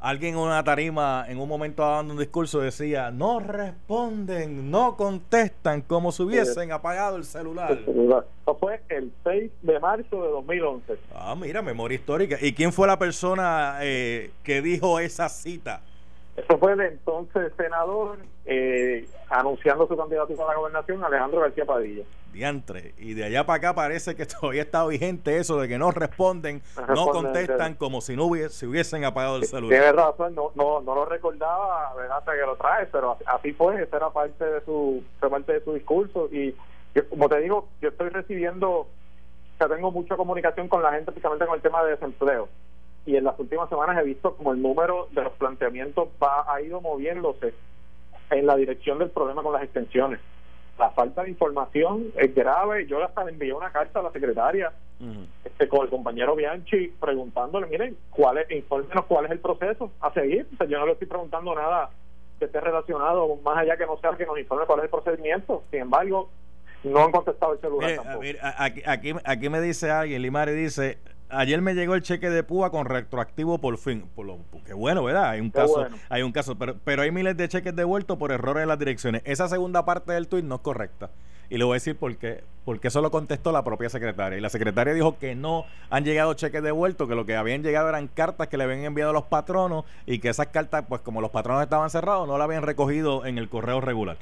Alguien 0.01 0.35
en 0.35 0.41
una 0.41 0.65
tarima, 0.65 1.25
en 1.29 1.39
un 1.39 1.49
momento 1.49 1.83
dando 1.83 2.15
un 2.15 2.19
discurso, 2.19 2.61
decía, 2.61 3.13
no 3.13 3.39
responden, 3.39 4.73
no 4.73 4.97
contestan, 4.97 5.83
como 5.83 6.11
si 6.11 6.25
hubiesen 6.25 6.73
apagado 6.73 7.17
el 7.17 7.25
celular. 7.25 7.79
Eso 7.81 8.57
fue 8.59 8.81
el 8.89 9.13
6 9.23 9.53
de 9.63 9.79
marzo 9.79 10.23
de 10.23 10.31
2011. 10.31 10.99
Ah, 11.15 11.37
mira, 11.37 11.63
memoria 11.63 11.95
histórica. 11.95 12.39
¿Y 12.41 12.55
quién 12.55 12.73
fue 12.73 12.89
la 12.89 12.99
persona 12.99 13.79
eh, 13.83 14.33
que 14.43 14.63
dijo 14.63 14.99
esa 14.99 15.29
cita? 15.29 15.83
Eso 16.39 16.57
fue 16.59 16.73
el 16.73 16.81
entonces 16.83 17.53
senador 17.57 18.19
eh, 18.45 19.09
anunciando 19.29 19.89
su 19.89 19.97
candidatura 19.97 20.45
a 20.45 20.49
la 20.49 20.55
gobernación, 20.55 21.03
Alejandro 21.03 21.41
García 21.41 21.65
Padilla. 21.65 22.05
Diantre. 22.33 22.95
Y 22.97 23.15
de 23.15 23.25
allá 23.25 23.45
para 23.45 23.57
acá 23.57 23.75
parece 23.75 24.15
que 24.15 24.25
todavía 24.41 24.63
está 24.63 24.87
vigente 24.87 25.37
eso 25.39 25.61
de 25.61 25.67
que 25.67 25.79
no 25.79 25.91
responden, 25.91 26.63
no, 26.95 27.07
contestan 27.07 27.75
como 27.75 28.01
si 28.01 28.15
no 28.15 28.27
hubiese, 28.27 28.69
hubiesen 28.69 29.05
apagado 29.05 29.39
el 29.39 29.45
celular. 29.47 29.81
Tiene 29.81 29.93
razón, 29.93 30.35
no, 30.37 30.53
no, 30.55 30.81
no 30.81 30.95
lo 30.95 31.05
recordaba, 31.07 31.93
¿verdad? 31.97 32.19
Hasta 32.19 32.33
que 32.33 32.41
lo 32.43 32.55
trae, 32.55 32.87
pero 32.87 33.17
así 33.27 33.53
fue, 33.53 33.83
esa 33.83 33.97
era 33.97 34.11
parte 34.11 34.45
de 34.45 34.61
su, 34.65 35.03
parte 35.19 35.55
de 35.55 35.65
su 35.65 35.75
discurso. 35.75 36.29
Y 36.31 36.55
como 37.11 37.29
te 37.29 37.41
digo, 37.41 37.69
yo 37.81 37.89
estoy 37.89 38.11
recibiendo, 38.11 38.71
o 38.71 38.89
sea, 39.59 39.67
tengo 39.67 39.91
mucha 39.91 40.17
comunicación 40.17 40.69
con 40.69 40.85
la 40.85 40.93
gente, 40.93 41.11
especialmente 41.11 41.47
con 41.47 41.57
el 41.57 41.63
tema 41.63 41.83
de 41.83 41.91
desempleo 41.91 42.49
y 43.07 43.17
en 43.17 43.25
las 43.25 43.39
últimas 43.39 43.69
semanas 43.69 43.99
he 43.99 44.05
visto 44.05 44.35
como 44.37 44.53
el 44.53 44.61
número 44.61 45.09
de 45.13 45.23
los 45.23 45.33
planteamientos 45.35 46.09
va, 46.23 46.45
ha 46.53 46.61
ido 46.61 46.81
moviéndose 46.81 47.55
en 48.31 48.47
la 48.47 48.57
dirección 48.57 48.99
del 48.99 49.11
problema 49.11 49.43
con 49.43 49.53
las 49.53 49.63
extensiones. 49.63 50.21
La 50.79 50.91
falta 50.91 51.23
de 51.23 51.31
información 51.31 52.13
es 52.17 52.35
grave. 52.35 52.87
Yo 52.87 53.03
hasta 53.03 53.25
le 53.25 53.33
envié 53.33 53.53
una 53.53 53.73
carta 53.73 53.99
a 53.99 54.03
la 54.03 54.13
secretaria 54.13 54.73
este, 55.45 55.69
con 55.69 55.83
el 55.83 55.91
compañero 55.91 56.37
Bianchi 56.37 56.89
preguntándole, 57.01 57.67
miren, 57.67 57.97
¿cuál 58.11 58.39
es, 58.39 58.51
infórmenos 58.51 59.05
cuál 59.07 59.25
es 59.27 59.33
el 59.33 59.41
proceso 59.41 59.91
a 60.01 60.13
seguir. 60.13 60.47
yo 60.69 60.79
no 60.79 60.87
le 60.87 60.93
estoy 60.93 61.09
preguntando 61.09 61.55
nada 61.55 61.91
que 62.39 62.45
esté 62.45 62.61
relacionado, 62.61 63.37
más 63.43 63.59
allá 63.59 63.77
que 63.77 63.87
no 63.87 63.99
sea 63.99 64.17
que 64.17 64.25
nos 64.25 64.39
informe 64.39 64.67
cuál 64.67 64.81
es 64.81 64.85
el 64.85 64.91
procedimiento. 64.91 65.65
Sin 65.71 65.81
embargo, 65.81 66.31
no 66.85 67.05
han 67.05 67.11
contestado 67.11 67.55
el 67.55 67.61
celular. 67.61 67.91
aquí, 68.57 68.83
aquí, 68.87 69.13
aquí 69.25 69.49
me 69.49 69.61
dice 69.61 69.91
alguien, 69.91 70.23
Limari 70.23 70.53
dice, 70.53 70.99
ayer 71.31 71.61
me 71.61 71.75
llegó 71.75 71.95
el 71.95 72.03
cheque 72.03 72.31
de 72.31 72.43
púa 72.43 72.71
con 72.71 72.87
retroactivo 72.87 73.59
por 73.59 73.79
fin. 73.79 74.09
Por 74.15 74.27
lo, 74.27 74.39
qué 74.65 74.75
bueno, 74.75 75.05
¿verdad? 75.05 75.31
Hay 75.31 75.41
un 75.41 75.51
caso, 75.51 75.87
hay 76.09 76.23
un 76.23 76.33
caso, 76.33 76.57
pero, 76.57 76.77
pero 76.85 77.03
hay 77.03 77.11
miles 77.11 77.37
de 77.37 77.49
cheques 77.49 77.75
devueltos 77.75 78.19
por 78.19 78.33
errores 78.33 78.63
en 78.63 78.69
las 78.69 78.79
direcciones. 78.79 79.23
Esa 79.25 79.49
segunda 79.49 79.85
parte 79.85 80.13
del 80.13 80.29
tuit 80.29 80.45
no 80.45 80.57
es 80.57 80.61
correcta. 80.61 81.11
Y 81.51 81.57
le 81.57 81.65
voy 81.65 81.73
a 81.73 81.77
decir 81.77 81.97
por 81.97 82.15
qué. 82.17 82.45
Porque 82.67 82.89
eso 82.89 83.01
lo 83.01 83.11
contestó 83.11 83.53
la 83.53 83.65
propia 83.65 83.89
secretaria. 83.89 84.37
Y 84.37 84.41
la 84.41 84.51
secretaria 84.51 84.93
dijo 84.93 85.19
que 85.19 85.35
no 85.35 85.65
han 85.89 86.05
llegado 86.05 86.35
cheques 86.35 86.63
devueltos, 86.63 87.09
que 87.09 87.15
lo 87.15 87.25
que 87.25 87.37
habían 87.37 87.63
llegado 87.63 87.89
eran 87.89 88.09
cartas 88.09 88.49
que 88.49 88.59
le 88.59 88.65
habían 88.65 88.85
enviado 88.85 89.15
los 89.15 89.25
patronos 89.25 89.85
y 90.05 90.19
que 90.19 90.29
esas 90.29 90.49
cartas, 90.49 90.85
pues 90.87 91.01
como 91.01 91.23
los 91.23 91.31
patronos 91.31 91.63
estaban 91.63 91.89
cerrados, 91.89 92.29
no 92.29 92.37
la 92.37 92.45
habían 92.45 92.63
recogido 92.63 93.25
en 93.25 93.39
el 93.39 93.49
correo 93.49 93.81
regular 93.81 94.19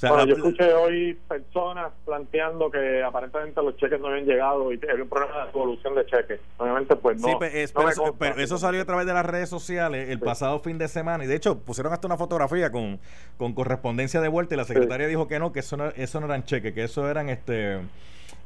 bueno, 0.00 0.26
yo 0.26 0.34
escuché 0.36 0.72
hoy 0.72 1.18
personas 1.28 1.92
planteando 2.04 2.70
que 2.70 3.02
aparentemente 3.02 3.60
los 3.62 3.76
cheques 3.76 4.00
no 4.00 4.08
habían 4.08 4.26
llegado 4.26 4.72
y 4.72 4.80
había 4.88 5.02
un 5.02 5.08
problema 5.08 5.40
de 5.40 5.46
devolución 5.46 5.94
de 5.94 6.06
cheques. 6.06 6.40
Obviamente, 6.58 6.94
pues 6.96 7.20
no. 7.20 7.28
Sí, 7.28 7.34
pues, 7.38 7.72
pero, 8.18 8.40
eso, 8.40 8.58
salió 8.58 8.82
a 8.82 8.84
través 8.84 9.06
de 9.06 9.12
las 9.12 9.26
redes 9.26 9.48
sociales 9.48 10.08
el 10.10 10.20
pasado 10.20 10.60
fin 10.60 10.78
de 10.78 10.88
semana 10.88 11.24
y 11.24 11.26
de 11.26 11.34
hecho 11.34 11.58
pusieron 11.58 11.92
hasta 11.92 12.06
una 12.06 12.16
fotografía 12.16 12.70
con, 12.70 13.00
con 13.36 13.54
correspondencia 13.54 14.20
de 14.20 14.28
vuelta 14.28 14.54
y 14.54 14.58
la 14.58 14.64
secretaria 14.64 15.06
dijo 15.08 15.26
que 15.26 15.38
no, 15.38 15.52
que 15.52 15.60
eso 15.60 15.76
no, 15.76 15.86
eso 15.88 16.20
no 16.20 16.26
eran 16.26 16.44
cheques, 16.44 16.72
que 16.72 16.84
eso 16.84 17.08
eran 17.08 17.28
este 17.28 17.80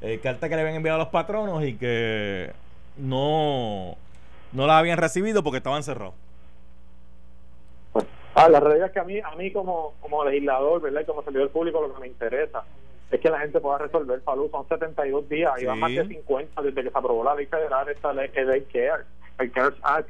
eh, 0.01 0.21
cartas 0.23 0.49
que 0.49 0.57
le 0.57 0.63
habían 0.63 0.77
enviado 0.77 0.97
a 0.97 1.05
los 1.05 1.13
patronos 1.13 1.63
y 1.65 1.75
que 1.75 2.53
no, 2.97 3.97
no 4.53 4.67
las 4.67 4.77
habían 4.77 4.99
recibido 4.99 5.43
porque 5.43 5.59
estaban 5.59 5.83
cerrados. 5.83 6.15
Ah, 8.35 8.49
la 8.49 8.61
realidad 8.61 8.87
es 8.87 8.93
que 8.93 9.01
a 9.01 9.05
mí, 9.05 9.21
a 9.21 9.35
mí 9.37 9.53
como, 9.53 9.95
como 10.01 10.25
legislador, 10.25 10.81
¿verdad? 10.81 11.03
Y 11.03 11.05
como 11.05 11.23
servidor 11.23 11.51
público, 11.51 11.81
lo 11.81 11.95
que 11.95 12.01
me 12.01 12.07
interesa 12.07 12.65
es 13.11 13.21
que 13.21 13.29
la 13.29 13.41
gente 13.41 13.61
pueda 13.61 13.79
resolver 13.79 14.23
salud. 14.25 14.51
Son 14.51 14.67
72 14.69 15.29
días 15.29 15.53
y 15.61 15.67
van 15.67 15.79
más 15.79 15.95
de 15.95 16.07
50 16.07 16.63
desde 16.63 16.83
que 16.83 16.91
se 16.91 16.99
aprobó 16.99 17.23
la 17.25 17.35
ley 17.35 17.47
federal, 17.47 17.89
esta 17.89 18.13
ley, 18.13 18.31
el 18.35 18.67
CARE, 18.67 19.05
el 19.39 19.53
CARES 19.53 19.79
Act. 19.83 20.09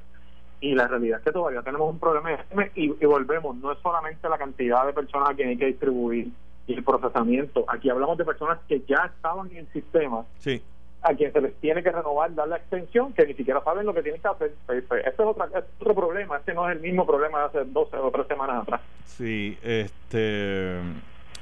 Y 0.60 0.76
la 0.76 0.86
realidad 0.86 1.18
es 1.18 1.24
que 1.24 1.32
todavía 1.32 1.62
tenemos 1.62 1.90
un 1.90 1.98
problema. 1.98 2.38
Y, 2.76 2.84
y 2.84 3.06
volvemos, 3.06 3.56
no 3.56 3.72
es 3.72 3.78
solamente 3.80 4.28
la 4.28 4.38
cantidad 4.38 4.86
de 4.86 4.92
personas 4.92 5.30
a 5.30 5.34
quien 5.34 5.48
hay 5.48 5.56
que 5.56 5.66
distribuir 5.66 6.28
y 6.68 6.74
el 6.74 6.84
procesamiento. 6.84 7.64
Aquí 7.66 7.90
hablamos 7.90 8.16
de 8.16 8.24
personas 8.24 8.60
que 8.68 8.80
ya 8.86 9.10
estaban 9.16 9.50
en 9.50 9.56
el 9.56 9.72
sistema. 9.72 10.24
Sí 10.38 10.62
a 11.02 11.14
quien 11.14 11.32
se 11.32 11.40
les 11.40 11.54
tiene 11.56 11.82
que 11.82 11.90
renovar, 11.90 12.34
dar 12.34 12.48
la 12.48 12.56
extensión, 12.56 13.12
que 13.12 13.26
ni 13.26 13.34
siquiera 13.34 13.62
saben 13.64 13.84
lo 13.84 13.92
que 13.92 14.02
tienen 14.02 14.20
que 14.20 14.28
hacer. 14.28 14.54
Pues, 14.66 14.84
pues, 14.86 15.04
este 15.04 15.22
es, 15.22 15.28
otra, 15.28 15.48
otro 15.80 15.94
problema, 15.94 16.36
este 16.36 16.54
no 16.54 16.68
es 16.68 16.76
el 16.76 16.82
mismo 16.82 17.04
problema 17.04 17.40
de 17.40 17.44
hace 17.46 17.64
12 17.64 17.96
o 17.96 18.10
3 18.10 18.26
semanas 18.28 18.62
atrás. 18.62 18.80
Sí, 19.04 19.58
este. 19.62 20.78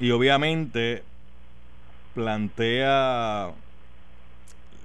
Y 0.00 0.10
obviamente 0.12 1.02
plantea 2.14 3.50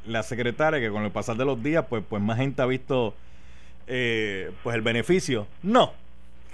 la 0.06 0.24
secretaria 0.24 0.80
que 0.80 0.92
con 0.92 1.04
el 1.04 1.12
pasar 1.12 1.38
de 1.38 1.46
los 1.46 1.62
días, 1.64 1.86
pues, 1.90 2.04
pues 2.08 2.22
más 2.22 2.38
gente 2.38 2.62
ha 2.62 2.66
visto 2.66 3.14
eh, 3.88 4.52
pues 4.62 4.76
el 4.76 4.82
beneficio. 4.82 5.48
No. 5.64 5.94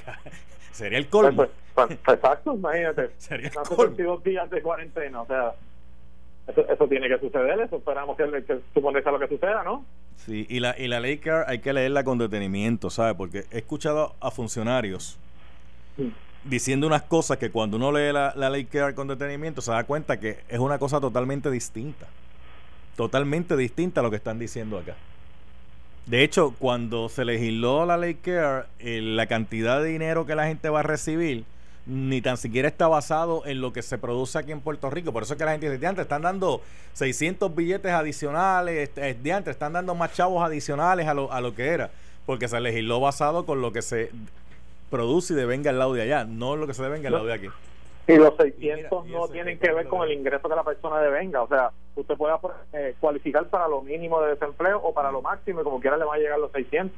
Sería 0.71 0.99
el 0.99 1.07
colmo. 1.07 1.37
Pues, 1.37 1.49
pues, 1.73 1.97
pues, 2.05 2.17
exacto, 2.17 2.53
imagínate. 2.53 3.09
Sería 3.17 3.47
el 3.47 3.53
colmo. 3.53 4.17
días 4.17 4.49
de 4.49 4.61
cuarentena, 4.61 5.21
o 5.21 5.25
sea, 5.25 5.53
eso, 6.47 6.67
eso, 6.67 6.87
tiene 6.87 7.07
que 7.07 7.19
suceder, 7.19 7.59
eso 7.59 7.77
esperamos 7.77 8.17
que, 8.17 8.43
que 8.43 8.59
supone 8.73 9.01
sea 9.01 9.11
lo 9.11 9.19
que 9.19 9.27
suceda, 9.27 9.63
¿no? 9.63 9.85
Sí, 10.15 10.45
y 10.49 10.59
la, 10.59 10.75
y 10.77 10.87
la 10.87 10.99
ley 10.99 11.17
CAR 11.17 11.45
hay 11.47 11.59
que 11.59 11.73
leerla 11.73 12.03
con 12.03 12.17
detenimiento, 12.17 12.89
¿sabes? 12.89 13.15
Porque 13.15 13.45
he 13.51 13.59
escuchado 13.59 14.15
a 14.19 14.31
funcionarios 14.31 15.17
diciendo 16.43 16.87
unas 16.87 17.03
cosas 17.03 17.37
que 17.37 17.51
cuando 17.51 17.77
uno 17.77 17.91
lee 17.91 18.11
la, 18.11 18.33
la 18.35 18.49
ley 18.49 18.65
CAR 18.65 18.95
con 18.95 19.07
detenimiento 19.07 19.61
se 19.61 19.71
da 19.71 19.83
cuenta 19.83 20.19
que 20.19 20.39
es 20.49 20.59
una 20.59 20.79
cosa 20.79 20.99
totalmente 20.99 21.49
distinta. 21.49 22.07
Totalmente 22.95 23.55
distinta 23.55 24.01
a 24.01 24.03
lo 24.03 24.09
que 24.09 24.17
están 24.17 24.37
diciendo 24.37 24.77
acá. 24.77 24.95
De 26.05 26.23
hecho, 26.23 26.55
cuando 26.57 27.09
se 27.09 27.25
legisló 27.25 27.85
la 27.85 27.97
ley 27.97 28.15
CARE, 28.15 28.65
la 28.79 29.27
cantidad 29.27 29.81
de 29.81 29.89
dinero 29.89 30.25
que 30.25 30.35
la 30.35 30.47
gente 30.47 30.69
va 30.69 30.79
a 30.79 30.83
recibir 30.83 31.45
ni 31.85 32.21
tan 32.21 32.37
siquiera 32.37 32.67
está 32.67 32.87
basado 32.87 33.43
en 33.45 33.61
lo 33.61 33.73
que 33.73 33.81
se 33.81 33.97
produce 33.97 34.37
aquí 34.37 34.51
en 34.51 34.61
Puerto 34.61 34.89
Rico. 34.89 35.11
Por 35.11 35.23
eso 35.23 35.33
es 35.33 35.39
que 35.39 35.45
la 35.45 35.51
gente 35.51 35.69
dice, 35.69 35.87
antes 35.87 36.03
están 36.03 36.21
dando 36.21 36.61
600 36.93 37.53
billetes 37.55 37.91
adicionales, 37.91 38.93
de 38.95 39.33
antes 39.33 39.51
están 39.51 39.73
dando 39.73 39.95
más 39.95 40.13
chavos 40.13 40.43
adicionales 40.43 41.07
a 41.07 41.13
lo, 41.13 41.31
a 41.31 41.41
lo 41.41 41.55
que 41.55 41.69
era, 41.69 41.89
porque 42.25 42.47
se 42.47 42.59
legisló 42.59 42.99
basado 42.99 43.45
con 43.45 43.61
lo 43.61 43.71
que 43.71 43.81
se 43.81 44.11
produce 44.89 45.33
y 45.33 45.35
devenga 45.35 45.71
el 45.71 45.79
lado 45.79 45.93
de 45.93 46.03
allá, 46.03 46.25
no 46.25 46.55
lo 46.55 46.67
que 46.67 46.73
se 46.73 46.83
devenga 46.83 47.07
el 47.07 47.13
lado 47.13 47.25
de 47.25 47.33
aquí. 47.33 47.47
Y 48.07 48.15
los 48.15 48.35
600 48.35 49.05
no 49.07 49.27
tienen 49.27 49.57
que 49.57 49.71
ver 49.71 49.87
con 49.87 50.01
el 50.03 50.11
ingreso 50.11 50.49
que 50.49 50.55
la 50.55 50.63
persona 50.63 50.99
devenga. 50.99 51.43
O 51.43 51.47
sea, 51.47 51.71
usted 51.95 52.15
puede 52.17 52.33
eh, 52.73 52.95
cualificar 52.99 53.47
para 53.47 53.67
lo 53.67 53.81
mínimo 53.81 54.21
de 54.21 54.31
desempleo 54.31 54.79
o 54.83 54.93
para 54.93 55.11
lo 55.11 55.21
máximo 55.21 55.61
y 55.61 55.63
como 55.63 55.79
quiera 55.79 55.97
le 55.97 56.05
va 56.05 56.15
a 56.15 56.17
llegar 56.17 56.39
los 56.39 56.51
600. 56.51 56.91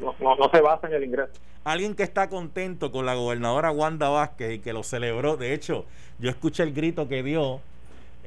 No, 0.00 0.50
se 0.50 0.60
basa 0.60 0.86
en 0.88 0.94
el 0.94 1.04
ingreso. 1.04 1.32
Alguien 1.64 1.94
que 1.94 2.02
está 2.02 2.28
contento 2.28 2.92
con 2.92 3.06
la 3.06 3.14
gobernadora 3.14 3.70
Wanda 3.70 4.08
Vázquez 4.08 4.54
y 4.54 4.58
que 4.60 4.72
lo 4.72 4.82
celebró, 4.82 5.36
de 5.36 5.52
hecho, 5.54 5.84
yo 6.18 6.30
escuché 6.30 6.62
el 6.62 6.72
grito 6.72 7.08
que 7.08 7.22
dio 7.22 7.60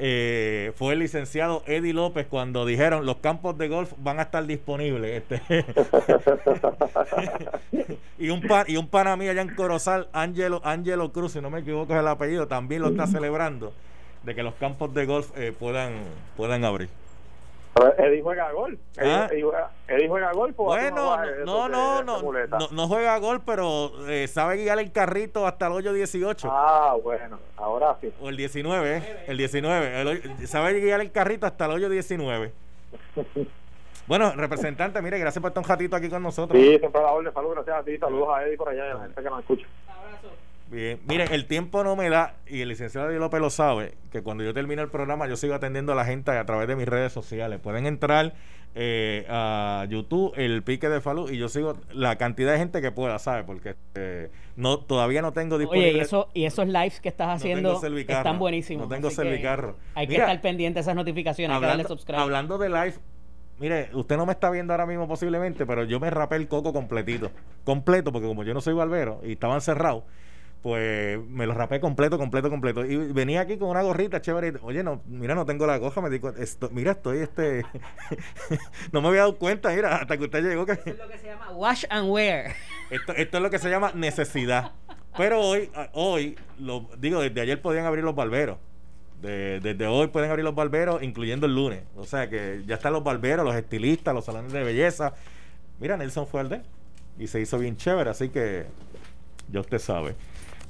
eh, 0.02 0.72
fue 0.78 0.94
el 0.94 1.00
licenciado 1.00 1.62
Eddie 1.66 1.92
López 1.92 2.26
cuando 2.30 2.66
dijeron 2.66 3.06
los 3.06 3.18
campos 3.18 3.58
de 3.58 3.68
golf 3.68 3.92
van 3.98 4.20
a 4.20 4.24
estar 4.24 4.46
disponibles. 4.46 5.24
Este. 5.30 5.66
y 8.18 8.30
un 8.30 8.42
pan, 8.42 8.64
y 8.70 8.78
un 8.78 8.88
pana 8.88 9.18
mío 9.18 9.32
allá 9.32 9.42
en 9.42 9.54
Corozal, 9.56 10.08
Angelo, 10.14 10.62
Angelo 10.64 11.12
Cruz, 11.12 11.34
si 11.34 11.42
no 11.42 11.50
me 11.50 11.60
equivoco 11.60 11.94
es 11.94 12.00
el 12.00 12.08
apellido, 12.08 12.48
también 12.48 12.82
lo 12.82 12.90
está 12.90 13.08
celebrando 13.08 13.74
de 14.24 14.36
que 14.36 14.42
los 14.42 14.54
campos 14.56 14.94
de 14.94 15.06
golf 15.06 15.38
eh, 15.38 15.54
puedan, 15.58 15.96
puedan 16.38 16.64
abrir. 16.64 16.88
Eddie 17.98 18.22
juega 18.22 18.52
gol. 18.52 18.80
¿Ah? 18.98 19.28
Eddie, 19.32 20.08
juega, 20.08 20.32
gol. 20.34 20.54
Bueno, 20.54 21.18
no, 21.46 21.70
no, 21.70 22.04
no, 22.04 22.20
no, 22.72 22.88
juega 22.88 23.18
gol, 23.20 23.42
pero 23.46 23.92
eh, 24.08 24.28
sabe 24.28 24.58
guiar 24.58 24.80
el 24.80 24.92
carrito 24.92 25.46
hasta 25.46 25.68
el 25.68 25.74
hoyo 25.74 25.94
18. 25.94 26.48
Ah, 26.52 26.96
bueno, 27.02 27.40
ahora 27.58 27.98
sí. 28.02 28.12
O 28.22 28.30
el 28.30 28.38
19, 28.38 28.98
¿eh? 28.98 29.24
el 29.28 29.38
19. 29.38 30.48
sabe 30.48 30.80
guiar 30.80 31.02
el 31.02 31.12
carrito 31.12 31.46
hasta 31.46 31.66
el 31.66 31.72
hoyo 31.72 31.90
19. 31.90 32.52
Bueno, 34.10 34.34
representante, 34.36 35.00
mire, 35.04 35.20
gracias 35.20 35.40
por 35.40 35.50
estar 35.50 35.64
un 35.64 35.70
ratito 35.70 35.96
aquí 35.96 36.10
con 36.10 36.24
nosotros. 36.24 36.60
Sí, 36.60 36.80
siempre 36.80 37.00
la 37.00 37.12
orden. 37.12 37.32
Saludos, 37.32 37.58
gracias 37.58 37.78
a 37.78 37.84
ti. 37.84 37.96
Saludos 38.00 38.30
a 38.34 38.44
Eddie 38.44 38.58
por 38.58 38.70
allá 38.70 38.88
y 38.88 38.90
a 38.90 38.94
la 38.96 39.02
gente 39.02 39.22
que 39.22 39.30
nos 39.30 39.40
escucha. 39.42 39.68
Bien, 40.72 41.00
miren, 41.08 41.32
el 41.32 41.46
tiempo 41.46 41.84
no 41.84 41.96
me 41.96 42.10
da, 42.10 42.36
y 42.48 42.62
el 42.62 42.70
licenciado 42.70 43.10
Eddie 43.10 43.20
López 43.20 43.42
lo 43.42 43.50
sabe, 43.50 43.96
que 44.12 44.22
cuando 44.22 44.44
yo 44.44 44.54
termine 44.54 44.82
el 44.82 44.90
programa 44.90 45.28
yo 45.28 45.36
sigo 45.36 45.56
atendiendo 45.56 45.94
a 45.94 45.96
la 45.96 46.06
gente 46.06 46.32
a 46.32 46.46
través 46.46 46.68
de 46.68 46.76
mis 46.76 46.88
redes 46.88 47.12
sociales. 47.12 47.60
Pueden 47.60 47.88
entrar 47.88 48.34
eh, 48.76 49.26
a 49.30 49.88
YouTube, 49.90 50.32
el 50.36 50.62
pique 50.62 50.88
de 50.88 51.02
Falú, 51.02 51.28
y 51.30 51.38
yo 51.38 51.50
sigo 51.50 51.76
la 51.92 52.18
cantidad 52.18 52.52
de 52.52 52.60
gente 52.60 52.82
que 52.82 52.92
pueda, 52.92 53.18
¿sabes? 53.18 53.46
Porque 53.46 53.76
eh, 53.96 54.30
no 54.56 54.78
todavía 54.78 55.24
no 55.24 55.34
tengo 55.34 55.58
disponible. 55.58 55.90
Oye, 55.90 55.98
y, 55.98 56.02
eso, 56.02 56.30
y 56.36 56.46
esos 56.46 56.68
lives 56.68 57.02
que 57.02 57.10
estás 57.10 57.30
haciendo 57.30 57.82
están 57.84 58.38
buenísimos. 58.38 58.88
No 58.88 58.96
tengo 58.96 59.10
servicarro. 59.10 59.76
Hay 59.96 60.08
que 60.08 60.18
estar 60.18 60.40
pendiente 60.40 60.76
de 60.76 60.82
esas 60.82 60.96
notificaciones, 60.96 61.56
hablando, 61.56 61.98
Hablando 62.16 62.58
de 62.60 62.70
live, 62.70 62.94
Mire, 63.60 63.90
usted 63.94 64.16
no 64.16 64.26
me 64.26 64.32
está 64.32 64.50
viendo 64.50 64.72
ahora 64.72 64.86
mismo 64.86 65.06
posiblemente, 65.06 65.66
pero 65.66 65.84
yo 65.84 66.00
me 66.00 66.10
rapé 66.10 66.38
el 66.38 66.48
coco 66.48 66.72
completito. 66.72 67.30
Completo, 67.66 68.14
porque 68.14 68.28
como 68.28 68.44
yo 68.46 68.54
no 68.54 68.62
soy 68.62 68.74
barbero 68.74 69.20
y 69.22 69.34
estaban 69.34 69.60
cerrados, 69.60 70.04
pues 70.62 71.20
me 71.28 71.46
lo 71.46 71.54
rapé 71.54 71.80
completo, 71.80 72.18
completo, 72.18 72.50
completo. 72.50 72.86
Y 72.86 72.98
venía 72.98 73.42
aquí 73.42 73.58
con 73.58 73.70
una 73.70 73.82
gorrita 73.82 74.22
chévere. 74.22 74.54
Oye, 74.62 74.84
no, 74.84 75.02
mira, 75.06 75.34
no 75.36 75.46
tengo 75.46 75.66
la 75.66 75.78
goja. 75.78 76.02
Me 76.02 76.10
dijo, 76.10 76.30
esto, 76.30 76.70
mira, 76.72 76.92
estoy 76.92 77.20
este. 77.20 77.66
no 78.92 79.02
me 79.02 79.08
había 79.08 79.22
dado 79.22 79.38
cuenta, 79.38 79.70
mira, 79.70 79.98
hasta 79.98 80.18
que 80.18 80.26
usted 80.26 80.44
llegó. 80.44 80.66
Que... 80.66 80.74
Esto 80.74 80.90
es 80.90 80.98
lo 80.98 81.08
que 81.08 81.18
se 81.18 81.28
llama 81.28 81.52
wash 81.52 81.86
and 81.90 82.10
wear. 82.10 82.54
Esto, 82.90 83.14
esto 83.14 83.38
es 83.38 83.44
lo 83.44 83.52
que 83.52 83.60
se 83.60 83.70
llama 83.70 83.92
necesidad. 83.94 84.72
Pero 85.16 85.42
hoy, 85.42 85.70
hoy, 85.94 86.36
lo, 86.58 86.90
digo, 86.98 87.22
desde 87.22 87.40
ayer 87.40 87.62
podían 87.62 87.86
abrir 87.86 88.04
los 88.04 88.16
barberos. 88.16 88.58
desde 89.22 89.86
hoy 89.86 90.08
pueden 90.08 90.32
abrir 90.32 90.44
los 90.44 90.56
barberos, 90.56 91.04
incluyendo 91.04 91.46
el 91.46 91.54
lunes. 91.54 91.84
O 91.96 92.06
sea 92.06 92.30
que 92.30 92.64
ya 92.66 92.76
están 92.76 92.94
los 92.94 93.04
barberos, 93.04 93.46
los 93.46 93.56
estilistas, 93.56 94.16
los 94.16 94.26
salones 94.26 94.52
de 94.52 94.64
belleza. 94.64 95.14
Mira, 95.80 95.98
Nelson 95.98 96.26
fue 96.26 96.42
al 96.42 96.50
de 96.50 96.62
y 97.20 97.28
se 97.28 97.40
hizo 97.42 97.60
bien 97.60 97.78
chévere, 97.78 98.10
así 98.10 98.30
que 98.30 98.66
ya 99.52 99.60
usted 99.60 99.78
sabe. 99.78 100.16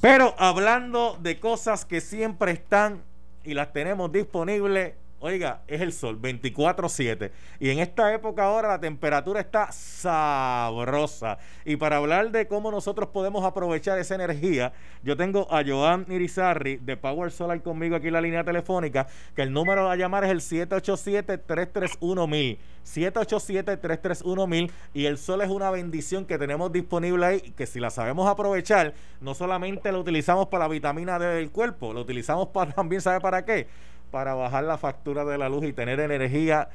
Pero 0.01 0.33
hablando 0.37 1.17
de 1.19 1.39
cosas 1.39 1.85
que 1.85 1.99
siempre 1.99 2.51
están 2.51 3.03
y 3.43 3.53
las 3.53 3.73
tenemos 3.73 4.11
disponibles, 4.11 4.93
oiga, 5.19 5.61
es 5.67 5.81
el 5.81 5.93
sol, 5.93 6.19
24-7. 6.21 7.31
Y 7.59 7.69
en 7.69 7.79
esta 7.79 8.13
época 8.13 8.45
ahora 8.45 8.69
la 8.69 8.79
temperatura 8.79 9.39
está 9.39 9.71
sabrosa. 9.71 11.37
Y 11.65 11.75
para 11.75 11.97
hablar 11.97 12.31
de 12.31 12.47
cómo 12.47 12.71
nosotros 12.71 13.09
podemos 13.09 13.43
aprovechar 13.43 13.99
esa 13.99 14.15
energía, 14.15 14.73
yo 15.03 15.17
tengo 15.17 15.47
a 15.51 15.63
Joan 15.65 16.05
Irizarri 16.09 16.77
de 16.77 16.97
Power 16.97 17.31
Solar 17.31 17.61
conmigo 17.61 17.95
aquí 17.95 18.07
en 18.07 18.13
la 18.13 18.21
línea 18.21 18.43
telefónica, 18.43 19.07
que 19.35 19.41
el 19.41 19.51
número 19.51 19.89
a 19.89 19.95
llamar 19.95 20.23
es 20.23 20.31
el 20.31 20.41
787-331-1000. 20.41 22.57
787-331-1000 22.89 24.71
y 24.93 25.05
el 25.05 25.17
sol 25.17 25.41
es 25.41 25.49
una 25.49 25.69
bendición 25.69 26.25
que 26.25 26.37
tenemos 26.37 26.71
disponible 26.71 27.25
ahí 27.25 27.41
que 27.41 27.67
si 27.67 27.79
la 27.79 27.89
sabemos 27.89 28.27
aprovechar 28.27 28.93
no 29.21 29.35
solamente 29.35 29.91
lo 29.91 29.99
utilizamos 29.99 30.47
para 30.47 30.65
la 30.65 30.69
vitamina 30.69 31.19
D 31.19 31.27
del 31.27 31.51
cuerpo 31.51 31.93
lo 31.93 32.01
utilizamos 32.01 32.47
para 32.47 32.71
también 32.73 33.01
sabe 33.01 33.19
para 33.19 33.45
qué 33.45 33.67
para 34.11 34.33
bajar 34.33 34.63
la 34.63 34.77
factura 34.77 35.25
de 35.25 35.37
la 35.37 35.49
luz 35.49 35.65
y 35.65 35.73
tener 35.73 35.99
energía 35.99 36.69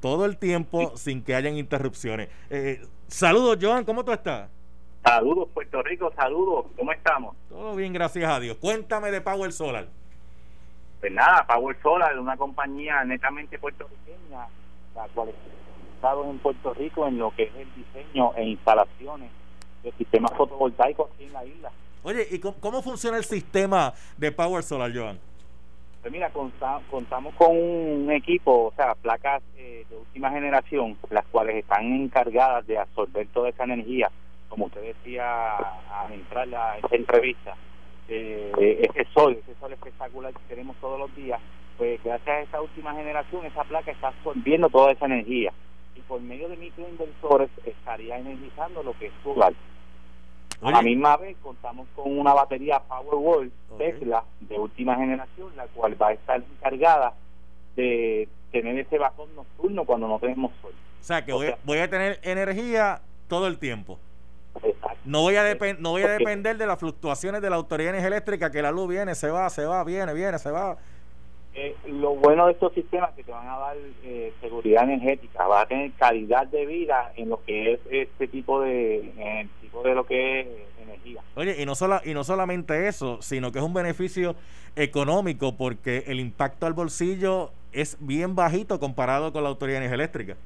todo 0.00 0.24
el 0.24 0.36
tiempo 0.36 0.96
sin 0.96 1.22
que 1.22 1.34
hayan 1.34 1.56
interrupciones 1.56 2.28
eh, 2.50 2.82
saludos 3.06 3.58
Joan 3.60 3.84
¿cómo 3.84 4.04
tú 4.04 4.12
estás? 4.12 4.50
Saludos 5.04 5.48
Puerto 5.52 5.82
Rico, 5.82 6.12
saludos, 6.16 6.66
¿cómo 6.76 6.92
estamos? 6.92 7.36
Todo 7.50 7.76
bien, 7.76 7.92
gracias 7.92 8.30
a 8.30 8.40
Dios. 8.40 8.56
Cuéntame 8.56 9.10
de 9.10 9.20
Power 9.20 9.52
Solar. 9.52 9.86
Pues 10.98 11.12
nada, 11.12 11.46
Power 11.46 11.76
Solar 11.82 12.14
es 12.14 12.18
una 12.18 12.38
compañía 12.38 13.04
netamente 13.04 13.58
puertorriqueña 13.58 14.48
la 14.94 15.08
cual 15.08 15.30
estado 15.94 16.30
en 16.30 16.38
Puerto 16.38 16.74
Rico 16.74 17.06
en 17.06 17.18
lo 17.18 17.34
que 17.34 17.44
es 17.44 17.54
el 17.54 17.68
diseño 17.74 18.34
e 18.36 18.44
instalaciones 18.44 19.30
de 19.82 19.92
sistemas 19.92 20.32
fotovoltaicos 20.36 21.10
aquí 21.12 21.24
en 21.24 21.32
la 21.32 21.44
isla. 21.44 21.70
Oye, 22.02 22.26
¿y 22.30 22.38
cómo, 22.38 22.82
funciona 22.82 23.16
el 23.16 23.24
sistema 23.24 23.94
de 24.16 24.30
Power 24.30 24.62
Solar, 24.62 24.92
Joan? 24.94 25.18
Pues 26.04 26.12
mira, 26.12 26.30
contamos 26.90 27.34
con 27.36 27.56
un 27.56 28.10
equipo, 28.12 28.66
o 28.66 28.72
sea, 28.76 28.94
placas 28.94 29.42
eh, 29.56 29.86
de 29.88 29.96
última 29.96 30.30
generación, 30.30 30.98
las 31.08 31.24
cuales 31.28 31.56
están 31.56 31.94
encargadas 31.94 32.66
de 32.66 32.76
absorber 32.76 33.26
toda 33.28 33.48
esa 33.48 33.64
energía, 33.64 34.10
como 34.50 34.66
usted 34.66 34.82
decía 34.82 35.56
al 35.56 36.12
entrar 36.12 36.46
a 36.54 36.76
esta 36.76 36.94
entrevista, 36.94 37.56
eh, 38.08 38.52
ese 38.82 39.08
sol, 39.14 39.38
ese 39.42 39.58
sol 39.58 39.72
espectacular 39.72 40.34
que 40.34 40.54
tenemos 40.54 40.76
todos 40.76 40.98
los 40.98 41.16
días, 41.16 41.40
pues 41.78 41.98
gracias 42.04 42.36
a 42.36 42.40
esa 42.42 42.60
última 42.60 42.92
generación, 42.92 43.46
esa 43.46 43.64
placa 43.64 43.90
está 43.90 44.08
absorbiendo 44.08 44.68
toda 44.68 44.92
esa 44.92 45.06
energía. 45.06 45.54
Y 45.96 46.00
por 46.00 46.20
medio 46.20 46.50
de 46.50 46.58
microinversores 46.58 47.48
estaría 47.64 48.18
energizando 48.18 48.82
lo 48.82 48.92
que 48.98 49.06
es 49.06 49.12
su 49.22 49.34
A 50.62 50.70
la 50.70 50.82
misma 50.82 51.16
vez 51.16 51.36
contamos 51.42 51.86
con 51.94 52.18
una 52.18 52.32
batería 52.32 52.80
Powerwall 52.80 53.52
Tesla 53.76 54.24
de 54.40 54.58
última 54.58 54.96
generación, 54.96 55.54
la 55.56 55.66
cual 55.66 56.00
va 56.00 56.08
a 56.08 56.12
estar 56.12 56.42
encargada 56.42 57.14
de 57.76 58.28
tener 58.50 58.78
ese 58.78 58.98
bajón 58.98 59.34
nocturno 59.34 59.84
cuando 59.84 60.08
no 60.08 60.18
tenemos 60.18 60.52
sol. 60.62 60.72
O 61.00 61.04
sea 61.04 61.24
que 61.24 61.32
voy, 61.32 61.52
voy 61.64 61.78
a 61.78 61.90
tener 61.90 62.18
energía 62.22 63.02
todo 63.28 63.46
el 63.46 63.58
tiempo. 63.58 63.98
No 65.04 65.20
voy 65.20 65.36
a, 65.36 65.54
no 65.78 65.90
voy 65.90 66.02
a 66.02 66.08
depender 66.08 66.56
de 66.56 66.66
las 66.66 66.78
fluctuaciones 66.78 67.42
de 67.42 67.50
la 67.50 67.56
autoridad 67.56 67.94
energética, 67.94 68.50
que 68.50 68.62
la 68.62 68.70
luz 68.70 68.88
viene, 68.88 69.14
se 69.14 69.28
va, 69.28 69.50
se 69.50 69.66
va, 69.66 69.84
viene, 69.84 70.14
viene, 70.14 70.38
se 70.38 70.50
va. 70.50 70.78
Eh, 71.56 71.76
lo 71.86 72.16
bueno 72.16 72.46
de 72.46 72.52
estos 72.52 72.72
sistemas 72.74 73.10
es 73.10 73.16
que 73.16 73.22
te 73.22 73.30
van 73.30 73.46
a 73.46 73.56
dar 73.56 73.76
eh, 74.02 74.32
seguridad 74.40 74.82
energética, 74.84 75.46
vas 75.46 75.64
a 75.64 75.68
tener 75.68 75.92
calidad 75.92 76.48
de 76.48 76.66
vida 76.66 77.12
en 77.16 77.28
lo 77.28 77.44
que 77.44 77.74
es 77.74 77.80
este 77.90 78.26
tipo 78.26 78.60
de 78.60 79.12
en 79.16 79.48
tipo 79.60 79.80
de 79.84 79.94
lo 79.94 80.04
que 80.04 80.40
es 80.40 80.46
energía. 80.82 81.22
Oye, 81.36 81.62
y 81.62 81.64
no 81.64 81.76
sola, 81.76 82.02
y 82.04 82.12
no 82.12 82.24
solamente 82.24 82.88
eso, 82.88 83.22
sino 83.22 83.52
que 83.52 83.60
es 83.60 83.64
un 83.64 83.72
beneficio 83.72 84.34
económico 84.74 85.56
porque 85.56 86.02
el 86.08 86.18
impacto 86.18 86.66
al 86.66 86.72
bolsillo 86.72 87.52
es 87.72 87.98
bien 88.00 88.34
bajito 88.34 88.80
comparado 88.80 89.32
con 89.32 89.44
la 89.44 89.50
Autoridad 89.50 89.78
de 89.78 89.86
Energía 89.86 90.02
Eléctrica. 90.02 90.36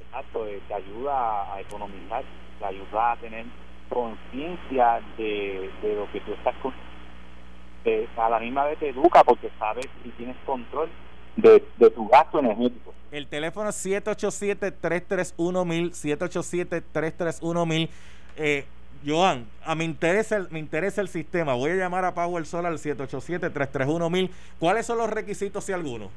Exacto, 0.00 0.46
eh, 0.46 0.60
te 0.68 0.74
ayuda 0.74 1.54
a 1.54 1.60
economizar, 1.62 2.22
te 2.58 2.64
ayuda 2.66 3.12
a 3.12 3.16
tener 3.16 3.46
conciencia 3.88 5.00
de, 5.16 5.70
de 5.80 5.94
lo 5.94 6.10
que 6.12 6.20
tú 6.20 6.34
estás 6.34 6.54
con 6.56 6.74
a 8.16 8.28
la 8.28 8.40
misma 8.40 8.64
vez 8.64 8.78
te 8.78 8.90
educa 8.90 9.24
porque 9.24 9.50
sabes 9.58 9.86
si 10.02 10.10
tienes 10.10 10.36
control 10.44 10.90
de, 11.36 11.60
tu 11.90 12.06
gasto 12.08 12.40
energético. 12.40 12.92
El 13.10 13.26
teléfono 13.26 13.70
es 13.70 13.86
787-331-1000, 13.86 15.92
787-331-1000. 16.92 17.88
Eh, 18.36 18.66
Joan, 19.06 19.46
a 19.64 19.74
me 19.74 19.84
interesa, 19.84 20.36
el, 20.36 20.50
me 20.50 20.58
interesa 20.58 21.00
el 21.00 21.08
sistema. 21.08 21.54
Voy 21.54 21.70
a 21.70 21.76
llamar 21.76 22.04
a 22.04 22.12
Power 22.14 22.44
Solar 22.44 22.72
al 22.72 22.78
787-331-1000. 22.78 24.30
¿Cuáles 24.58 24.84
son 24.86 24.98
los 24.98 25.08
requisitos, 25.08 25.64
si 25.64 25.72
alguno? 25.72 26.10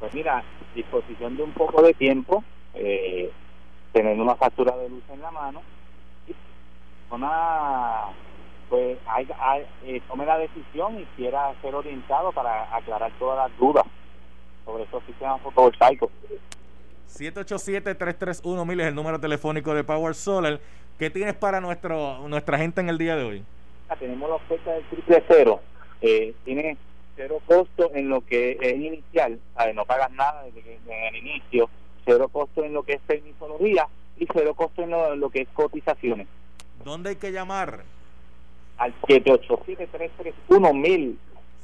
Pues 0.00 0.12
mira, 0.14 0.42
disposición 0.74 1.36
de 1.36 1.42
un 1.42 1.52
poco 1.52 1.82
de 1.82 1.94
tiempo, 1.94 2.44
eh, 2.74 3.30
tener 3.92 4.20
una 4.20 4.34
factura 4.36 4.76
de 4.76 4.88
luz 4.88 5.02
en 5.12 5.22
la 5.22 5.30
mano, 5.30 5.62
una 7.10 8.06
pues 8.68 8.98
hay, 9.06 9.26
eh, 9.84 10.00
tome 10.08 10.26
la 10.26 10.38
decisión 10.38 11.00
y 11.00 11.04
quiera 11.16 11.54
ser 11.62 11.74
orientado 11.74 12.32
para 12.32 12.74
aclarar 12.74 13.10
todas 13.18 13.48
las 13.48 13.58
dudas 13.58 13.84
sobre 14.64 14.84
estos 14.84 15.02
sistemas 15.04 15.40
fotovoltaicos. 15.42 16.10
787-331-1000 17.08 18.80
es 18.80 18.86
el 18.86 18.94
número 18.94 19.18
telefónico 19.18 19.74
de 19.74 19.84
Power 19.84 20.14
Solar. 20.14 20.60
¿Qué 20.98 21.10
tienes 21.10 21.34
para 21.34 21.60
nuestro 21.60 22.28
nuestra 22.28 22.58
gente 22.58 22.80
en 22.80 22.88
el 22.88 22.98
día 22.98 23.16
de 23.16 23.24
hoy? 23.24 23.44
Tenemos 23.98 24.28
la 24.28 24.36
oferta 24.36 24.72
del 24.72 24.84
triple 24.84 25.24
cero. 25.26 25.60
Eh, 26.02 26.34
tiene 26.44 26.76
cero 27.16 27.40
costo 27.46 27.90
en 27.94 28.08
lo 28.08 28.20
que 28.20 28.58
es 28.60 28.74
inicial, 28.76 29.40
no 29.74 29.84
pagas 29.84 30.12
nada 30.12 30.44
desde, 30.44 30.62
que, 30.62 30.78
el 31.08 31.16
inicio, 31.16 31.68
cero 32.04 32.28
costo 32.28 32.62
en 32.62 32.72
lo 32.72 32.84
que 32.84 32.92
es 32.92 33.00
tecnología 33.02 33.88
y 34.18 34.26
cero 34.32 34.54
costo 34.54 34.82
en 34.82 34.90
lo, 34.90 35.14
en 35.14 35.20
lo 35.20 35.30
que 35.30 35.40
es 35.40 35.48
cotizaciones. 35.52 36.28
¿Dónde 36.84 37.10
hay 37.10 37.16
que 37.16 37.32
llamar? 37.32 37.82
Al 38.78 38.94
787-331-1000. 39.02 41.16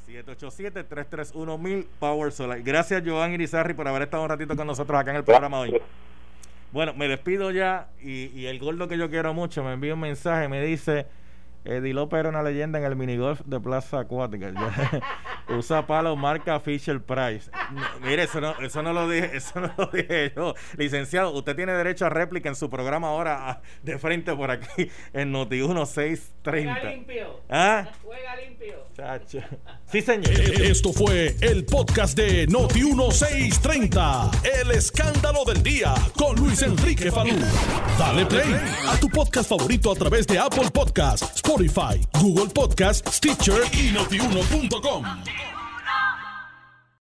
787-331-1000 0.08 1.86
Power 1.98 2.32
Solar. 2.32 2.62
Gracias, 2.62 3.02
Joan 3.04 3.32
Irizarri, 3.32 3.74
por 3.74 3.88
haber 3.88 4.02
estado 4.02 4.22
un 4.22 4.28
ratito 4.28 4.54
con 4.54 4.66
nosotros 4.66 5.00
acá 5.00 5.10
en 5.10 5.16
el 5.16 5.24
programa 5.24 5.60
hoy. 5.60 5.80
Bueno, 6.72 6.92
me 6.94 7.08
despido 7.08 7.50
ya 7.50 7.88
y, 8.02 8.26
y 8.38 8.46
el 8.46 8.58
gordo 8.58 8.88
que 8.88 8.98
yo 8.98 9.08
quiero 9.08 9.32
mucho 9.32 9.62
me 9.62 9.72
envía 9.72 9.94
un 9.94 10.00
mensaje, 10.00 10.48
me 10.48 10.62
dice 10.62 11.06
Eddie 11.64 11.94
López 11.94 12.20
era 12.20 12.28
una 12.28 12.42
leyenda 12.42 12.78
en 12.78 12.84
el 12.84 12.94
minigolf 12.94 13.40
de 13.46 13.58
Plaza 13.58 14.00
Acuática. 14.00 14.52
Usa 15.48 15.86
palo 15.86 16.14
marca 16.14 16.60
Fisher 16.60 17.00
Price. 17.00 17.50
mire, 18.02 18.24
eso 18.24 18.40
no, 18.40 18.58
eso 18.60 18.82
no 18.82 18.92
lo 18.92 19.08
dije, 19.08 19.30
eso 19.36 19.60
no 19.60 19.72
lo 19.76 19.86
dije 19.86 20.32
yo. 20.36 20.54
Licenciado, 20.76 21.32
usted 21.32 21.56
tiene 21.56 21.72
derecho 21.72 22.06
a 22.06 22.10
réplica 22.10 22.48
en 22.48 22.54
su 22.54 22.68
programa 22.68 23.08
ahora 23.08 23.62
de 23.82 23.98
frente 23.98 24.34
por 24.34 24.50
aquí 24.50 24.90
en 25.12 25.32
Noti 25.32 25.56
1630. 25.56 26.74
Juega 26.74 26.90
limpio. 26.90 27.40
¿Ah? 27.48 27.88
Juega 28.02 28.36
limpio. 28.36 28.84
Chacho. 28.94 29.38
Sí, 29.86 30.02
señor. 30.02 30.32
Eh, 30.32 30.70
esto 30.70 30.92
fue 30.92 31.34
el 31.40 31.64
podcast 31.64 32.16
de 32.16 32.46
Noti 32.46 32.82
1630. 32.82 34.30
El 34.60 34.70
escándalo 34.70 35.44
del 35.44 35.62
día 35.62 35.94
con 36.16 36.36
Luis 36.36 36.62
Enrique 36.62 37.10
Falú. 37.10 37.34
Dale 37.98 38.26
play 38.26 38.54
a 38.86 38.96
tu 38.98 39.08
podcast 39.08 39.48
favorito 39.48 39.90
a 39.90 39.94
través 39.94 40.26
de 40.26 40.38
Apple 40.38 40.70
Podcasts 40.72 41.42
Spotify, 41.54 42.00
Google 42.20 42.48
Podcast, 42.48 43.06
Stitcher 43.08 43.62
y 43.72 43.92
notiuno.com. 43.92 45.53